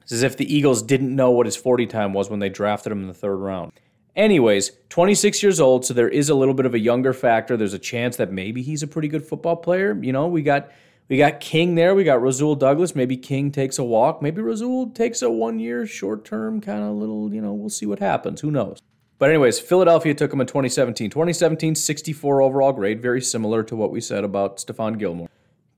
It's 0.00 0.12
as 0.12 0.22
if 0.22 0.38
the 0.38 0.52
Eagles 0.52 0.82
didn't 0.82 1.14
know 1.14 1.30
what 1.30 1.44
his 1.44 1.56
40 1.56 1.86
time 1.86 2.14
was 2.14 2.30
when 2.30 2.40
they 2.40 2.48
drafted 2.48 2.90
him 2.90 3.02
in 3.02 3.08
the 3.08 3.14
third 3.14 3.36
round. 3.36 3.72
Anyways, 4.16 4.72
26 4.88 5.42
years 5.42 5.60
old, 5.60 5.84
so 5.84 5.92
there 5.92 6.08
is 6.08 6.30
a 6.30 6.34
little 6.34 6.54
bit 6.54 6.64
of 6.64 6.74
a 6.74 6.78
younger 6.78 7.12
factor. 7.12 7.56
There's 7.56 7.74
a 7.74 7.78
chance 7.78 8.16
that 8.16 8.32
maybe 8.32 8.62
he's 8.62 8.82
a 8.82 8.86
pretty 8.86 9.08
good 9.08 9.24
football 9.24 9.56
player. 9.56 9.96
You 10.00 10.12
know, 10.12 10.26
we 10.26 10.42
got 10.42 10.70
we 11.08 11.18
got 11.18 11.40
King 11.40 11.74
there. 11.74 11.94
We 11.94 12.04
got 12.04 12.20
Rasul 12.20 12.54
Douglas. 12.54 12.94
Maybe 12.94 13.16
King 13.16 13.50
takes 13.50 13.78
a 13.78 13.84
walk. 13.84 14.20
Maybe 14.20 14.42
Rasul 14.42 14.90
takes 14.90 15.22
a 15.22 15.30
one 15.30 15.58
year, 15.58 15.86
short 15.86 16.24
term 16.24 16.60
kind 16.60 16.82
of 16.82 16.96
little, 16.96 17.32
you 17.32 17.40
know, 17.40 17.52
we'll 17.52 17.70
see 17.70 17.86
what 17.86 17.98
happens. 17.98 18.40
Who 18.40 18.50
knows? 18.50 18.80
But, 19.18 19.30
anyways, 19.30 19.58
Philadelphia 19.58 20.14
took 20.14 20.32
him 20.32 20.40
in 20.40 20.46
2017. 20.46 21.10
2017, 21.10 21.74
64 21.74 22.42
overall 22.42 22.72
grade, 22.72 23.02
very 23.02 23.20
similar 23.20 23.62
to 23.64 23.74
what 23.74 23.90
we 23.90 24.00
said 24.00 24.24
about 24.24 24.58
Stephon 24.58 24.98
Gilmore. 24.98 25.28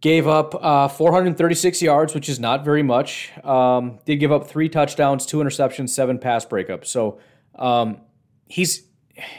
Gave 0.02 0.26
up 0.26 0.54
uh, 0.62 0.88
436 0.88 1.82
yards, 1.82 2.14
which 2.14 2.28
is 2.28 2.38
not 2.38 2.64
very 2.64 2.82
much. 2.82 3.30
Um, 3.44 3.98
did 4.04 4.16
give 4.16 4.32
up 4.32 4.46
three 4.46 4.68
touchdowns, 4.68 5.26
two 5.26 5.38
interceptions, 5.38 5.90
seven 5.90 6.18
pass 6.18 6.44
breakups. 6.44 6.86
So 6.86 7.18
um, 7.54 8.00
he's 8.48 8.84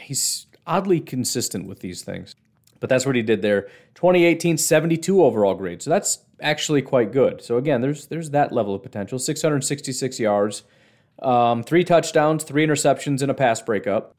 he's 0.04 0.46
oddly 0.66 1.00
consistent 1.00 1.66
with 1.66 1.80
these 1.80 2.02
things. 2.02 2.36
But 2.78 2.88
that's 2.88 3.06
what 3.06 3.14
he 3.14 3.22
did 3.22 3.42
there. 3.42 3.62
2018, 3.94 4.58
72 4.58 5.22
overall 5.22 5.54
grade. 5.54 5.82
So 5.82 5.90
that's 5.90 6.18
actually 6.40 6.82
quite 6.82 7.12
good. 7.12 7.42
So 7.42 7.56
again, 7.56 7.80
there's 7.80 8.06
there's 8.06 8.30
that 8.30 8.52
level 8.52 8.74
of 8.74 8.82
potential. 8.82 9.18
666 9.18 10.18
yards. 10.20 10.62
Um, 11.20 11.62
three 11.62 11.84
touchdowns, 11.84 12.44
three 12.44 12.66
interceptions, 12.66 13.22
and 13.22 13.30
a 13.30 13.34
pass 13.34 13.60
breakup. 13.60 14.14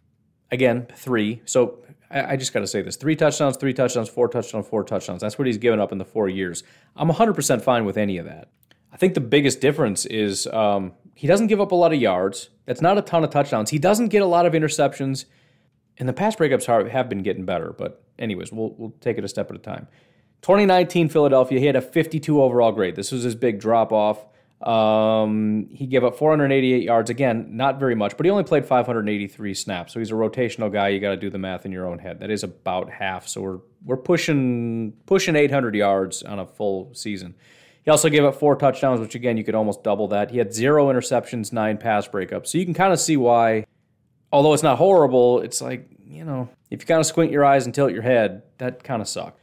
Again, 0.52 0.88
three. 0.96 1.42
So 1.46 1.84
I, 2.10 2.34
I 2.34 2.36
just 2.38 2.54
got 2.54 2.62
to 2.62 2.68
say 2.68 2.82
this 2.82 2.96
three 2.96 3.16
touchdowns, 3.16 3.58
three 3.58 3.74
touchdowns, 3.74 4.10
four 4.10 4.28
touchdowns, 4.28 4.68
four 4.68 4.84
touchdowns. 4.84 5.22
That's 5.22 5.38
what 5.38 5.48
he's 5.48 5.58
given 5.58 5.80
up 5.80 5.92
in 5.92 5.98
the 5.98 6.06
four 6.06 6.30
years. 6.30 6.64
I'm 6.96 7.10
100% 7.10 7.62
fine 7.62 7.86
with 7.86 7.98
any 7.98 8.18
of 8.18 8.26
that. 8.26 8.50
I 8.92 8.98
think 8.98 9.16
the 9.16 9.22
biggest 9.22 9.60
difference 9.60 10.06
is 10.06 10.46
um, 10.48 10.94
he 11.16 11.26
doesn't 11.26 11.48
give 11.48 11.60
up 11.60 11.72
a 11.72 11.76
lot 11.76 11.94
of 11.94 12.00
yards. 12.00 12.50
That's 12.66 12.82
not 12.82 12.98
a 12.98 13.02
ton 13.02 13.24
of 13.24 13.32
touchdowns. 13.32 13.72
He 13.72 13.80
doesn't 13.80 14.10
get 14.10 14.22
a 14.22 14.28
lot 14.28 14.46
of 14.46 14.54
interceptions. 14.54 15.26
And 15.98 16.08
the 16.08 16.14
pass 16.14 16.36
breakups 16.36 16.66
have 16.90 17.10
been 17.10 17.24
getting 17.24 17.46
better. 17.46 17.74
But, 17.76 18.04
anyways, 18.20 18.52
we'll, 18.52 18.74
we'll 18.78 18.94
take 19.02 19.18
it 19.18 19.24
a 19.24 19.28
step 19.28 19.50
at 19.50 19.56
a 19.56 19.60
time. 19.60 19.88
2019 20.44 21.10
Philadelphia, 21.10 21.60
he 21.60 21.66
had 21.66 21.76
a 21.76 21.82
52 21.82 22.42
overall 22.42 22.72
grade. 22.72 22.96
This 22.96 23.12
was 23.12 23.24
his 23.24 23.36
big 23.36 23.60
drop 23.60 23.92
off. 23.92 24.26
Um, 24.64 25.68
he 25.72 25.88
gave 25.88 26.06
up 26.06 26.18
488 26.18 26.84
yards. 26.84 27.10
Again, 27.10 27.50
not 27.52 27.80
very 27.80 27.96
much, 27.96 28.16
but 28.16 28.26
he 28.26 28.30
only 28.30 28.46
played 28.46 28.66
583 28.66 29.54
snaps. 29.54 29.94
So 29.94 30.00
he's 30.00 30.12
a 30.12 30.14
rotational 30.14 30.72
guy. 30.72 30.90
You 30.90 31.02
got 31.02 31.10
to 31.10 31.18
do 31.18 31.30
the 31.30 31.38
math 31.38 31.66
in 31.66 31.72
your 31.72 31.86
own 31.86 32.00
head. 32.00 32.22
That 32.22 32.32
is 32.32 32.44
about 32.44 32.90
half. 32.90 33.28
So 33.28 33.42
we're 33.42 33.60
we're 33.84 33.98
pushing 33.98 34.94
pushing 35.06 35.36
800 35.36 35.76
yards 35.76 36.24
on 36.24 36.40
a 36.40 36.46
full 36.46 36.94
season. 36.94 37.36
He 37.84 37.92
also 37.92 38.08
gave 38.10 38.24
up 38.24 38.36
four 38.36 38.56
touchdowns, 38.56 39.02
which 39.02 39.16
again 39.16 39.36
you 39.36 39.44
could 39.44 39.56
almost 39.56 39.84
double 39.84 40.08
that. 40.10 40.32
He 40.32 40.38
had 40.38 40.54
zero 40.54 40.88
interceptions, 40.88 41.52
nine 41.52 41.78
pass 41.78 42.08
breakups. 42.08 42.48
So 42.48 42.58
you 42.58 42.64
can 42.64 42.74
kind 42.74 42.94
of 42.94 43.00
see 43.02 43.18
why, 43.18 43.66
although 44.32 44.54
it's 44.54 44.64
not 44.64 44.78
horrible, 44.78 45.42
it's 45.42 45.62
like 45.62 45.90
you 46.06 46.24
know 46.24 46.48
if 46.72 46.82
you 46.82 46.86
kind 46.88 47.02
of 47.02 47.06
squint 47.06 47.32
your 47.32 47.44
eyes 47.44 47.66
and 47.66 47.76
tilt 47.76 47.92
your 47.92 48.02
head, 48.02 48.44
that 48.60 48.82
kind 48.82 49.02
of 49.02 49.10
sucked. 49.10 49.42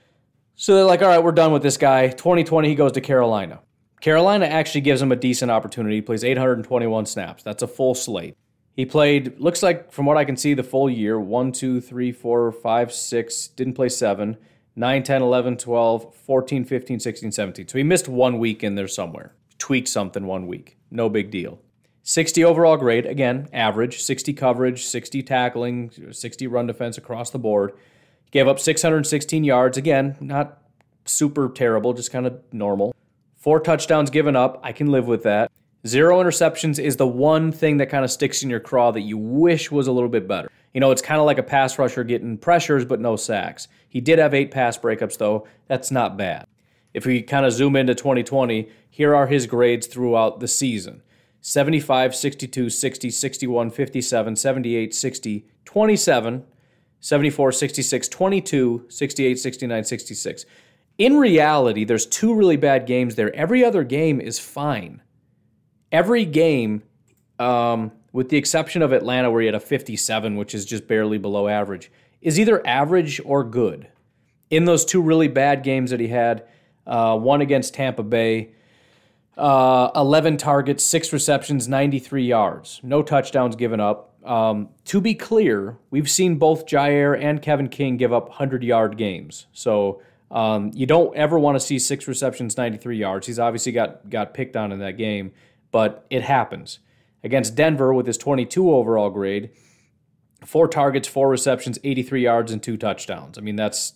So 0.56 0.74
they're 0.74 0.84
like, 0.84 1.02
all 1.02 1.08
right, 1.08 1.22
we're 1.22 1.32
done 1.32 1.52
with 1.52 1.62
this 1.62 1.76
guy. 1.76 2.08
2020, 2.08 2.68
he 2.68 2.74
goes 2.74 2.92
to 2.92 3.00
Carolina. 3.00 3.60
Carolina 4.00 4.46
actually 4.46 4.80
gives 4.80 5.02
him 5.02 5.12
a 5.12 5.16
decent 5.16 5.50
opportunity. 5.50 5.96
He 5.96 6.02
plays 6.02 6.24
821 6.24 7.06
snaps. 7.06 7.42
That's 7.42 7.62
a 7.62 7.68
full 7.68 7.94
slate. 7.94 8.36
He 8.74 8.86
played, 8.86 9.38
looks 9.38 9.62
like 9.62 9.92
from 9.92 10.06
what 10.06 10.16
I 10.16 10.24
can 10.24 10.36
see, 10.36 10.54
the 10.54 10.62
full 10.62 10.88
year 10.88 11.20
1, 11.20 11.52
2, 11.52 11.80
3, 11.80 12.12
4, 12.12 12.52
5, 12.52 12.92
6, 12.92 13.48
didn't 13.48 13.74
play 13.74 13.88
7, 13.88 14.38
9, 14.76 15.02
10, 15.02 15.22
11, 15.22 15.56
12, 15.58 16.14
14, 16.14 16.64
15, 16.64 17.00
16, 17.00 17.32
17. 17.32 17.68
So 17.68 17.78
he 17.78 17.84
missed 17.84 18.08
one 18.08 18.38
week 18.38 18.64
in 18.64 18.76
there 18.76 18.88
somewhere. 18.88 19.34
Tweaked 19.58 19.88
something 19.88 20.26
one 20.26 20.46
week. 20.46 20.78
No 20.90 21.10
big 21.10 21.30
deal. 21.30 21.60
60 22.02 22.42
overall 22.42 22.78
grade, 22.78 23.04
again, 23.04 23.48
average, 23.52 24.02
60 24.02 24.32
coverage, 24.32 24.86
60 24.86 25.22
tackling, 25.22 25.90
60 26.10 26.46
run 26.46 26.66
defense 26.66 26.96
across 26.96 27.30
the 27.30 27.38
board. 27.38 27.72
Gave 28.30 28.48
up 28.48 28.58
616 28.58 29.44
yards, 29.44 29.76
again, 29.76 30.16
not 30.20 30.62
super 31.04 31.50
terrible, 31.50 31.92
just 31.92 32.10
kind 32.10 32.26
of 32.26 32.40
normal. 32.52 32.94
Four 33.40 33.60
touchdowns 33.60 34.10
given 34.10 34.36
up. 34.36 34.60
I 34.62 34.72
can 34.72 34.88
live 34.88 35.06
with 35.06 35.22
that. 35.22 35.50
Zero 35.86 36.22
interceptions 36.22 36.78
is 36.78 36.96
the 36.96 37.06
one 37.06 37.50
thing 37.50 37.78
that 37.78 37.88
kind 37.88 38.04
of 38.04 38.10
sticks 38.10 38.42
in 38.42 38.50
your 38.50 38.60
craw 38.60 38.90
that 38.90 39.00
you 39.00 39.16
wish 39.16 39.70
was 39.70 39.86
a 39.86 39.92
little 39.92 40.10
bit 40.10 40.28
better. 40.28 40.50
You 40.74 40.80
know, 40.80 40.90
it's 40.90 41.00
kind 41.00 41.18
of 41.18 41.24
like 41.24 41.38
a 41.38 41.42
pass 41.42 41.78
rusher 41.78 42.04
getting 42.04 42.36
pressures 42.36 42.84
but 42.84 43.00
no 43.00 43.16
sacks. 43.16 43.66
He 43.88 44.02
did 44.02 44.18
have 44.18 44.34
eight 44.34 44.50
pass 44.50 44.76
breakups, 44.76 45.16
though. 45.16 45.48
That's 45.68 45.90
not 45.90 46.18
bad. 46.18 46.46
If 46.92 47.06
we 47.06 47.22
kind 47.22 47.46
of 47.46 47.52
zoom 47.52 47.76
into 47.76 47.94
2020, 47.94 48.68
here 48.90 49.14
are 49.14 49.26
his 49.26 49.46
grades 49.46 49.86
throughout 49.86 50.40
the 50.40 50.48
season 50.48 51.00
75, 51.40 52.14
62, 52.14 52.68
60, 52.68 53.10
61, 53.10 53.70
57, 53.70 54.36
78, 54.36 54.94
60, 54.94 55.46
27, 55.64 56.44
74, 57.00 57.52
66, 57.52 58.08
22, 58.08 58.84
68, 58.90 59.38
69, 59.38 59.84
66 59.84 60.44
in 61.00 61.16
reality, 61.16 61.84
there's 61.84 62.04
two 62.04 62.34
really 62.34 62.58
bad 62.58 62.84
games 62.84 63.14
there. 63.14 63.34
Every 63.34 63.64
other 63.64 63.84
game 63.84 64.20
is 64.20 64.38
fine. 64.38 65.00
Every 65.90 66.26
game, 66.26 66.82
um, 67.38 67.92
with 68.12 68.28
the 68.28 68.36
exception 68.36 68.82
of 68.82 68.92
Atlanta, 68.92 69.30
where 69.30 69.40
he 69.40 69.46
had 69.46 69.54
a 69.54 69.60
57, 69.60 70.36
which 70.36 70.54
is 70.54 70.66
just 70.66 70.86
barely 70.86 71.16
below 71.16 71.48
average, 71.48 71.90
is 72.20 72.38
either 72.38 72.64
average 72.66 73.18
or 73.24 73.42
good. 73.42 73.88
In 74.50 74.66
those 74.66 74.84
two 74.84 75.00
really 75.00 75.26
bad 75.26 75.62
games 75.62 75.90
that 75.90 76.00
he 76.00 76.08
had, 76.08 76.44
uh, 76.86 77.16
one 77.16 77.40
against 77.40 77.72
Tampa 77.72 78.02
Bay, 78.02 78.50
uh, 79.38 79.88
11 79.96 80.36
targets, 80.36 80.84
six 80.84 81.14
receptions, 81.14 81.66
93 81.66 82.26
yards, 82.26 82.78
no 82.82 83.02
touchdowns 83.02 83.56
given 83.56 83.80
up. 83.80 84.14
Um, 84.22 84.68
to 84.84 85.00
be 85.00 85.14
clear, 85.14 85.78
we've 85.90 86.10
seen 86.10 86.36
both 86.36 86.66
Jaire 86.66 87.18
and 87.18 87.40
Kevin 87.40 87.70
King 87.70 87.96
give 87.96 88.12
up 88.12 88.28
100 88.28 88.62
yard 88.62 88.98
games. 88.98 89.46
So 89.54 90.02
um, 90.30 90.70
you 90.74 90.86
don't 90.86 91.14
ever 91.16 91.38
want 91.38 91.56
to 91.56 91.60
see 91.60 91.78
six 91.78 92.06
receptions, 92.06 92.56
93 92.56 92.96
yards. 92.96 93.26
He's 93.26 93.38
obviously 93.38 93.72
got 93.72 94.08
got 94.08 94.34
picked 94.34 94.56
on 94.56 94.72
in 94.72 94.78
that 94.78 94.96
game, 94.96 95.32
but 95.72 96.06
it 96.10 96.22
happens. 96.22 96.78
Against 97.22 97.54
Denver 97.54 97.92
with 97.92 98.06
his 98.06 98.16
22 98.16 98.72
overall 98.72 99.10
grade, 99.10 99.50
four 100.46 100.68
targets, 100.68 101.06
four 101.06 101.28
receptions, 101.28 101.78
83 101.84 102.22
yards, 102.22 102.52
and 102.52 102.62
two 102.62 102.76
touchdowns. 102.76 103.36
I 103.36 103.40
mean, 103.40 103.56
that's 103.56 103.94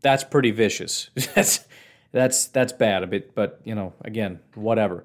that's 0.00 0.24
pretty 0.24 0.50
vicious. 0.50 1.10
that's 1.34 1.66
that's 2.10 2.46
that's 2.48 2.72
bad 2.72 3.02
a 3.02 3.06
bit, 3.06 3.34
but 3.34 3.60
you 3.64 3.74
know, 3.74 3.94
again, 4.02 4.40
whatever. 4.54 5.04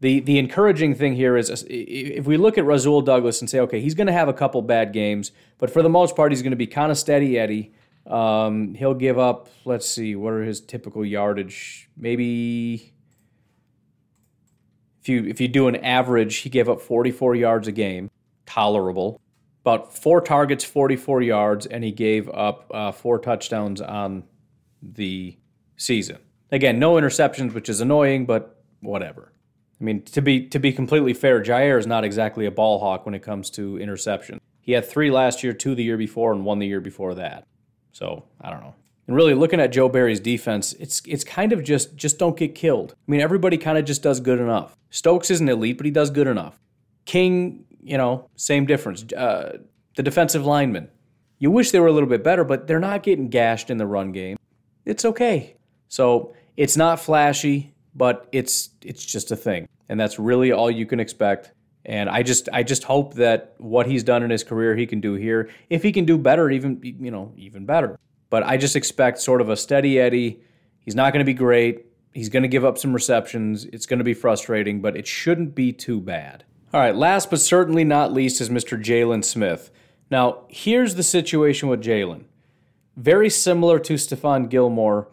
The 0.00 0.20
the 0.20 0.38
encouraging 0.38 0.94
thing 0.94 1.14
here 1.14 1.36
is 1.36 1.66
if 1.68 2.26
we 2.26 2.36
look 2.36 2.58
at 2.58 2.64
Rasul 2.64 3.02
Douglas 3.02 3.40
and 3.40 3.50
say, 3.50 3.60
okay, 3.60 3.80
he's 3.80 3.94
going 3.94 4.06
to 4.06 4.12
have 4.12 4.28
a 4.28 4.34
couple 4.34 4.62
bad 4.62 4.92
games, 4.92 5.32
but 5.58 5.70
for 5.70 5.82
the 5.82 5.88
most 5.88 6.14
part, 6.14 6.32
he's 6.32 6.42
going 6.42 6.52
to 6.52 6.56
be 6.56 6.66
kind 6.66 6.92
of 6.92 6.98
steady 6.98 7.38
Eddie. 7.38 7.72
Um, 8.06 8.74
he'll 8.74 8.94
give 8.94 9.18
up, 9.18 9.48
let's 9.64 9.88
see, 9.88 10.14
what 10.14 10.32
are 10.32 10.42
his 10.44 10.60
typical 10.60 11.04
yardage? 11.04 11.88
Maybe 11.96 12.94
if 15.00 15.08
you 15.08 15.24
if 15.24 15.40
you 15.40 15.48
do 15.48 15.68
an 15.68 15.76
average, 15.76 16.38
he 16.38 16.50
gave 16.50 16.68
up 16.68 16.80
44 16.80 17.36
yards 17.36 17.68
a 17.68 17.72
game, 17.72 18.10
tolerable. 18.44 19.20
About 19.62 19.96
four 19.96 20.20
targets, 20.20 20.64
44 20.64 21.22
yards, 21.22 21.66
and 21.66 21.82
he 21.82 21.90
gave 21.90 22.28
up 22.30 22.70
uh, 22.72 22.92
four 22.92 23.18
touchdowns 23.18 23.80
on 23.80 24.24
the 24.80 25.36
season. 25.76 26.18
Again, 26.52 26.78
no 26.78 26.94
interceptions, 26.94 27.52
which 27.52 27.68
is 27.68 27.80
annoying, 27.80 28.26
but 28.26 28.62
whatever. 28.80 29.32
I 29.80 29.84
mean, 29.84 30.02
to 30.02 30.22
be 30.22 30.46
to 30.48 30.58
be 30.58 30.72
completely 30.72 31.14
fair, 31.14 31.42
Jaire 31.42 31.78
is 31.78 31.86
not 31.86 32.04
exactly 32.04 32.46
a 32.46 32.50
ball 32.50 32.78
hawk 32.78 33.04
when 33.04 33.14
it 33.14 33.22
comes 33.22 33.50
to 33.50 33.78
interception. 33.78 34.40
He 34.60 34.72
had 34.72 34.84
three 34.84 35.10
last 35.10 35.44
year, 35.44 35.52
two 35.52 35.74
the 35.74 35.84
year 35.84 35.96
before, 35.96 36.32
and 36.32 36.44
one 36.44 36.58
the 36.58 36.66
year 36.66 36.80
before 36.80 37.14
that. 37.14 37.46
So 37.96 38.24
I 38.42 38.50
don't 38.50 38.60
know. 38.60 38.74
And 39.06 39.16
really, 39.16 39.32
looking 39.32 39.58
at 39.58 39.72
Joe 39.72 39.88
Barry's 39.88 40.20
defense, 40.20 40.74
it's 40.74 41.00
it's 41.06 41.24
kind 41.24 41.54
of 41.54 41.64
just 41.64 41.96
just 41.96 42.18
don't 42.18 42.36
get 42.36 42.54
killed. 42.54 42.92
I 42.92 43.10
mean, 43.10 43.22
everybody 43.22 43.56
kind 43.56 43.78
of 43.78 43.86
just 43.86 44.02
does 44.02 44.20
good 44.20 44.38
enough. 44.38 44.76
Stokes 44.90 45.30
isn't 45.30 45.48
elite, 45.48 45.78
but 45.78 45.86
he 45.86 45.92
does 45.92 46.10
good 46.10 46.26
enough. 46.26 46.60
King, 47.06 47.64
you 47.82 47.96
know, 47.96 48.28
same 48.36 48.66
difference. 48.66 49.10
Uh, 49.14 49.58
the 49.96 50.02
defensive 50.02 50.44
linemen, 50.44 50.90
you 51.38 51.50
wish 51.50 51.70
they 51.70 51.80
were 51.80 51.86
a 51.86 51.92
little 51.92 52.08
bit 52.08 52.22
better, 52.22 52.44
but 52.44 52.66
they're 52.66 52.78
not 52.78 53.02
getting 53.02 53.28
gashed 53.28 53.70
in 53.70 53.78
the 53.78 53.86
run 53.86 54.12
game. 54.12 54.36
It's 54.84 55.06
okay. 55.06 55.56
So 55.88 56.34
it's 56.58 56.76
not 56.76 57.00
flashy, 57.00 57.72
but 57.94 58.28
it's 58.30 58.70
it's 58.82 59.06
just 59.06 59.30
a 59.30 59.36
thing, 59.36 59.68
and 59.88 59.98
that's 59.98 60.18
really 60.18 60.52
all 60.52 60.70
you 60.70 60.84
can 60.84 61.00
expect. 61.00 61.52
And 61.86 62.10
I 62.10 62.24
just 62.24 62.48
I 62.52 62.64
just 62.64 62.82
hope 62.84 63.14
that 63.14 63.54
what 63.58 63.86
he's 63.86 64.02
done 64.02 64.24
in 64.24 64.30
his 64.30 64.42
career 64.42 64.74
he 64.74 64.86
can 64.86 65.00
do 65.00 65.14
here. 65.14 65.48
If 65.70 65.84
he 65.84 65.92
can 65.92 66.04
do 66.04 66.18
better, 66.18 66.50
even 66.50 66.80
you 66.82 67.12
know, 67.12 67.32
even 67.36 67.64
better. 67.64 67.98
But 68.28 68.42
I 68.42 68.56
just 68.56 68.74
expect 68.74 69.20
sort 69.20 69.40
of 69.40 69.48
a 69.48 69.56
steady 69.56 69.98
Eddie. 69.98 70.42
He's 70.80 70.96
not 70.96 71.12
going 71.12 71.20
to 71.20 71.24
be 71.24 71.32
great. 71.32 71.86
He's 72.12 72.28
going 72.28 72.42
to 72.42 72.48
give 72.48 72.64
up 72.64 72.76
some 72.76 72.92
receptions. 72.92 73.66
It's 73.66 73.86
going 73.86 73.98
to 73.98 74.04
be 74.04 74.14
frustrating, 74.14 74.80
but 74.80 74.96
it 74.96 75.06
shouldn't 75.06 75.54
be 75.54 75.72
too 75.72 76.00
bad. 76.00 76.44
All 76.74 76.80
right, 76.80 76.94
last 76.94 77.30
but 77.30 77.40
certainly 77.40 77.84
not 77.84 78.12
least 78.12 78.40
is 78.40 78.50
Mr. 78.50 78.82
Jaylon 78.82 79.24
Smith. 79.24 79.70
Now, 80.10 80.44
here's 80.48 80.96
the 80.96 81.02
situation 81.02 81.68
with 81.68 81.82
Jaylon. 81.82 82.24
Very 82.96 83.30
similar 83.30 83.78
to 83.80 83.94
Stephon 83.94 84.48
Gilmore, 84.48 85.08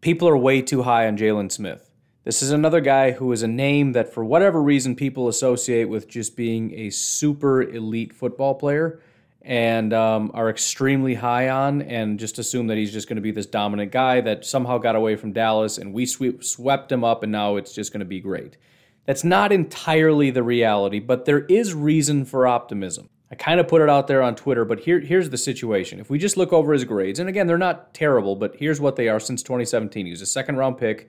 people 0.00 0.28
are 0.28 0.36
way 0.36 0.62
too 0.62 0.82
high 0.82 1.06
on 1.06 1.16
Jaylon 1.16 1.52
Smith. 1.52 1.87
This 2.28 2.42
is 2.42 2.50
another 2.50 2.82
guy 2.82 3.12
who 3.12 3.32
is 3.32 3.42
a 3.42 3.48
name 3.48 3.92
that, 3.92 4.12
for 4.12 4.22
whatever 4.22 4.60
reason, 4.60 4.94
people 4.94 5.28
associate 5.28 5.86
with 5.86 6.06
just 6.08 6.36
being 6.36 6.74
a 6.74 6.90
super 6.90 7.62
elite 7.62 8.12
football 8.12 8.54
player 8.54 9.00
and 9.40 9.94
um, 9.94 10.30
are 10.34 10.50
extremely 10.50 11.14
high 11.14 11.48
on, 11.48 11.80
and 11.80 12.18
just 12.18 12.38
assume 12.38 12.66
that 12.66 12.76
he's 12.76 12.92
just 12.92 13.08
going 13.08 13.16
to 13.16 13.22
be 13.22 13.30
this 13.30 13.46
dominant 13.46 13.92
guy 13.92 14.20
that 14.20 14.44
somehow 14.44 14.76
got 14.76 14.94
away 14.94 15.16
from 15.16 15.32
Dallas 15.32 15.78
and 15.78 15.94
we 15.94 16.04
sweep, 16.04 16.44
swept 16.44 16.92
him 16.92 17.02
up, 17.02 17.22
and 17.22 17.32
now 17.32 17.56
it's 17.56 17.72
just 17.72 17.94
going 17.94 18.00
to 18.00 18.04
be 18.04 18.20
great. 18.20 18.58
That's 19.06 19.24
not 19.24 19.50
entirely 19.50 20.30
the 20.30 20.42
reality, 20.42 20.98
but 20.98 21.24
there 21.24 21.46
is 21.46 21.72
reason 21.72 22.26
for 22.26 22.46
optimism. 22.46 23.08
I 23.30 23.36
kind 23.36 23.58
of 23.58 23.68
put 23.68 23.80
it 23.80 23.88
out 23.88 24.06
there 24.06 24.22
on 24.22 24.36
Twitter, 24.36 24.66
but 24.66 24.80
here, 24.80 25.00
here's 25.00 25.30
the 25.30 25.38
situation. 25.38 25.98
If 25.98 26.10
we 26.10 26.18
just 26.18 26.36
look 26.36 26.52
over 26.52 26.74
his 26.74 26.84
grades, 26.84 27.20
and 27.20 27.28
again, 27.30 27.46
they're 27.46 27.56
not 27.56 27.94
terrible, 27.94 28.36
but 28.36 28.56
here's 28.56 28.82
what 28.82 28.96
they 28.96 29.08
are 29.08 29.18
since 29.18 29.42
2017. 29.42 30.04
He 30.04 30.12
was 30.12 30.20
a 30.20 30.26
second 30.26 30.56
round 30.58 30.76
pick 30.76 31.08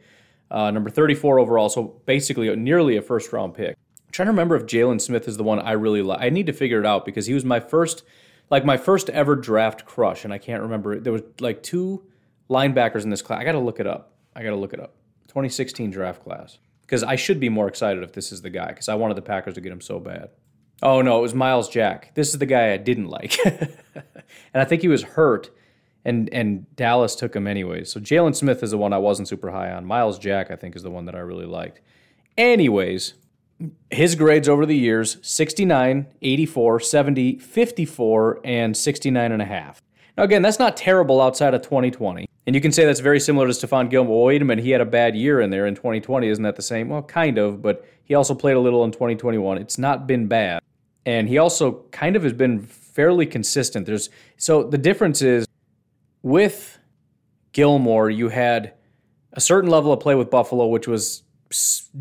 uh, 0.52 0.72
number 0.72 0.90
34 0.90 1.40
overall, 1.40 1.70
so 1.70 2.02
basically 2.06 2.54
nearly 2.56 2.98
a 2.98 3.02
first 3.02 3.32
round 3.32 3.54
pick. 3.54 3.76
I'm 3.78 4.12
trying 4.12 4.28
to 4.28 4.32
remember 4.32 4.56
if 4.56 4.66
Jaylon 4.66 5.00
Smith 5.00 5.28
is 5.28 5.38
the 5.38 5.44
one 5.44 5.60
I 5.60 5.74
really 5.74 6.02
like. 6.02 6.22
I 6.22 6.30
need 6.30 6.48
to 6.48 6.54
figure 6.54 6.80
it 6.80 6.86
out 6.86 7.06
because 7.06 7.28
he 7.28 7.34
was 7.34 7.46
my 7.46 7.60
first, 7.60 8.04
like 8.50 8.66
my 8.66 8.78
first 8.78 9.10
ever 9.10 9.36
draft 9.36 9.86
crush, 9.86 10.24
and 10.24 10.34
I 10.34 10.38
can't 10.38 10.64
remember. 10.64 11.00
There 11.00 11.14
was 11.14 11.22
like 11.40 11.62
two 11.62 12.04
linebackers 12.50 13.04
in 13.04 13.10
this 13.10 13.22
class. 13.22 13.40
I 13.40 13.44
got 13.44 13.52
to 13.52 13.60
look 13.60 13.80
it 13.80 13.88
up. 13.88 14.14
I 14.36 14.44
got 14.44 14.50
to 14.50 14.56
look 14.56 14.74
it 14.74 14.80
up. 14.80 14.96
2016 15.28 15.92
draft 15.92 16.24
class 16.24 16.58
because 16.82 17.04
I 17.04 17.16
should 17.16 17.40
be 17.40 17.50
more 17.50 17.68
excited 17.68 18.02
if 18.02 18.14
this 18.14 18.32
is 18.32 18.42
the 18.42 18.50
guy 18.50 18.70
because 18.70 18.90
I 18.90 18.96
wanted 18.96 19.16
the 19.16 19.22
Packers 19.22 19.54
to 19.54 19.62
get 19.62 19.72
him 19.72 19.82
so 19.82 20.00
bad. 20.00 20.30
Oh 20.82 21.04
no, 21.04 21.20
it 21.20 21.22
was 21.22 21.36
Myles 21.36 21.70
Jack. 21.70 22.16
This 22.16 22.30
is 22.30 22.40
the 22.40 22.48
guy 22.48 22.74
I 22.74 22.78
didn't 22.78 23.10
like, 23.10 23.38
and 23.46 23.70
I 24.56 24.66
think 24.66 24.82
he 24.82 24.88
was 24.88 25.04
hurt 25.04 25.52
and 26.06 26.30
and 26.34 26.76
Dallas 26.76 27.16
took 27.16 27.36
him 27.36 27.48
anyways. 27.48 27.92
So 27.92 28.00
Jaylon 28.00 28.36
Smith 28.36 28.64
is 28.64 28.72
the 28.72 28.78
one 28.78 28.94
I 28.94 28.98
wasn't 28.98 29.28
super 29.28 29.52
high 29.52 29.72
on. 29.72 29.86
Myles 29.86 30.20
Jack, 30.20 30.52
I 30.52 30.56
think, 30.56 30.76
is 30.76 30.84
the 30.84 30.92
one 30.92 31.06
that 31.06 31.16
I 31.16 31.20
really 31.20 31.46
liked. 31.46 31.82
Anyways, 32.38 33.16
his 33.92 34.16
grades 34.16 34.48
over 34.48 34.66
the 34.66 34.78
years 34.78 35.18
69, 35.22 36.08
84, 36.22 36.80
70, 36.80 37.40
54, 37.40 38.40
and 38.44 38.76
69 38.78 39.32
and 39.32 39.42
a 39.42 39.46
half. 39.46 39.82
Now, 40.18 40.24
again, 40.24 40.42
that's 40.42 40.60
not 40.60 40.78
terrible 40.78 41.22
outside 41.22 41.54
of 41.54 41.62
2020. 41.62 42.28
And 42.46 42.56
you 42.56 42.62
can 42.62 42.72
say 42.72 42.86
that's 42.86 43.00
very 43.00 43.20
similar 43.20 43.48
to 43.48 43.54
Stephon 43.54 43.90
Gilmore. 43.90 44.18
Well, 44.18 44.26
wait 44.26 44.42
a 44.42 44.46
minute, 44.46 44.64
he 44.64 44.72
had 44.72 44.82
a 44.82 44.86
bad 44.86 45.16
year 45.16 45.40
in 45.40 45.50
there 45.50 45.68
in 45.68 45.76
2020. 45.76 46.28
Isn't 46.28 46.44
that 46.44 46.56
the 46.56 46.62
same? 46.62 46.90
Well, 46.90 47.04
kind 47.04 47.38
of, 47.38 47.62
but 47.62 47.86
he 48.04 48.16
also 48.16 48.34
played 48.34 48.56
a 48.56 48.60
little 48.60 48.84
in 48.84 48.92
2021. 48.92 49.58
It's 49.60 49.78
not 49.78 50.08
been 50.08 50.28
bad. 50.28 50.62
And 51.06 51.30
he 51.30 51.38
also 51.38 51.84
kind 51.92 52.16
of 52.16 52.24
has 52.24 52.34
been 52.34 52.60
fairly 52.60 53.26
consistent. 53.26 53.86
There's 53.86 54.10
so 54.38 54.64
the 54.64 54.78
difference 54.78 55.22
is 55.22 55.46
with 56.22 56.80
Gilmore, 57.52 58.10
you 58.10 58.30
had 58.30 58.74
a 59.34 59.42
certain 59.42 59.70
level 59.70 59.94
of 59.94 60.00
play 60.00 60.16
with 60.16 60.30
Buffalo, 60.30 60.68
which 60.68 60.88
was 60.88 61.24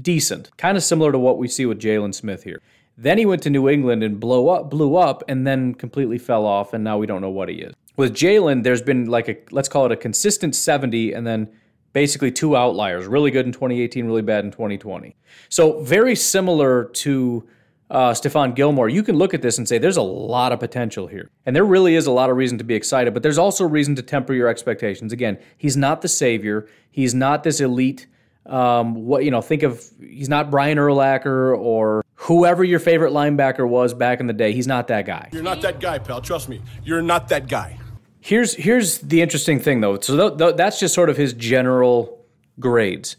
decent, 0.01 0.55
kind 0.57 0.77
of 0.77 0.83
similar 0.83 1.13
to 1.13 1.19
what 1.19 1.39
we 1.39 1.49
see 1.49 1.67
with 1.67 1.81
Jaylon 1.81 2.15
Smith 2.15 2.43
here. 2.43 2.61
Then 2.97 3.17
he 3.17 3.27
went 3.27 3.43
to 3.45 3.51
New 3.51 3.69
England 3.69 4.03
and 4.03 4.19
blow 4.19 4.49
up, 4.49 4.71
blew 4.71 4.97
up, 4.97 5.23
and 5.29 5.47
then 5.47 5.75
completely 5.75 6.19
fell 6.19 6.45
off, 6.45 6.73
and 6.73 6.83
now 6.83 6.99
we 6.99 7.07
don't 7.07 7.21
know 7.21 7.31
what 7.31 7.49
he 7.49 7.57
is. 7.57 7.75
With 7.97 8.15
Jaylon, 8.15 8.65
there's 8.65 8.83
been 8.83 9.07
like 9.07 9.29
a 9.29 9.37
let's 9.51 9.69
call 9.69 9.87
it 9.87 9.93
a 9.93 9.97
consistent 9.97 10.55
70, 10.55 11.13
and 11.13 11.27
then 11.27 11.49
basically 11.93 12.31
two 12.31 12.57
outliers, 12.57 13.07
really 13.07 13.31
good 13.31 13.47
in 13.47 13.53
2018, 13.53 14.07
really 14.07 14.23
bad 14.23 14.45
in 14.45 14.51
2020. 14.51 15.17
So 15.49 15.81
very 15.83 16.15
similar 16.15 16.85
to 16.85 17.49
uh, 17.91 18.11
Stephon 18.11 18.55
Gilmore, 18.55 18.89
you 18.89 19.03
can 19.03 19.17
look 19.17 19.33
at 19.33 19.43
this 19.43 19.57
and 19.59 19.67
say 19.67 19.79
there's 19.79 19.97
a 19.97 20.03
lot 20.03 20.53
of 20.53 20.61
potential 20.61 21.07
here. 21.07 21.31
And 21.47 21.57
there 21.57 21.65
really 21.65 21.95
is 21.95 22.07
a 22.07 22.13
lot 22.13 22.29
of 22.31 22.37
reason 22.37 22.59
to 22.59 22.65
be 22.65 22.75
excited, 22.75 23.15
but 23.15 23.23
there's 23.23 23.39
also 23.39 23.65
reason 23.65 23.95
to 23.97 24.03
temper 24.03 24.35
your 24.35 24.49
expectations. 24.49 25.13
Again, 25.13 25.39
he's 25.57 25.77
not 25.77 26.03
the 26.03 26.09
savior. 26.09 26.69
He's 26.91 27.15
not 27.15 27.45
this 27.45 27.61
elite. 27.61 28.07
Um, 28.45 29.07
what 29.07 29.25
you 29.25 29.31
know, 29.31 29.43
think 29.43 29.63
of 29.63 29.85
he's 30.01 30.29
not 30.29 30.51
Brian 30.51 30.79
Urlacher 30.79 31.57
or 31.57 32.03
whoever 32.15 32.65
your 32.65 32.79
favorite 32.79 33.13
linebacker 33.13 33.69
was 33.69 33.93
back 33.93 34.21
in 34.21 34.27
the 34.27 34.33
day. 34.33 34.53
He's 34.53 34.67
not 34.67 34.89
that 34.89 35.05
guy. 35.05 35.29
You're 35.33 35.43
not 35.43 35.61
that 35.63 35.81
guy, 35.81 35.99
pal. 35.99 36.23
Trust 36.23 36.49
me. 36.49 36.63
You're 36.83 37.03
not 37.03 37.29
that 37.29 37.47
guy. 37.47 37.79
Here's 38.21 38.55
here's 38.55 38.99
the 38.99 39.21
interesting 39.21 39.61
thing 39.61 39.81
though. 39.81 39.99
So 40.01 40.17
th- 40.17 40.39
th- 40.39 40.57
that's 40.57 40.81
just 40.81 40.95
sort 40.95 41.11
of 41.11 41.17
his 41.17 41.35
general 41.35 42.25
grades. 42.59 43.17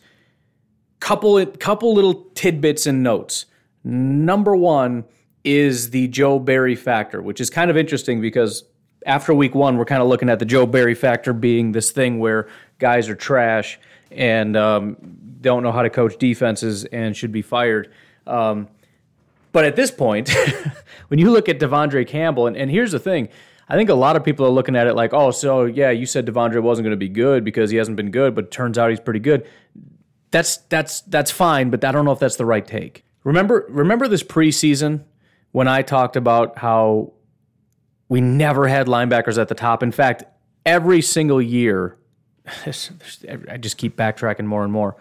Couple 1.00 1.46
couple 1.46 1.94
little 1.94 2.26
tidbits 2.34 2.88
and 2.88 3.04
notes. 3.04 3.46
Number 3.84 4.56
one 4.56 5.06
is 5.44 5.92
the 5.92 6.08
Joe 6.08 6.40
Barry 6.40 6.76
factor, 6.76 7.22
which 7.22 7.40
is 7.40 7.50
kind 7.50 7.72
of 7.72 7.78
interesting 7.78 8.22
because 8.22 8.64
after 9.06 9.34
week 9.34 9.56
one, 9.56 9.78
we're 9.78 9.86
kind 9.86 10.02
of 10.02 10.08
looking 10.08 10.30
at 10.30 10.40
the 10.40 10.46
Joe 10.46 10.66
Barry 10.66 10.96
factor 10.96 11.34
being 11.34 11.72
this 11.72 11.92
thing 11.92 12.20
where 12.20 12.48
guys 12.80 13.10
are 13.10 13.16
trash 13.16 13.80
and 14.12 14.58
um, 14.58 14.98
don't 15.42 15.64
know 15.64 15.72
how 15.72 15.82
to 15.82 15.90
coach 15.90 16.18
defenses 16.18 16.86
and 16.86 17.16
should 17.16 17.32
be 17.32 17.42
fired. 17.42 17.92
Um, 18.28 18.68
but 19.52 19.66
at 19.66 19.76
this 19.76 19.92
point, 19.92 20.30
when 21.08 21.20
you 21.20 21.32
look 21.32 21.50
at 21.50 21.60
De'Vondre 21.60 22.06
Campbell, 22.08 22.48
and, 22.48 22.58
and 22.58 22.70
here's 22.70 22.92
the 22.92 23.00
thing, 23.00 23.30
I 23.68 23.76
think 23.76 23.90
a 23.90 23.96
lot 23.96 24.16
of 24.16 24.24
people 24.24 24.46
are 24.46 24.52
looking 24.52 24.76
at 24.76 24.88
it 24.88 24.96
like, 24.96 25.14
oh, 25.14 25.32
so 25.32 25.66
yeah, 25.66 25.92
you 25.92 26.06
said 26.06 26.26
De'Vondre 26.26 26.62
wasn't 26.62 26.86
going 26.86 26.92
to 26.92 26.98
be 26.98 27.10
good 27.10 27.44
because 27.44 27.70
he 27.70 27.78
hasn't 27.78 27.98
been 27.98 28.12
good, 28.12 28.36
but 28.36 28.52
turns 28.52 28.78
out 28.78 28.90
he's 28.90 29.00
pretty 29.00 29.20
good. 29.20 29.48
That's 30.32 30.58
that's 30.58 31.02
that's 31.02 31.32
fine, 31.32 31.72
but 31.72 31.84
I 31.84 31.92
don't 31.92 32.06
know 32.06 32.12
if 32.12 32.20
that's 32.20 32.36
the 32.36 32.46
right 32.46 32.66
take. 32.66 33.04
Remember, 33.24 33.66
remember 33.70 34.08
this 34.08 34.24
preseason 34.24 35.04
when 35.52 35.68
I 35.68 35.82
talked 35.82 36.16
about 36.16 36.58
how 36.58 37.14
we 38.08 38.22
never 38.22 38.68
had 38.68 38.88
linebackers 38.88 39.38
at 39.38 39.48
the 39.48 39.56
top. 39.56 39.84
In 39.84 39.92
fact, 39.92 40.24
every 40.66 41.02
single 41.02 41.42
year, 41.42 41.98
I 42.66 43.58
just 43.58 43.78
keep 43.78 43.96
backtracking 43.96 44.46
more 44.46 44.64
and 44.64 44.74
more. 44.74 44.98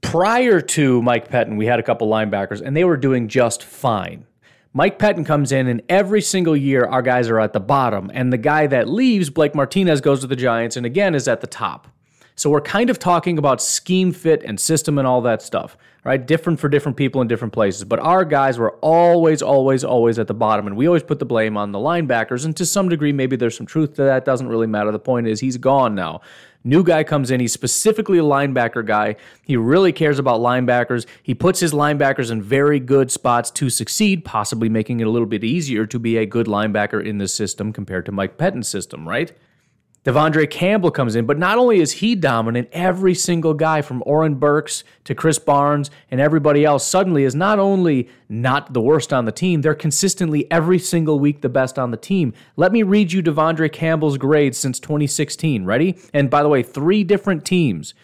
Prior 0.00 0.60
to 0.60 1.00
Mike 1.02 1.28
Pettine, 1.28 1.56
we 1.56 1.66
had 1.66 1.78
a 1.78 1.82
couple 1.82 2.08
linebackers, 2.08 2.60
and 2.60 2.76
they 2.76 2.84
were 2.84 2.96
doing 2.96 3.28
just 3.28 3.62
fine. 3.62 4.26
Mike 4.72 4.98
Pettine 4.98 5.24
comes 5.24 5.52
in, 5.52 5.68
and 5.68 5.82
every 5.88 6.20
single 6.20 6.56
year, 6.56 6.84
our 6.84 7.00
guys 7.00 7.28
are 7.28 7.38
at 7.38 7.52
the 7.52 7.60
bottom. 7.60 8.10
And 8.12 8.32
the 8.32 8.38
guy 8.38 8.66
that 8.66 8.88
leaves, 8.88 9.30
Blake 9.30 9.54
Martinez, 9.54 10.00
goes 10.00 10.20
to 10.20 10.26
the 10.26 10.36
Giants 10.36 10.76
and 10.76 10.84
again 10.84 11.14
is 11.14 11.28
at 11.28 11.40
the 11.40 11.46
top. 11.46 11.88
So 12.36 12.50
we're 12.50 12.60
kind 12.60 12.90
of 12.90 12.98
talking 12.98 13.38
about 13.38 13.62
scheme 13.62 14.12
fit 14.12 14.42
and 14.44 14.58
system 14.58 14.98
and 14.98 15.06
all 15.06 15.20
that 15.22 15.42
stuff 15.42 15.76
right? 16.04 16.24
Different 16.24 16.60
for 16.60 16.68
different 16.68 16.96
people 16.96 17.22
in 17.22 17.28
different 17.28 17.52
places. 17.52 17.84
But 17.84 17.98
our 17.98 18.24
guys 18.24 18.58
were 18.58 18.72
always, 18.82 19.42
always, 19.42 19.82
always 19.82 20.18
at 20.18 20.26
the 20.26 20.34
bottom. 20.34 20.66
And 20.66 20.76
we 20.76 20.86
always 20.86 21.02
put 21.02 21.18
the 21.18 21.24
blame 21.24 21.56
on 21.56 21.72
the 21.72 21.78
linebackers. 21.78 22.44
And 22.44 22.54
to 22.58 22.66
some 22.66 22.88
degree, 22.88 23.12
maybe 23.12 23.36
there's 23.36 23.56
some 23.56 23.66
truth 23.66 23.94
to 23.94 24.04
that. 24.04 24.24
Doesn't 24.24 24.48
really 24.48 24.66
matter. 24.66 24.92
The 24.92 24.98
point 24.98 25.26
is, 25.26 25.40
he's 25.40 25.56
gone 25.56 25.94
now. 25.94 26.20
New 26.62 26.82
guy 26.82 27.04
comes 27.04 27.30
in. 27.30 27.40
He's 27.40 27.52
specifically 27.52 28.18
a 28.18 28.22
linebacker 28.22 28.84
guy. 28.84 29.16
He 29.42 29.56
really 29.56 29.92
cares 29.92 30.18
about 30.18 30.40
linebackers. 30.40 31.06
He 31.22 31.34
puts 31.34 31.60
his 31.60 31.72
linebackers 31.72 32.30
in 32.30 32.42
very 32.42 32.80
good 32.80 33.10
spots 33.10 33.50
to 33.52 33.68
succeed, 33.68 34.24
possibly 34.24 34.68
making 34.68 35.00
it 35.00 35.06
a 35.06 35.10
little 35.10 35.26
bit 35.26 35.44
easier 35.44 35.86
to 35.86 35.98
be 35.98 36.16
a 36.16 36.26
good 36.26 36.46
linebacker 36.46 37.04
in 37.04 37.18
this 37.18 37.34
system 37.34 37.72
compared 37.72 38.06
to 38.06 38.12
Mike 38.12 38.38
Pettine's 38.38 38.68
system, 38.68 39.06
right? 39.06 39.32
De'Vondre 40.04 40.48
Campbell 40.50 40.90
comes 40.90 41.16
in, 41.16 41.24
but 41.24 41.38
not 41.38 41.56
only 41.56 41.80
is 41.80 41.92
he 41.92 42.14
dominant, 42.14 42.68
every 42.72 43.14
single 43.14 43.54
guy 43.54 43.80
from 43.80 44.02
Oren 44.04 44.34
Burks 44.34 44.84
to 45.04 45.14
Krys 45.14 45.42
Barnes 45.42 45.90
and 46.10 46.20
everybody 46.20 46.62
else 46.62 46.86
suddenly 46.86 47.24
is 47.24 47.34
not 47.34 47.58
only 47.58 48.10
not 48.28 48.74
the 48.74 48.82
worst 48.82 49.14
on 49.14 49.24
the 49.24 49.32
team, 49.32 49.62
they're 49.62 49.74
consistently 49.74 50.46
every 50.50 50.78
single 50.78 51.18
week 51.18 51.40
the 51.40 51.48
best 51.48 51.78
on 51.78 51.90
the 51.90 51.96
team. 51.96 52.34
Let 52.56 52.70
me 52.70 52.82
read 52.82 53.12
you 53.12 53.22
De'Vondre 53.22 53.72
Campbell's 53.72 54.18
grades 54.18 54.58
since 54.58 54.78
2016. 54.78 55.64
Ready? 55.64 55.98
And 56.12 56.28
by 56.28 56.42
the 56.42 56.50
way, 56.50 56.62
three 56.62 57.02
different 57.02 57.46
teams 57.46 57.94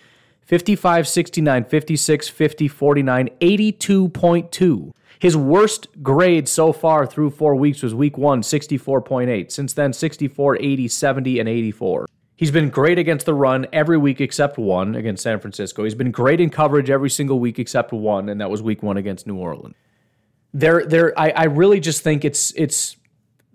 55, 0.47 1.07
69, 1.07 1.65
56, 1.65 2.29
50, 2.29 2.69
49, 2.69 3.31
82.2. 3.41 4.93
His 5.21 5.37
worst 5.37 5.89
grade 6.03 6.49
so 6.49 6.73
far 6.73 7.07
through 7.07 7.31
four 7.31 7.55
weeks 7.55 7.83
was 7.83 7.95
week 7.95 8.17
one, 8.17 8.41
64.8. 8.41 9.53
Since 9.53 9.75
then, 9.75 9.93
64, 9.93 10.57
80, 10.57 10.89
70, 10.89 11.41
and 11.41 11.49
84. 11.49 12.07
He's 12.37 12.51
been 12.51 12.71
great 12.71 12.99
against 12.99 13.27
the 13.27 13.35
run 13.35 13.67
every 13.71 13.99
week 13.99 14.23
except 14.23 14.57
one 14.57 14.95
against 14.95 15.23
San 15.23 15.39
Francisco. 15.39 15.85
He's 15.85 15.95
been 15.95 16.11
great 16.11 16.41
in 16.41 16.49
coverage 16.49 16.89
every 16.89 17.11
single 17.11 17.39
week 17.39 17.59
except 17.59 17.93
one, 17.93 18.31
and 18.31 18.41
that 18.41 18.49
was 18.49 18.63
week 18.63 18.83
one 18.83 18.97
against 18.97 19.27
New 19.27 19.37
Orleans. 19.37 19.75
There, 20.55 20.87
there. 20.87 21.13
I, 21.21 21.31
I 21.31 21.45
really 21.45 21.81
just 21.81 22.01
think 22.01 22.25
it's 22.25 22.55
it's 22.57 22.97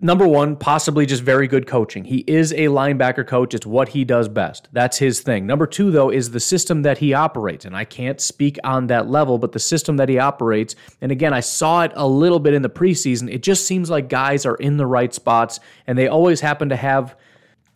number 0.00 0.26
one, 0.26 0.56
possibly 0.56 1.06
just 1.06 1.22
very 1.22 1.48
good 1.48 1.66
coaching. 1.66 2.04
He 2.04 2.18
is 2.26 2.52
a 2.52 2.66
linebacker 2.66 3.26
coach. 3.26 3.54
It's 3.54 3.66
what 3.66 3.88
he 3.90 4.04
does 4.04 4.28
best. 4.28 4.68
That's 4.72 4.98
his 4.98 5.20
thing. 5.20 5.46
Number 5.46 5.66
two, 5.66 5.90
though, 5.90 6.10
is 6.10 6.30
the 6.30 6.40
system 6.40 6.82
that 6.82 6.98
he 6.98 7.14
operates. 7.14 7.64
And 7.64 7.76
I 7.76 7.84
can't 7.84 8.20
speak 8.20 8.58
on 8.64 8.88
that 8.88 9.08
level, 9.08 9.38
but 9.38 9.52
the 9.52 9.58
system 9.58 9.96
that 9.96 10.08
he 10.08 10.18
operates, 10.18 10.74
and 11.00 11.10
again, 11.10 11.32
I 11.32 11.40
saw 11.40 11.82
it 11.82 11.92
a 11.94 12.06
little 12.06 12.40
bit 12.40 12.54
in 12.54 12.62
the 12.62 12.70
preseason. 12.70 13.32
It 13.32 13.42
just 13.42 13.66
seems 13.66 13.90
like 13.90 14.08
guys 14.08 14.44
are 14.44 14.56
in 14.56 14.76
the 14.76 14.86
right 14.86 15.12
spots 15.12 15.60
and 15.86 15.96
they 15.96 16.08
always 16.08 16.40
happen 16.40 16.68
to 16.68 16.76
have 16.76 17.16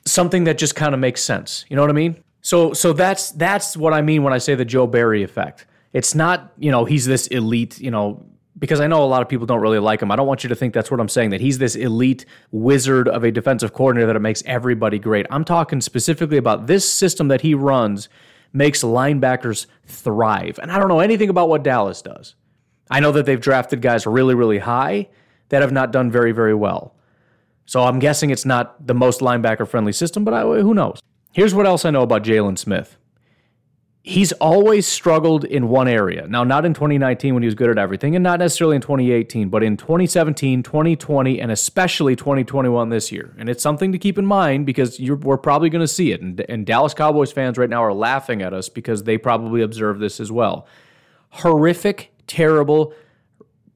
something 0.05 0.45
that 0.45 0.59
just 0.59 0.75
kind 0.75 0.95
of 0.95 1.01
makes 1.01 1.23
sense. 1.23 1.65
You 1.69 1.77
know 1.77 1.83
what 1.83 1.91
I 1.91 1.95
mean? 1.95 2.23
So 2.43 2.73
so 2.73 2.93
that's 2.93 3.33
that's 3.33 3.77
what 3.77 3.93
I 3.93 4.01
mean 4.01 4.23
when 4.23 4.33
I 4.33 4.39
say 4.39 4.55
the 4.55 4.65
Joe 4.65 4.87
Barry 4.87 5.23
effect. 5.23 5.67
It's 5.93 6.15
not, 6.15 6.53
you 6.59 6.71
know, 6.71 6.85
he's 6.85 7.05
this 7.05 7.27
elite, 7.27 7.81
you 7.81 7.91
know, 7.91 8.25
because 8.61 8.81
I 8.81 8.87
know 8.87 9.03
a 9.03 9.07
lot 9.07 9.23
of 9.23 9.29
people 9.29 9.47
don't 9.47 9.61
really 9.61 9.79
like 9.79 10.03
him. 10.03 10.13
I 10.13 10.17
don't 10.17 10.27
want 10.27 10.45
you 10.45 10.49
to 10.51 10.55
think 10.55 10.75
that's 10.75 10.91
what 10.91 11.01
I'm 11.01 11.09
saying, 11.09 11.31
that 11.31 11.41
he's 11.41 11.59
this 11.59 11.75
elite 11.75 12.27
wizard 12.53 13.09
of 13.09 13.25
a 13.25 13.33
defensive 13.33 13.73
coordinator 13.73 14.07
that 14.07 14.17
it 14.17 14.21
makes 14.21 14.43
everybody 14.47 14.99
great. 14.99 15.27
I'm 15.31 15.45
talking 15.45 15.81
specifically 15.81 16.37
about 16.37 16.67
this 16.67 16.89
system 16.89 17.29
that 17.29 17.41
he 17.41 17.55
runs 17.55 18.09
makes 18.53 18.83
linebackers 18.83 19.67
thrive. 19.87 20.59
And 20.61 20.71
I 20.71 20.79
don't 20.79 20.89
know 20.89 21.01
anything 21.01 21.31
about 21.31 21.49
what 21.49 21.63
Dallas 21.63 22.03
does. 22.03 22.35
I 22.91 23.01
know 23.01 23.13
that 23.13 23.25
they've 23.25 23.41
drafted 23.41 23.81
guys 23.81 24.07
really, 24.07 24.35
really 24.35 24.59
high 24.59 25.09
that 25.49 25.63
have 25.63 25.73
not 25.73 25.93
done 25.93 26.11
very, 26.11 26.33
very 26.33 26.55
well. 26.55 26.95
So 27.65 27.85
I'm 27.85 27.99
guessing 27.99 28.31
it's 28.31 28.45
not 28.45 28.87
the 28.87 28.95
most 28.95 29.21
linebacker 29.21 29.67
friendly 29.67 29.93
system, 29.93 30.25
but 30.25 30.35
I, 30.35 30.43
who 30.43 30.75
knows? 30.75 31.01
Here's 31.33 31.55
what 31.55 31.67
else 31.67 31.85
I 31.85 31.91
know 31.91 32.03
about 32.03 32.25
Jaylon 32.25 32.59
Smith 32.59 32.97
he's 34.03 34.33
always 34.33 34.87
struggled 34.87 35.45
in 35.45 35.69
one 35.69 35.89
area. 35.89 36.27
Now, 36.27 36.45
not 36.45 36.65
in 36.65 36.75
2019 36.75 37.35
when 37.35 37.43
he 37.43 37.47
was 37.47 37.55
good 37.55 37.71
at 37.71 37.79
everything, 37.79 38.17
and 38.17 38.23
not 38.23 38.39
necessarily 38.39 38.77
in 38.77 38.83
2018, 38.83 39.49
but 39.49 39.63
in 39.63 39.77
2017, 39.77 40.63
2020, 40.63 41.41
and 41.41 41.53
especially 41.53 42.17
2021 42.17 42.89
this 42.89 43.13
year. 43.13 43.35
And 43.39 43.49
it's 43.49 43.63
something 43.63 43.93
to 43.93 43.99
keep 43.99 44.19
in 44.19 44.27
mind 44.27 44.67
because 44.67 44.99
we're 44.99 45.37
probably 45.37 45.71
going 45.71 45.81
to 45.81 45.89
see 45.89 46.13
it. 46.13 46.23
And, 46.23 46.41
and 46.49 46.65
Dallas 46.65 46.95
Cowboys 46.95 47.33
fans 47.33 47.59
right 47.59 47.71
now 47.71 47.85
are 47.85 47.95
laughing 47.95 48.43
at 48.43 48.55
us 48.55 48.69
because 48.69 49.05
they 49.05 49.19
probably 49.19 49.63
observe 49.63 49.99
this 49.99 50.19
as 50.19 50.33
well. 50.33 50.67
Horrific, 51.31 52.13
terrible, 52.27 52.95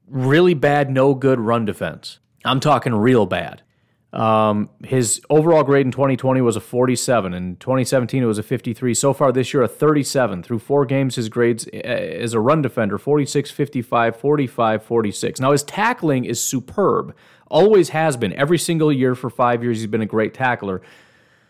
really 0.07 0.53
bad, 0.53 0.89
no 0.89 1.13
good 1.13 1.39
run 1.39 1.65
defense. 1.65 2.19
I'm 2.43 2.59
talking 2.59 2.93
real 2.93 3.25
bad. 3.25 3.61
Um, 4.15 4.69
his 4.85 5.21
overall 5.29 5.63
grade 5.63 5.85
in 5.85 5.91
2020 5.91 6.39
was 6.39 6.55
a 6.55 6.61
47. 6.61 7.33
In 7.33 7.57
2017, 7.57 8.23
it 8.23 8.25
was 8.25 8.37
a 8.37 8.43
53. 8.43 8.93
So 8.93 9.13
far 9.13 9.33
this 9.33 9.53
year, 9.53 9.61
a 9.61 9.67
37. 9.67 10.41
Through 10.41 10.59
four 10.59 10.85
games, 10.85 11.15
his 11.15 11.27
grades 11.27 11.67
uh, 11.67 11.77
as 11.77 12.33
a 12.33 12.39
run 12.39 12.61
defender 12.61 12.97
46, 12.97 13.51
55, 13.51 14.15
45, 14.15 14.83
46. 14.83 15.39
Now, 15.41 15.51
his 15.51 15.63
tackling 15.63 16.23
is 16.23 16.41
superb. 16.41 17.13
Always 17.47 17.89
has 17.89 18.15
been. 18.15 18.31
Every 18.33 18.57
single 18.57 18.91
year 18.91 19.15
for 19.15 19.29
five 19.29 19.61
years, 19.61 19.79
he's 19.79 19.87
been 19.87 20.01
a 20.01 20.07
great 20.07 20.33
tackler. 20.33 20.81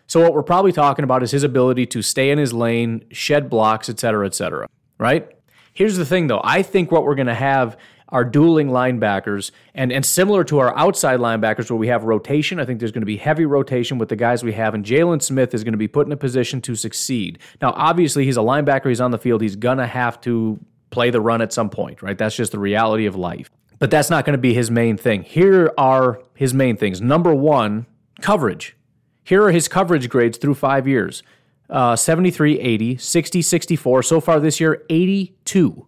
So, 0.08 0.20
what 0.20 0.34
we're 0.34 0.42
probably 0.42 0.72
talking 0.72 1.04
about 1.04 1.22
is 1.22 1.30
his 1.30 1.44
ability 1.44 1.86
to 1.86 2.02
stay 2.02 2.30
in 2.30 2.38
his 2.38 2.52
lane, 2.52 3.04
shed 3.12 3.48
blocks, 3.48 3.88
et 3.88 4.00
cetera, 4.00 4.26
et 4.26 4.34
cetera. 4.34 4.68
Right? 4.98 5.28
Here's 5.72 5.96
the 5.96 6.06
thing, 6.06 6.26
though. 6.26 6.40
I 6.42 6.62
think 6.62 6.90
what 6.90 7.04
we're 7.04 7.14
going 7.14 7.26
to 7.26 7.34
have 7.34 7.76
our 8.10 8.24
dueling 8.24 8.68
linebackers, 8.68 9.50
and 9.74 9.92
and 9.92 10.04
similar 10.04 10.44
to 10.44 10.58
our 10.58 10.76
outside 10.76 11.20
linebackers 11.20 11.70
where 11.70 11.78
we 11.78 11.88
have 11.88 12.04
rotation. 12.04 12.60
I 12.60 12.64
think 12.64 12.78
there's 12.78 12.92
going 12.92 13.02
to 13.02 13.06
be 13.06 13.16
heavy 13.16 13.44
rotation 13.44 13.98
with 13.98 14.08
the 14.08 14.16
guys 14.16 14.44
we 14.44 14.52
have, 14.52 14.74
and 14.74 14.84
Jaylon 14.84 15.22
Smith 15.22 15.54
is 15.54 15.64
going 15.64 15.72
to 15.72 15.78
be 15.78 15.88
put 15.88 16.06
in 16.06 16.12
a 16.12 16.16
position 16.16 16.60
to 16.62 16.74
succeed. 16.74 17.38
Now, 17.60 17.72
obviously, 17.76 18.24
he's 18.24 18.36
a 18.36 18.40
linebacker. 18.40 18.88
He's 18.88 19.00
on 19.00 19.10
the 19.10 19.18
field. 19.18 19.42
He's 19.42 19.56
gonna 19.56 19.86
have 19.86 20.20
to 20.22 20.58
play 20.90 21.10
the 21.10 21.20
run 21.20 21.42
at 21.42 21.52
some 21.52 21.68
point, 21.68 22.02
right? 22.02 22.16
That's 22.16 22.36
just 22.36 22.52
the 22.52 22.58
reality 22.58 23.06
of 23.06 23.16
life. 23.16 23.50
But 23.78 23.90
that's 23.90 24.08
not 24.08 24.24
going 24.24 24.32
to 24.32 24.40
be 24.40 24.54
his 24.54 24.70
main 24.70 24.96
thing. 24.96 25.22
Here 25.22 25.72
are 25.76 26.22
his 26.34 26.54
main 26.54 26.76
things. 26.76 27.00
Number 27.00 27.34
one, 27.34 27.86
coverage. 28.22 28.76
Here 29.22 29.42
are 29.42 29.50
his 29.50 29.68
coverage 29.68 30.08
grades 30.08 30.38
through 30.38 30.54
five 30.54 30.88
years 30.88 31.22
uh, 31.68 31.96
73, 31.96 32.60
80, 32.60 32.96
60, 32.96 33.42
64. 33.42 34.02
So 34.04 34.20
far 34.20 34.40
this 34.40 34.60
year, 34.60 34.84
82. 34.88 35.84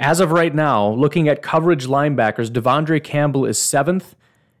As 0.00 0.20
of 0.20 0.30
right 0.30 0.54
now, 0.54 0.90
looking 0.90 1.28
at 1.28 1.42
coverage 1.42 1.88
linebackers, 1.88 2.50
De'Vondre 2.50 3.02
Campbell 3.02 3.44
is 3.44 3.58
seventh, 3.58 4.14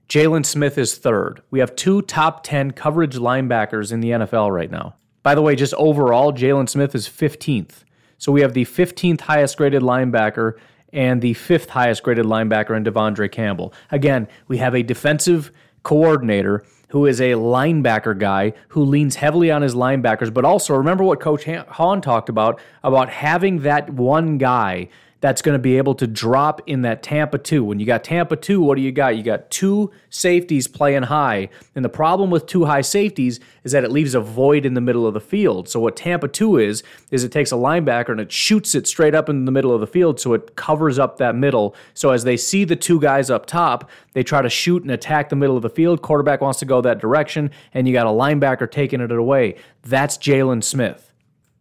Jaylon 0.08 0.44
Smith 0.44 0.76
is 0.76 0.96
third. 0.96 1.42
We 1.52 1.60
have 1.60 1.76
two 1.76 2.02
top 2.02 2.42
10 2.42 2.72
coverage 2.72 3.14
linebackers 3.14 3.92
in 3.92 4.00
the 4.00 4.10
NFL 4.10 4.52
right 4.52 4.70
now. 4.70 4.96
By 5.22 5.36
the 5.36 5.42
way, 5.42 5.54
just 5.54 5.74
overall, 5.74 6.32
Jaylon 6.32 6.68
Smith 6.68 6.92
is 6.92 7.08
15th. 7.08 7.84
So 8.16 8.32
we 8.32 8.40
have 8.40 8.52
the 8.52 8.64
15th 8.64 9.20
highest 9.20 9.56
graded 9.56 9.82
linebacker 9.82 10.54
and 10.92 11.22
the 11.22 11.34
fifth 11.34 11.70
highest 11.70 12.02
graded 12.02 12.26
linebacker 12.26 12.76
in 12.76 12.82
De'Vondre 12.82 13.30
Campbell. 13.30 13.72
Again, 13.92 14.26
we 14.48 14.58
have 14.58 14.74
a 14.74 14.82
defensive 14.82 15.52
coordinator 15.84 16.64
who 16.88 17.06
is 17.06 17.20
a 17.20 17.32
linebacker 17.32 18.18
guy 18.18 18.54
who 18.68 18.82
leans 18.82 19.16
heavily 19.16 19.52
on 19.52 19.62
his 19.62 19.76
linebackers, 19.76 20.34
but 20.34 20.44
also 20.44 20.74
remember 20.74 21.04
what 21.04 21.20
Coach 21.20 21.44
Hahn 21.44 22.00
talked 22.00 22.28
about 22.28 22.60
about 22.82 23.08
having 23.08 23.60
that 23.60 23.90
one 23.90 24.38
guy 24.38 24.88
that's 25.20 25.42
going 25.42 25.54
to 25.54 25.58
be 25.58 25.76
able 25.78 25.94
to 25.96 26.06
drop 26.06 26.60
in 26.66 26.82
that 26.82 27.02
Tampa 27.02 27.38
2. 27.38 27.64
When 27.64 27.80
you 27.80 27.86
got 27.86 28.04
Tampa 28.04 28.36
2, 28.36 28.60
what 28.60 28.76
do 28.76 28.82
you 28.82 28.92
got? 28.92 29.16
You 29.16 29.22
got 29.22 29.50
two 29.50 29.90
safeties 30.10 30.68
playing 30.68 31.04
high. 31.04 31.48
And 31.74 31.84
the 31.84 31.88
problem 31.88 32.30
with 32.30 32.46
two 32.46 32.66
high 32.66 32.82
safeties 32.82 33.40
is 33.64 33.72
that 33.72 33.84
it 33.84 33.90
leaves 33.90 34.14
a 34.14 34.20
void 34.20 34.64
in 34.64 34.74
the 34.74 34.80
middle 34.80 35.06
of 35.06 35.14
the 35.14 35.20
field. 35.20 35.68
So 35.68 35.80
what 35.80 35.96
Tampa 35.96 36.28
2 36.28 36.58
is 36.58 36.82
is 37.10 37.24
it 37.24 37.32
takes 37.32 37.50
a 37.50 37.56
linebacker 37.56 38.10
and 38.10 38.20
it 38.20 38.30
shoots 38.30 38.74
it 38.74 38.86
straight 38.86 39.14
up 39.14 39.28
in 39.28 39.44
the 39.44 39.52
middle 39.52 39.74
of 39.74 39.80
the 39.80 39.86
field 39.86 40.20
so 40.20 40.34
it 40.34 40.54
covers 40.54 40.98
up 40.98 41.16
that 41.18 41.34
middle. 41.34 41.74
So 41.94 42.10
as 42.10 42.24
they 42.24 42.36
see 42.36 42.64
the 42.64 42.76
two 42.76 43.00
guys 43.00 43.28
up 43.28 43.46
top, 43.46 43.90
they 44.12 44.22
try 44.22 44.42
to 44.42 44.48
shoot 44.48 44.82
and 44.82 44.90
attack 44.90 45.30
the 45.30 45.36
middle 45.36 45.56
of 45.56 45.62
the 45.62 45.70
field. 45.70 46.00
Quarterback 46.00 46.40
wants 46.40 46.60
to 46.60 46.64
go 46.64 46.80
that 46.82 47.00
direction 47.00 47.50
and 47.74 47.88
you 47.88 47.92
got 47.92 48.06
a 48.06 48.10
linebacker 48.10 48.70
taking 48.70 49.00
it 49.00 49.10
away. 49.10 49.56
That's 49.82 50.16
Jaylon 50.16 50.62
Smith. 50.62 51.07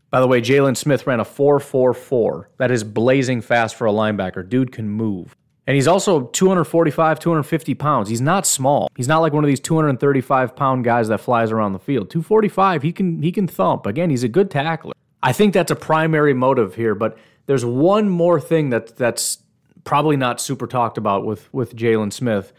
By 0.10 0.22
the 0.22 0.28
way, 0.28 0.42
Jaylon 0.42 0.78
Smith 0.78 1.06
ran 1.06 1.20
a 1.20 1.26
4.44. 1.26 2.46
That 2.58 2.72
is 2.72 2.84
blazing 2.84 3.42
fast 3.42 3.76
for 3.76 3.88
a 3.88 3.92
linebacker. 3.92 4.48
Dude 4.48 4.72
can 4.72 4.90
move. 4.90 5.36
And 5.68 5.76
he's 5.76 5.88
also 5.88 6.22
245, 6.28 7.20
250 7.20 7.74
pounds. 7.76 8.08
He's 8.08 8.22
not 8.22 8.48
small. 8.48 8.90
He's 8.96 9.10
not 9.10 9.20
like 9.20 9.34
one 9.34 9.44
of 9.44 9.50
these 9.50 9.60
235 9.60 10.56
pound 10.56 10.86
guys 10.86 11.10
that 11.10 11.20
flies 11.20 11.52
around 11.52 11.74
the 11.74 11.80
field. 11.80 12.10
245, 12.10 12.84
he 12.84 12.94
can 12.94 13.22
he 13.22 13.34
can 13.34 13.48
thump. 13.48 13.86
Again, 13.86 14.10
he's 14.10 14.24
a 14.24 14.30
good 14.30 14.50
tackler. 14.50 14.94
I 15.22 15.34
think 15.34 15.54
that's 15.54 15.72
a 15.72 15.76
primary 15.76 16.34
motive 16.34 16.76
here, 16.76 16.96
but 16.96 17.18
there's 17.48 17.66
one 17.66 18.08
more 18.08 18.40
thing 18.40 18.70
that 18.70 18.96
that's 18.96 19.40
probably 19.84 20.16
not 20.16 20.40
super 20.40 20.68
talked 20.68 20.98
about 20.98 21.26
with 21.26 21.54
with 21.54 21.76
Jaylon 21.76 22.14
Smith. 22.14 22.54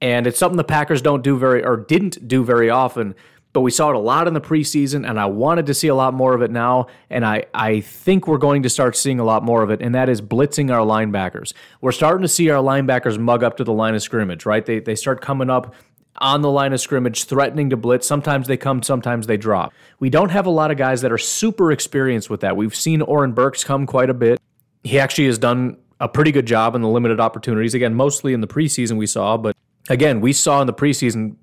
And 0.00 0.26
it's 0.26 0.38
something 0.38 0.56
the 0.56 0.64
Packers 0.64 1.02
don't 1.02 1.22
do 1.22 1.36
very 1.36 1.64
or 1.64 1.76
didn't 1.76 2.28
do 2.28 2.44
very 2.44 2.70
often 2.70 3.16
but 3.52 3.60
we 3.60 3.70
saw 3.70 3.90
it 3.90 3.96
a 3.96 3.98
lot 3.98 4.26
in 4.26 4.34
the 4.34 4.40
preseason, 4.40 5.08
and 5.08 5.20
I 5.20 5.26
wanted 5.26 5.66
to 5.66 5.74
see 5.74 5.88
a 5.88 5.94
lot 5.94 6.14
more 6.14 6.34
of 6.34 6.42
it 6.42 6.50
now. 6.50 6.86
And 7.10 7.24
I, 7.24 7.44
I 7.52 7.80
think 7.80 8.26
we're 8.26 8.38
going 8.38 8.62
to 8.62 8.70
start 8.70 8.96
seeing 8.96 9.20
a 9.20 9.24
lot 9.24 9.42
more 9.42 9.62
of 9.62 9.70
it, 9.70 9.82
and 9.82 9.94
that 9.94 10.08
is 10.08 10.22
blitzing 10.22 10.72
our 10.72 10.86
linebackers. 10.86 11.52
We're 11.80 11.92
starting 11.92 12.22
to 12.22 12.28
see 12.28 12.48
our 12.50 12.62
linebackers 12.62 13.18
mug 13.18 13.44
up 13.44 13.58
to 13.58 13.64
the 13.64 13.72
line 13.72 13.94
of 13.94 14.02
scrimmage, 14.02 14.46
right? 14.46 14.64
They, 14.64 14.80
they 14.80 14.94
start 14.94 15.20
coming 15.20 15.50
up 15.50 15.74
on 16.18 16.40
the 16.40 16.50
line 16.50 16.72
of 16.72 16.80
scrimmage, 16.80 17.24
threatening 17.24 17.70
to 17.70 17.76
blitz. 17.76 18.06
Sometimes 18.06 18.46
they 18.46 18.56
come, 18.56 18.82
sometimes 18.82 19.26
they 19.26 19.36
drop. 19.36 19.72
We 19.98 20.08
don't 20.08 20.30
have 20.30 20.46
a 20.46 20.50
lot 20.50 20.70
of 20.70 20.76
guys 20.76 21.02
that 21.02 21.12
are 21.12 21.18
super 21.18 21.72
experienced 21.72 22.30
with 22.30 22.40
that. 22.40 22.56
We've 22.56 22.74
seen 22.74 23.02
Oren 23.02 23.32
Burks 23.32 23.64
come 23.64 23.86
quite 23.86 24.10
a 24.10 24.14
bit. 24.14 24.40
He 24.84 24.98
actually 24.98 25.26
has 25.26 25.38
done 25.38 25.78
a 26.00 26.08
pretty 26.08 26.32
good 26.32 26.46
job 26.46 26.74
in 26.74 26.82
the 26.82 26.88
limited 26.88 27.20
opportunities. 27.20 27.74
Again, 27.74 27.94
mostly 27.94 28.32
in 28.32 28.40
the 28.40 28.46
preseason 28.46 28.96
we 28.96 29.06
saw, 29.06 29.36
but 29.36 29.56
again, 29.88 30.20
we 30.20 30.32
saw 30.32 30.60
in 30.60 30.66
the 30.66 30.72
preseason 30.72 31.36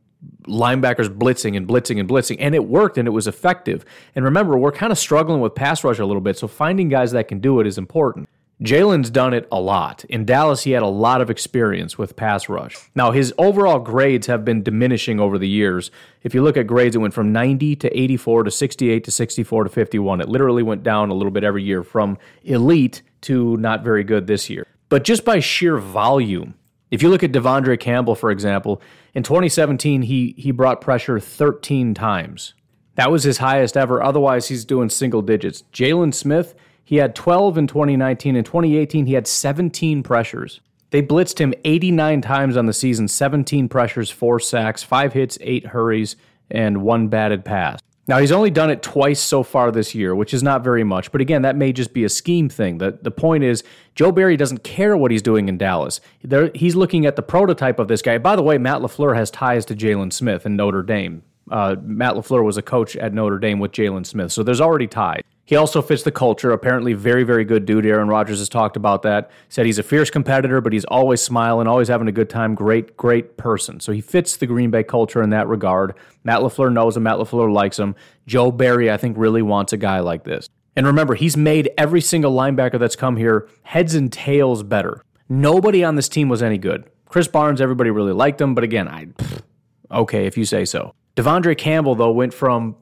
linebackers 0.44 1.08
blitzing 1.08 1.56
and 1.56 1.68
blitzing 1.68 2.00
and 2.00 2.10
blitzing, 2.10 2.38
and 2.40 2.56
it 2.56 2.66
worked 2.66 2.98
and 2.98 3.08
it 3.08 3.12
was 3.12 3.28
effective. 3.28 3.86
And 4.16 4.26
remember, 4.26 4.58
we're 4.58 4.72
kind 4.72 4.92
of 4.92 4.98
struggling 4.98 5.42
with 5.42 5.56
pass 5.56 5.84
rush 5.84 6.00
a 6.00 6.06
little 6.06 6.22
bit, 6.22 6.38
so 6.38 6.48
finding 6.48 6.90
guys 6.90 7.12
that 7.12 7.28
can 7.28 7.40
do 7.40 7.60
it 7.60 7.68
is 7.68 7.78
important. 7.78 8.28
Jaylon's 8.62 9.10
done 9.10 9.34
it 9.34 9.48
a 9.54 9.62
lot. 9.62 10.04
In 10.10 10.26
Dallas, 10.26 10.64
he 10.64 10.72
had 10.72 10.84
a 10.84 10.88
lot 10.88 11.22
of 11.22 11.30
experience 11.30 11.98
with 11.98 12.18
pass 12.18 12.50
rush. 12.50 12.76
Now, 12.94 13.12
his 13.12 13.34
overall 13.38 13.80
grades 13.80 14.28
have 14.28 14.44
been 14.44 14.64
diminishing 14.64 15.18
over 15.18 15.38
the 15.38 15.48
years. 15.48 15.92
If 16.24 16.34
you 16.34 16.44
look 16.44 16.58
at 16.58 16.68
grades, 16.68 16.94
it 16.94 17.00
went 17.00 17.14
from 17.14 17.32
90 17.32 17.78
to 17.78 17.98
84 17.98 18.44
to 18.44 18.52
68 18.52 19.04
to 19.06 19.12
64 19.12 19.64
to 19.64 19.70
51. 19.70 20.20
It 20.20 20.28
literally 20.28 20.64
went 20.64 20.84
down 20.84 21.10
a 21.10 21.14
little 21.14 21.32
bit 21.32 21.46
every 21.46 21.64
year 21.64 21.84
from 21.84 22.18
elite 22.44 23.02
to 23.22 23.56
not 23.58 23.82
very 23.82 24.04
good 24.04 24.28
this 24.28 24.50
year. 24.50 24.68
But 24.90 25.06
just 25.06 25.24
by 25.24 25.40
sheer 25.40 25.78
volume, 25.78 26.56
if 26.92 27.04
you 27.04 27.10
look 27.10 27.24
at 27.24 27.32
De'Vondre 27.32 27.80
Campbell, 27.80 28.16
for 28.16 28.32
example, 28.32 28.82
in 29.14 29.24
2017, 29.24 30.04
he, 30.04 30.34
he 30.38 30.52
brought 30.52 30.82
pressure 30.82 31.20
13 31.20 31.94
times. 31.94 32.54
That 32.96 33.12
was 33.12 33.24
his 33.24 33.38
highest 33.38 33.78
ever. 33.78 34.04
Otherwise, 34.04 34.48
he's 34.48 34.66
doing 34.66 34.90
single 34.90 35.22
digits. 35.22 35.64
Jaylon 35.72 36.14
Smith, 36.14 36.56
he 36.84 36.98
had 36.98 37.16
12 37.16 37.58
in 37.58 37.68
2019. 37.68 38.36
In 38.36 38.44
2018, 38.44 39.06
he 39.06 39.14
had 39.14 39.28
17 39.28 40.04
pressures. 40.04 40.62
They 40.92 41.02
blitzed 41.02 41.38
him 41.38 41.54
89 41.64 42.22
times 42.22 42.58
on 42.58 42.66
the 42.66 42.74
season 42.74 43.08
17 43.08 43.70
pressures, 43.70 44.10
four 44.10 44.40
sacks, 44.40 44.84
five 44.84 45.14
hits, 45.14 45.38
eight 45.42 45.68
hurries, 45.68 46.16
and 46.50 46.82
one 46.82 47.08
batted 47.08 47.46
pass. 47.46 47.80
Now, 48.10 48.18
he's 48.18 48.32
only 48.32 48.50
done 48.50 48.72
it 48.72 48.82
twice 48.82 49.20
so 49.20 49.44
far 49.44 49.72
this 49.72 49.94
year, 49.94 50.16
which 50.16 50.34
is 50.34 50.42
not 50.42 50.64
very 50.64 50.84
much. 50.84 51.12
But 51.12 51.22
again, 51.22 51.44
that 51.44 51.56
may 51.56 51.72
just 51.72 51.94
be 51.94 52.04
a 52.06 52.10
scheme 52.10 52.50
thing. 52.50 52.80
The, 52.80 52.98
the 53.00 53.12
point 53.12 53.44
is, 53.44 53.64
Joe 53.94 54.12
Barry 54.12 54.36
doesn't 54.36 54.64
care 54.64 54.98
what 54.98 55.12
he's 55.12 55.22
doing 55.22 55.48
in 55.48 55.60
Dallas. 55.60 56.02
There, 56.24 56.50
he's 56.56 56.76
looking 56.76 57.06
at 57.06 57.16
the 57.16 57.22
prototype 57.22 57.78
of 57.78 57.88
this 57.88 58.02
guy. 58.02 58.18
By 58.18 58.36
the 58.36 58.42
way, 58.42 58.58
Matt 58.58 58.82
LaFleur 58.82 59.16
has 59.16 59.30
ties 59.30 59.64
to 59.66 59.76
Jaylon 59.76 60.12
Smith 60.12 60.48
in 60.48 60.56
Notre 60.56 60.82
Dame. 60.82 61.22
Uh, 61.52 61.76
Matt 61.84 62.16
LaFleur 62.16 62.44
was 62.44 62.58
a 62.58 62.64
coach 62.64 62.96
at 62.96 63.14
Notre 63.14 63.38
Dame 63.38 63.60
with 63.60 63.74
Jaylon 63.74 64.08
Smith. 64.08 64.32
So 64.32 64.42
there's 64.42 64.60
already 64.60 64.88
ties. 64.88 65.22
He 65.50 65.56
also 65.56 65.82
fits 65.82 66.04
the 66.04 66.12
culture. 66.12 66.52
Apparently, 66.52 66.94
very, 66.94 67.24
very 67.24 67.44
good 67.44 67.66
dude. 67.66 67.84
Aaron 67.84 68.08
Rodgers 68.08 68.38
has 68.38 68.50
talked 68.50 68.78
about 68.78 69.02
that. 69.02 69.32
Said 69.48 69.66
he's 69.66 69.80
a 69.80 69.84
fierce 69.84 70.12
competitor, 70.12 70.62
but 70.62 70.74
he's 70.74 70.86
always 70.86 71.24
smiling, 71.24 71.66
always 71.66 71.88
having 71.88 72.08
a 72.08 72.12
good 72.12 72.30
time. 72.30 72.54
Great, 72.54 72.96
great 72.96 73.36
person. 73.36 73.80
So 73.80 73.92
he 73.92 74.00
fits 74.00 74.38
the 74.38 74.46
Green 74.46 74.70
Bay 74.70 74.84
culture 74.84 75.24
in 75.24 75.32
that 75.32 75.48
regard. 75.48 75.96
Matt 76.24 76.42
LaFleur 76.42 76.72
knows 76.72 76.96
him. 76.96 77.02
Matt 77.02 77.18
LaFleur 77.18 77.52
likes 77.52 77.80
him. 77.80 77.96
Joe 78.28 78.52
Barry, 78.52 78.92
I 78.92 78.98
think, 78.98 79.18
really 79.18 79.42
wants 79.42 79.74
a 79.74 79.78
guy 79.78 80.02
like 80.02 80.24
this. 80.24 80.48
And 80.76 80.86
remember, 80.86 81.16
he's 81.16 81.36
made 81.36 81.72
every 81.80 82.02
single 82.02 82.32
linebacker 82.32 82.78
that's 82.78 82.96
come 82.96 83.18
here 83.18 83.50
heads 83.64 83.96
and 83.96 84.14
tails 84.14 84.62
better. 84.62 85.04
Nobody 85.30 85.84
on 85.84 85.96
this 85.96 86.10
team 86.10 86.30
was 86.30 86.44
any 86.44 86.60
good. 86.60 86.88
Krys 87.10 87.32
Barnes, 87.32 87.60
everybody 87.60 87.90
really 87.90 88.14
liked 88.14 88.40
him, 88.40 88.54
but 88.54 88.64
again, 88.64 88.88
I 88.88 89.06
pff, 89.06 89.42
okay 89.90 90.28
if 90.28 90.38
you 90.38 90.46
say 90.46 90.64
so. 90.64 90.94
De'Vondre 91.16 91.58
Campbell 91.58 91.96
though 91.96 92.12
went 92.12 92.36
from 92.36 92.76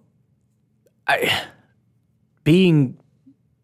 I 1.08 1.46
being 2.48 2.98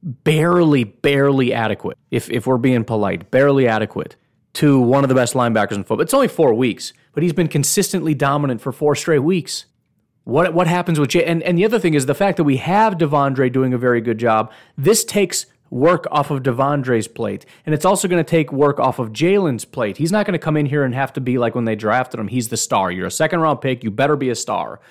barely, 0.02 0.84
barely 0.84 1.54
adequate, 1.54 1.98
if, 2.12 2.30
if 2.30 2.46
we're 2.46 2.58
being 2.58 2.84
polite, 2.84 3.32
barely 3.32 3.66
adequate 3.66 4.18
to 4.52 4.78
one 4.78 5.06
of 5.06 5.08
the 5.08 5.16
best 5.16 5.36
linebackers 5.36 5.72
in 5.72 5.86
football. 5.86 6.02
It's 6.02 6.14
only 6.14 6.28
four 6.28 6.54
weeks, 6.54 6.92
but 7.14 7.24
he's 7.24 7.32
been 7.32 7.48
consistently 7.48 8.14
dominant 8.14 8.60
for 8.60 8.74
four 8.74 8.94
straight 8.94 9.20
weeks. 9.20 9.68
What 10.26 10.54
what 10.54 10.68
happens 10.68 11.00
with 11.00 11.12
Jay? 11.12 11.24
And, 11.24 11.42
and 11.44 11.58
the 11.58 11.64
other 11.64 11.80
thing 11.80 11.94
is 11.94 12.08
the 12.08 12.14
fact 12.14 12.36
that 12.36 12.44
we 12.44 12.58
have 12.58 12.98
De'Vondre 12.98 13.50
doing 13.50 13.74
a 13.74 13.78
very 13.78 14.02
good 14.02 14.18
job. 14.18 14.52
This 14.78 15.06
takes 15.06 15.46
work 15.70 16.06
off 16.12 16.30
of 16.30 16.44
De'Vondre's 16.44 17.08
plate. 17.08 17.46
And 17.66 17.74
it's 17.74 17.86
also 17.86 18.10
going 18.10 18.24
to 18.24 18.30
take 18.30 18.52
work 18.52 18.82
off 18.82 19.00
of 19.00 19.14
Jaylon's 19.14 19.64
plate. 19.64 19.96
He's 19.96 20.12
not 20.12 20.26
going 20.26 20.34
to 20.34 20.40
come 20.40 20.58
in 20.58 20.66
here 20.66 20.84
and 20.84 20.94
have 20.94 21.14
to 21.14 21.22
be 21.22 21.38
like 21.38 21.56
when 21.56 21.64
they 21.64 21.76
drafted 21.78 22.20
him, 22.20 22.28
he's 22.28 22.50
the 22.50 22.58
star. 22.58 22.92
You're 22.92 23.08
a 23.08 23.12
second 23.12 23.40
round 23.40 23.62
pick, 23.62 23.82
you 23.82 23.92
better 23.92 24.18
be 24.18 24.30
a 24.30 24.36
star. 24.36 24.82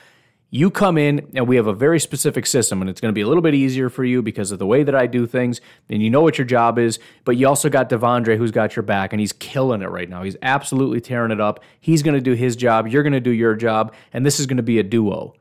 You 0.54 0.70
come 0.70 0.98
in 0.98 1.30
and 1.34 1.48
we 1.48 1.56
have 1.56 1.66
a 1.66 1.72
very 1.72 1.98
specific 1.98 2.44
system, 2.44 2.82
and 2.82 2.90
it's 2.90 3.00
going 3.00 3.08
to 3.08 3.14
be 3.14 3.22
a 3.22 3.26
little 3.26 3.42
bit 3.42 3.54
easier 3.54 3.88
for 3.88 4.04
you 4.04 4.20
because 4.20 4.52
of 4.52 4.58
the 4.58 4.66
way 4.66 4.82
that 4.82 4.94
I 4.94 5.06
do 5.06 5.26
things, 5.26 5.62
and 5.88 6.02
you 6.02 6.10
know 6.10 6.20
what 6.20 6.36
your 6.36 6.44
job 6.44 6.78
is. 6.78 6.98
But 7.24 7.38
you 7.38 7.48
also 7.48 7.70
got 7.70 7.88
De'Vondre 7.88 8.36
who's 8.36 8.50
got 8.50 8.76
your 8.76 8.82
back, 8.82 9.14
and 9.14 9.20
he's 9.20 9.32
killing 9.32 9.80
it 9.80 9.86
right 9.86 10.10
now. 10.10 10.22
He's 10.24 10.36
absolutely 10.42 11.00
tearing 11.00 11.30
it 11.30 11.40
up. 11.40 11.64
He's 11.80 12.02
going 12.02 12.16
to 12.16 12.20
do 12.20 12.34
his 12.34 12.54
job, 12.54 12.86
you're 12.86 13.02
going 13.02 13.14
to 13.14 13.20
do 13.20 13.30
your 13.30 13.54
job, 13.54 13.94
and 14.12 14.26
this 14.26 14.38
is 14.38 14.44
going 14.44 14.58
to 14.58 14.62
be 14.62 14.78
a 14.78 14.82
duo. 14.82 15.32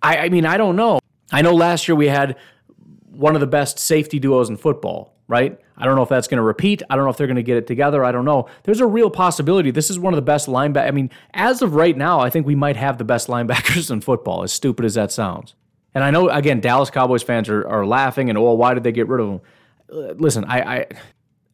I, 0.00 0.18
I 0.18 0.28
mean, 0.28 0.46
I 0.46 0.56
don't 0.56 0.76
know. 0.76 1.00
I 1.32 1.42
know 1.42 1.52
last 1.52 1.88
year 1.88 1.96
we 1.96 2.06
had 2.06 2.36
one 3.10 3.34
of 3.34 3.40
the 3.40 3.48
best 3.48 3.80
safety 3.80 4.20
duos 4.20 4.48
in 4.48 4.56
football 4.56 5.15
right? 5.28 5.58
I 5.76 5.84
don't 5.84 5.96
know 5.96 6.02
if 6.02 6.08
that's 6.08 6.28
going 6.28 6.38
to 6.38 6.42
repeat. 6.42 6.82
I 6.88 6.96
don't 6.96 7.04
know 7.04 7.10
if 7.10 7.16
they're 7.16 7.26
going 7.26 7.36
to 7.36 7.42
get 7.42 7.56
it 7.56 7.66
together. 7.66 8.04
I 8.04 8.12
don't 8.12 8.24
know. 8.24 8.48
There's 8.62 8.80
a 8.80 8.86
real 8.86 9.10
possibility. 9.10 9.70
This 9.70 9.90
is 9.90 9.98
one 9.98 10.12
of 10.12 10.16
the 10.16 10.22
best 10.22 10.48
linebackers. 10.48 10.88
I 10.88 10.90
mean, 10.92 11.10
as 11.34 11.62
of 11.62 11.74
right 11.74 11.96
now, 11.96 12.20
I 12.20 12.30
think 12.30 12.46
we 12.46 12.54
might 12.54 12.76
have 12.76 12.98
the 12.98 13.04
best 13.04 13.28
linebackers 13.28 13.90
in 13.90 14.00
football, 14.00 14.42
as 14.42 14.52
stupid 14.52 14.84
as 14.84 14.94
that 14.94 15.12
sounds. 15.12 15.54
And 15.94 16.04
I 16.04 16.10
know, 16.10 16.28
again, 16.28 16.60
Dallas 16.60 16.90
Cowboys 16.90 17.22
fans 17.22 17.48
are, 17.48 17.66
are 17.66 17.86
laughing 17.86 18.28
and, 18.28 18.38
oh, 18.38 18.52
why 18.52 18.74
did 18.74 18.84
they 18.84 18.92
get 18.92 19.08
rid 19.08 19.20
of 19.20 19.28
him? 19.28 19.40
Uh, 19.90 20.12
listen, 20.18 20.44
I, 20.44 20.78
I 20.78 20.86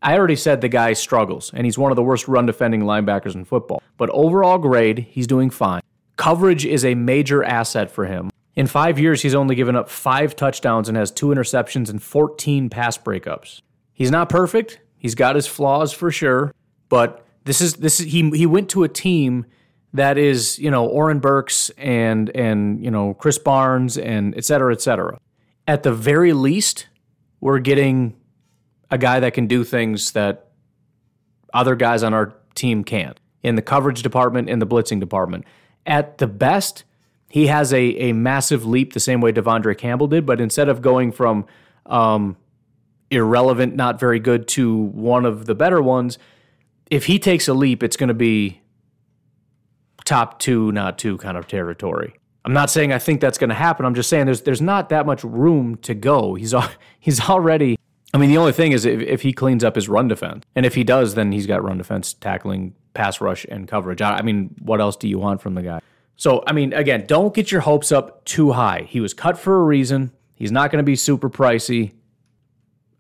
I 0.02 0.18
already 0.18 0.34
said 0.34 0.60
the 0.60 0.68
guy 0.68 0.94
struggles, 0.94 1.52
and 1.54 1.64
he's 1.64 1.78
one 1.78 1.92
of 1.92 1.96
the 1.96 2.02
worst 2.02 2.26
run 2.26 2.44
defending 2.44 2.82
linebackers 2.82 3.36
in 3.36 3.44
football. 3.44 3.80
But 3.96 4.10
overall 4.10 4.58
grade, 4.58 5.06
he's 5.10 5.28
doing 5.28 5.48
fine. 5.48 5.80
Coverage 6.16 6.66
is 6.66 6.84
a 6.84 6.96
major 6.96 7.44
asset 7.44 7.88
for 7.88 8.06
him. 8.06 8.30
In 8.54 8.66
five 8.66 8.98
years, 8.98 9.22
he's 9.22 9.34
only 9.34 9.54
given 9.54 9.76
up 9.76 9.88
five 9.88 10.36
touchdowns 10.36 10.88
and 10.88 10.96
has 10.96 11.10
two 11.10 11.28
interceptions 11.28 11.88
and 11.88 12.02
14 12.02 12.68
pass 12.68 12.98
breakups. 12.98 13.62
He's 13.92 14.10
not 14.10 14.28
perfect. 14.28 14.80
He's 14.98 15.14
got 15.14 15.36
his 15.36 15.46
flaws 15.46 15.92
for 15.92 16.10
sure, 16.10 16.52
but 16.88 17.24
this 17.44 17.60
is 17.60 17.74
this 17.74 17.98
is 17.98 18.06
he 18.12 18.30
he 18.30 18.46
went 18.46 18.68
to 18.70 18.84
a 18.84 18.88
team 18.88 19.46
that 19.94 20.16
is 20.16 20.58
you 20.58 20.70
know 20.70 20.86
Oren 20.86 21.18
Burks 21.18 21.70
and 21.76 22.30
and 22.36 22.82
you 22.82 22.90
know 22.90 23.14
Krys 23.14 23.42
Barnes 23.42 23.98
and 23.98 24.36
et 24.36 24.44
cetera 24.44 24.72
et 24.72 24.80
cetera. 24.80 25.18
At 25.66 25.82
the 25.82 25.92
very 25.92 26.32
least, 26.32 26.88
we're 27.40 27.58
getting 27.58 28.16
a 28.90 28.98
guy 28.98 29.20
that 29.20 29.34
can 29.34 29.46
do 29.46 29.64
things 29.64 30.12
that 30.12 30.50
other 31.54 31.74
guys 31.74 32.02
on 32.02 32.14
our 32.14 32.34
team 32.54 32.84
can't 32.84 33.18
in 33.42 33.56
the 33.56 33.62
coverage 33.62 34.02
department, 34.02 34.48
in 34.48 34.58
the 34.58 34.66
blitzing 34.66 35.00
department. 35.00 35.44
At 35.86 36.18
the 36.18 36.26
best, 36.26 36.84
he 37.32 37.46
has 37.46 37.72
a, 37.72 37.78
a 37.78 38.12
massive 38.12 38.66
leap 38.66 38.92
the 38.92 39.00
same 39.00 39.22
way 39.22 39.32
De'Vondre 39.32 39.76
Campbell 39.78 40.06
did, 40.06 40.26
but 40.26 40.38
instead 40.38 40.68
of 40.68 40.82
going 40.82 41.10
from 41.12 41.46
um, 41.86 42.36
irrelevant, 43.10 43.74
not 43.74 43.98
very 43.98 44.20
good 44.20 44.46
to 44.48 44.76
one 44.76 45.24
of 45.24 45.46
the 45.46 45.54
better 45.54 45.80
ones, 45.80 46.18
if 46.90 47.06
he 47.06 47.18
takes 47.18 47.48
a 47.48 47.54
leap, 47.54 47.82
it's 47.82 47.96
going 47.96 48.08
to 48.08 48.14
be 48.14 48.60
top 50.04 50.40
two, 50.40 50.72
not 50.72 50.98
two 50.98 51.16
kind 51.16 51.38
of 51.38 51.48
territory. 51.48 52.12
I'm 52.44 52.52
not 52.52 52.68
saying 52.68 52.92
I 52.92 52.98
think 52.98 53.22
that's 53.22 53.38
going 53.38 53.48
to 53.48 53.56
happen. 53.56 53.86
I'm 53.86 53.94
just 53.94 54.10
saying 54.10 54.26
there's 54.26 54.42
there's 54.42 54.60
not 54.60 54.90
that 54.90 55.06
much 55.06 55.24
room 55.24 55.76
to 55.76 55.94
go. 55.94 56.34
He's 56.34 56.54
he's 57.00 57.30
already 57.30 57.78
I 58.12 58.18
mean, 58.18 58.28
the 58.28 58.36
only 58.36 58.52
thing 58.52 58.72
is 58.72 58.84
if, 58.84 59.00
if 59.00 59.22
he 59.22 59.32
cleans 59.32 59.64
up 59.64 59.74
his 59.74 59.88
run 59.88 60.06
defense, 60.06 60.44
and 60.54 60.66
if 60.66 60.74
he 60.74 60.84
does, 60.84 61.14
then 61.14 61.32
he's 61.32 61.46
got 61.46 61.64
run 61.64 61.78
defense, 61.78 62.12
tackling, 62.12 62.74
pass 62.92 63.22
rush, 63.22 63.46
and 63.48 63.66
coverage. 63.66 64.02
I, 64.02 64.18
I 64.18 64.22
mean, 64.22 64.54
what 64.60 64.82
else 64.82 64.96
do 64.96 65.08
you 65.08 65.18
want 65.18 65.40
from 65.40 65.54
the 65.54 65.62
guy? 65.62 65.80
So, 66.16 66.42
I 66.46 66.52
mean, 66.52 66.72
again, 66.72 67.06
don't 67.06 67.34
get 67.34 67.50
your 67.50 67.62
hopes 67.62 67.90
up 67.90 68.24
too 68.24 68.52
high. 68.52 68.86
He 68.88 69.00
was 69.00 69.14
cut 69.14 69.38
for 69.38 69.60
a 69.60 69.64
reason. 69.64 70.12
He's 70.34 70.52
not 70.52 70.70
going 70.70 70.82
to 70.82 70.86
be 70.86 70.96
super 70.96 71.28
pricey. 71.28 71.92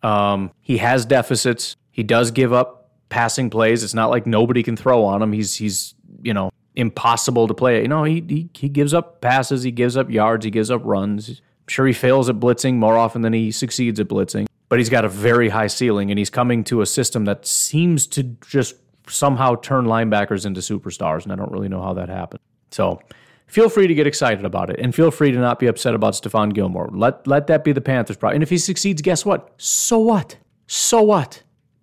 Um, 0.02 0.50
he 0.60 0.78
has 0.78 1.04
deficits. 1.04 1.76
He 1.90 2.02
does 2.02 2.30
give 2.30 2.52
up 2.52 2.90
passing 3.08 3.50
plays. 3.50 3.84
It's 3.84 3.94
not 3.94 4.10
like 4.10 4.26
nobody 4.26 4.62
can 4.62 4.76
throw 4.76 5.04
on 5.04 5.22
him. 5.22 5.32
He's 5.32 5.54
he's 5.54 5.94
you 6.22 6.34
know 6.34 6.50
impossible 6.74 7.46
to 7.46 7.54
play. 7.54 7.82
You 7.82 7.88
know, 7.88 8.04
he 8.04 8.24
he, 8.28 8.50
he 8.54 8.68
gives 8.68 8.94
up 8.94 9.20
passes. 9.20 9.62
He 9.62 9.70
gives 9.70 9.96
up 9.96 10.10
yards. 10.10 10.44
He 10.44 10.50
gives 10.50 10.70
up 10.70 10.80
runs. 10.84 11.28
I'm 11.28 11.68
sure 11.68 11.86
he 11.86 11.92
fails 11.92 12.28
at 12.28 12.36
blitzing 12.36 12.74
more 12.74 12.96
often 12.96 13.22
than 13.22 13.32
he 13.32 13.52
succeeds 13.52 14.00
at 14.00 14.08
blitzing 14.08 14.46
but 14.72 14.78
he's 14.78 14.88
got 14.88 15.04
a 15.04 15.08
very 15.10 15.50
high 15.50 15.66
ceiling 15.66 16.10
and 16.10 16.18
he's 16.18 16.30
coming 16.30 16.64
to 16.64 16.80
a 16.80 16.86
system 16.86 17.26
that 17.26 17.44
seems 17.44 18.06
to 18.06 18.22
just 18.22 18.74
somehow 19.06 19.54
turn 19.54 19.84
linebackers 19.84 20.46
into 20.46 20.60
superstars. 20.62 21.24
And 21.24 21.32
I 21.32 21.36
don't 21.36 21.52
really 21.52 21.68
know 21.68 21.82
how 21.82 21.92
that 21.92 22.08
happened. 22.08 22.40
So 22.72 23.00
feel 23.46 23.68
free 23.68 23.86
to 23.86 23.94
get 23.94 24.06
excited 24.06 24.44
about 24.44 24.70
it 24.70 24.78
and 24.78 24.94
feel 24.94 25.10
free 25.10 25.30
to 25.30 25.38
not 25.38 25.58
be 25.58 25.66
upset 25.66 25.94
about 25.94 26.14
Stephon 26.14 26.52
Gilmore. 26.52 26.88
Let, 26.92 27.26
let 27.26 27.46
that 27.48 27.64
be 27.64 27.72
the 27.72 27.80
Panthers' 27.80 28.16
problem. 28.16 28.36
And 28.36 28.42
if 28.42 28.50
he 28.50 28.58
succeeds, 28.58 29.02
guess 29.02 29.24
what? 29.24 29.52
So 29.58 29.98
what? 29.98 30.38
So 30.66 31.02
what? 31.02 31.42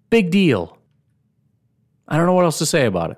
Big 0.10 0.32
deal. 0.32 0.78
I 2.08 2.18
don't 2.18 2.26
know 2.26 2.34
what 2.34 2.46
else 2.46 2.58
to 2.58 2.66
say 2.66 2.86
about 2.86 3.12
it. 3.12 3.18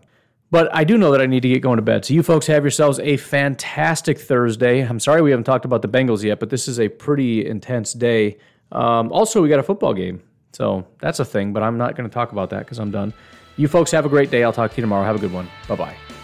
But 0.51 0.69
I 0.75 0.83
do 0.83 0.97
know 0.97 1.11
that 1.11 1.21
I 1.21 1.27
need 1.27 1.43
to 1.43 1.47
get 1.47 1.61
going 1.61 1.77
to 1.77 1.81
bed. 1.81 2.03
So 2.03 2.13
you 2.13 2.23
folks 2.23 2.45
have 2.47 2.63
yourselves 2.63 2.99
a 2.99 3.15
fantastic 3.15 4.19
Thursday. 4.19 4.81
I'm 4.81 4.99
sorry 4.99 5.21
we 5.21 5.29
haven't 5.31 5.45
talked 5.45 5.63
about 5.63 5.81
the 5.81 5.87
Bengals 5.87 6.23
yet, 6.23 6.41
but 6.41 6.49
this 6.49 6.67
is 6.67 6.77
a 6.77 6.89
pretty 6.89 7.45
intense 7.45 7.93
day. 7.93 8.37
Um, 8.73 9.13
also, 9.13 9.41
we 9.41 9.47
got 9.47 9.59
a 9.59 9.63
football 9.63 9.93
game. 9.93 10.21
So 10.51 10.85
that's 10.99 11.21
a 11.21 11.25
thing, 11.25 11.53
but 11.53 11.63
I'm 11.63 11.77
not 11.77 11.95
going 11.95 12.09
to 12.09 12.13
talk 12.13 12.33
about 12.33 12.49
that 12.49 12.59
because 12.59 12.79
I'm 12.79 12.91
done. 12.91 13.13
You 13.55 13.69
folks 13.69 13.91
have 13.91 14.05
a 14.05 14.09
great 14.09 14.29
day. 14.29 14.43
I'll 14.43 14.51
talk 14.51 14.71
to 14.71 14.77
you 14.77 14.81
tomorrow. 14.81 15.05
Have 15.05 15.15
a 15.15 15.19
good 15.19 15.31
one. 15.31 15.47
Bye 15.69 15.75
bye. 15.75 16.20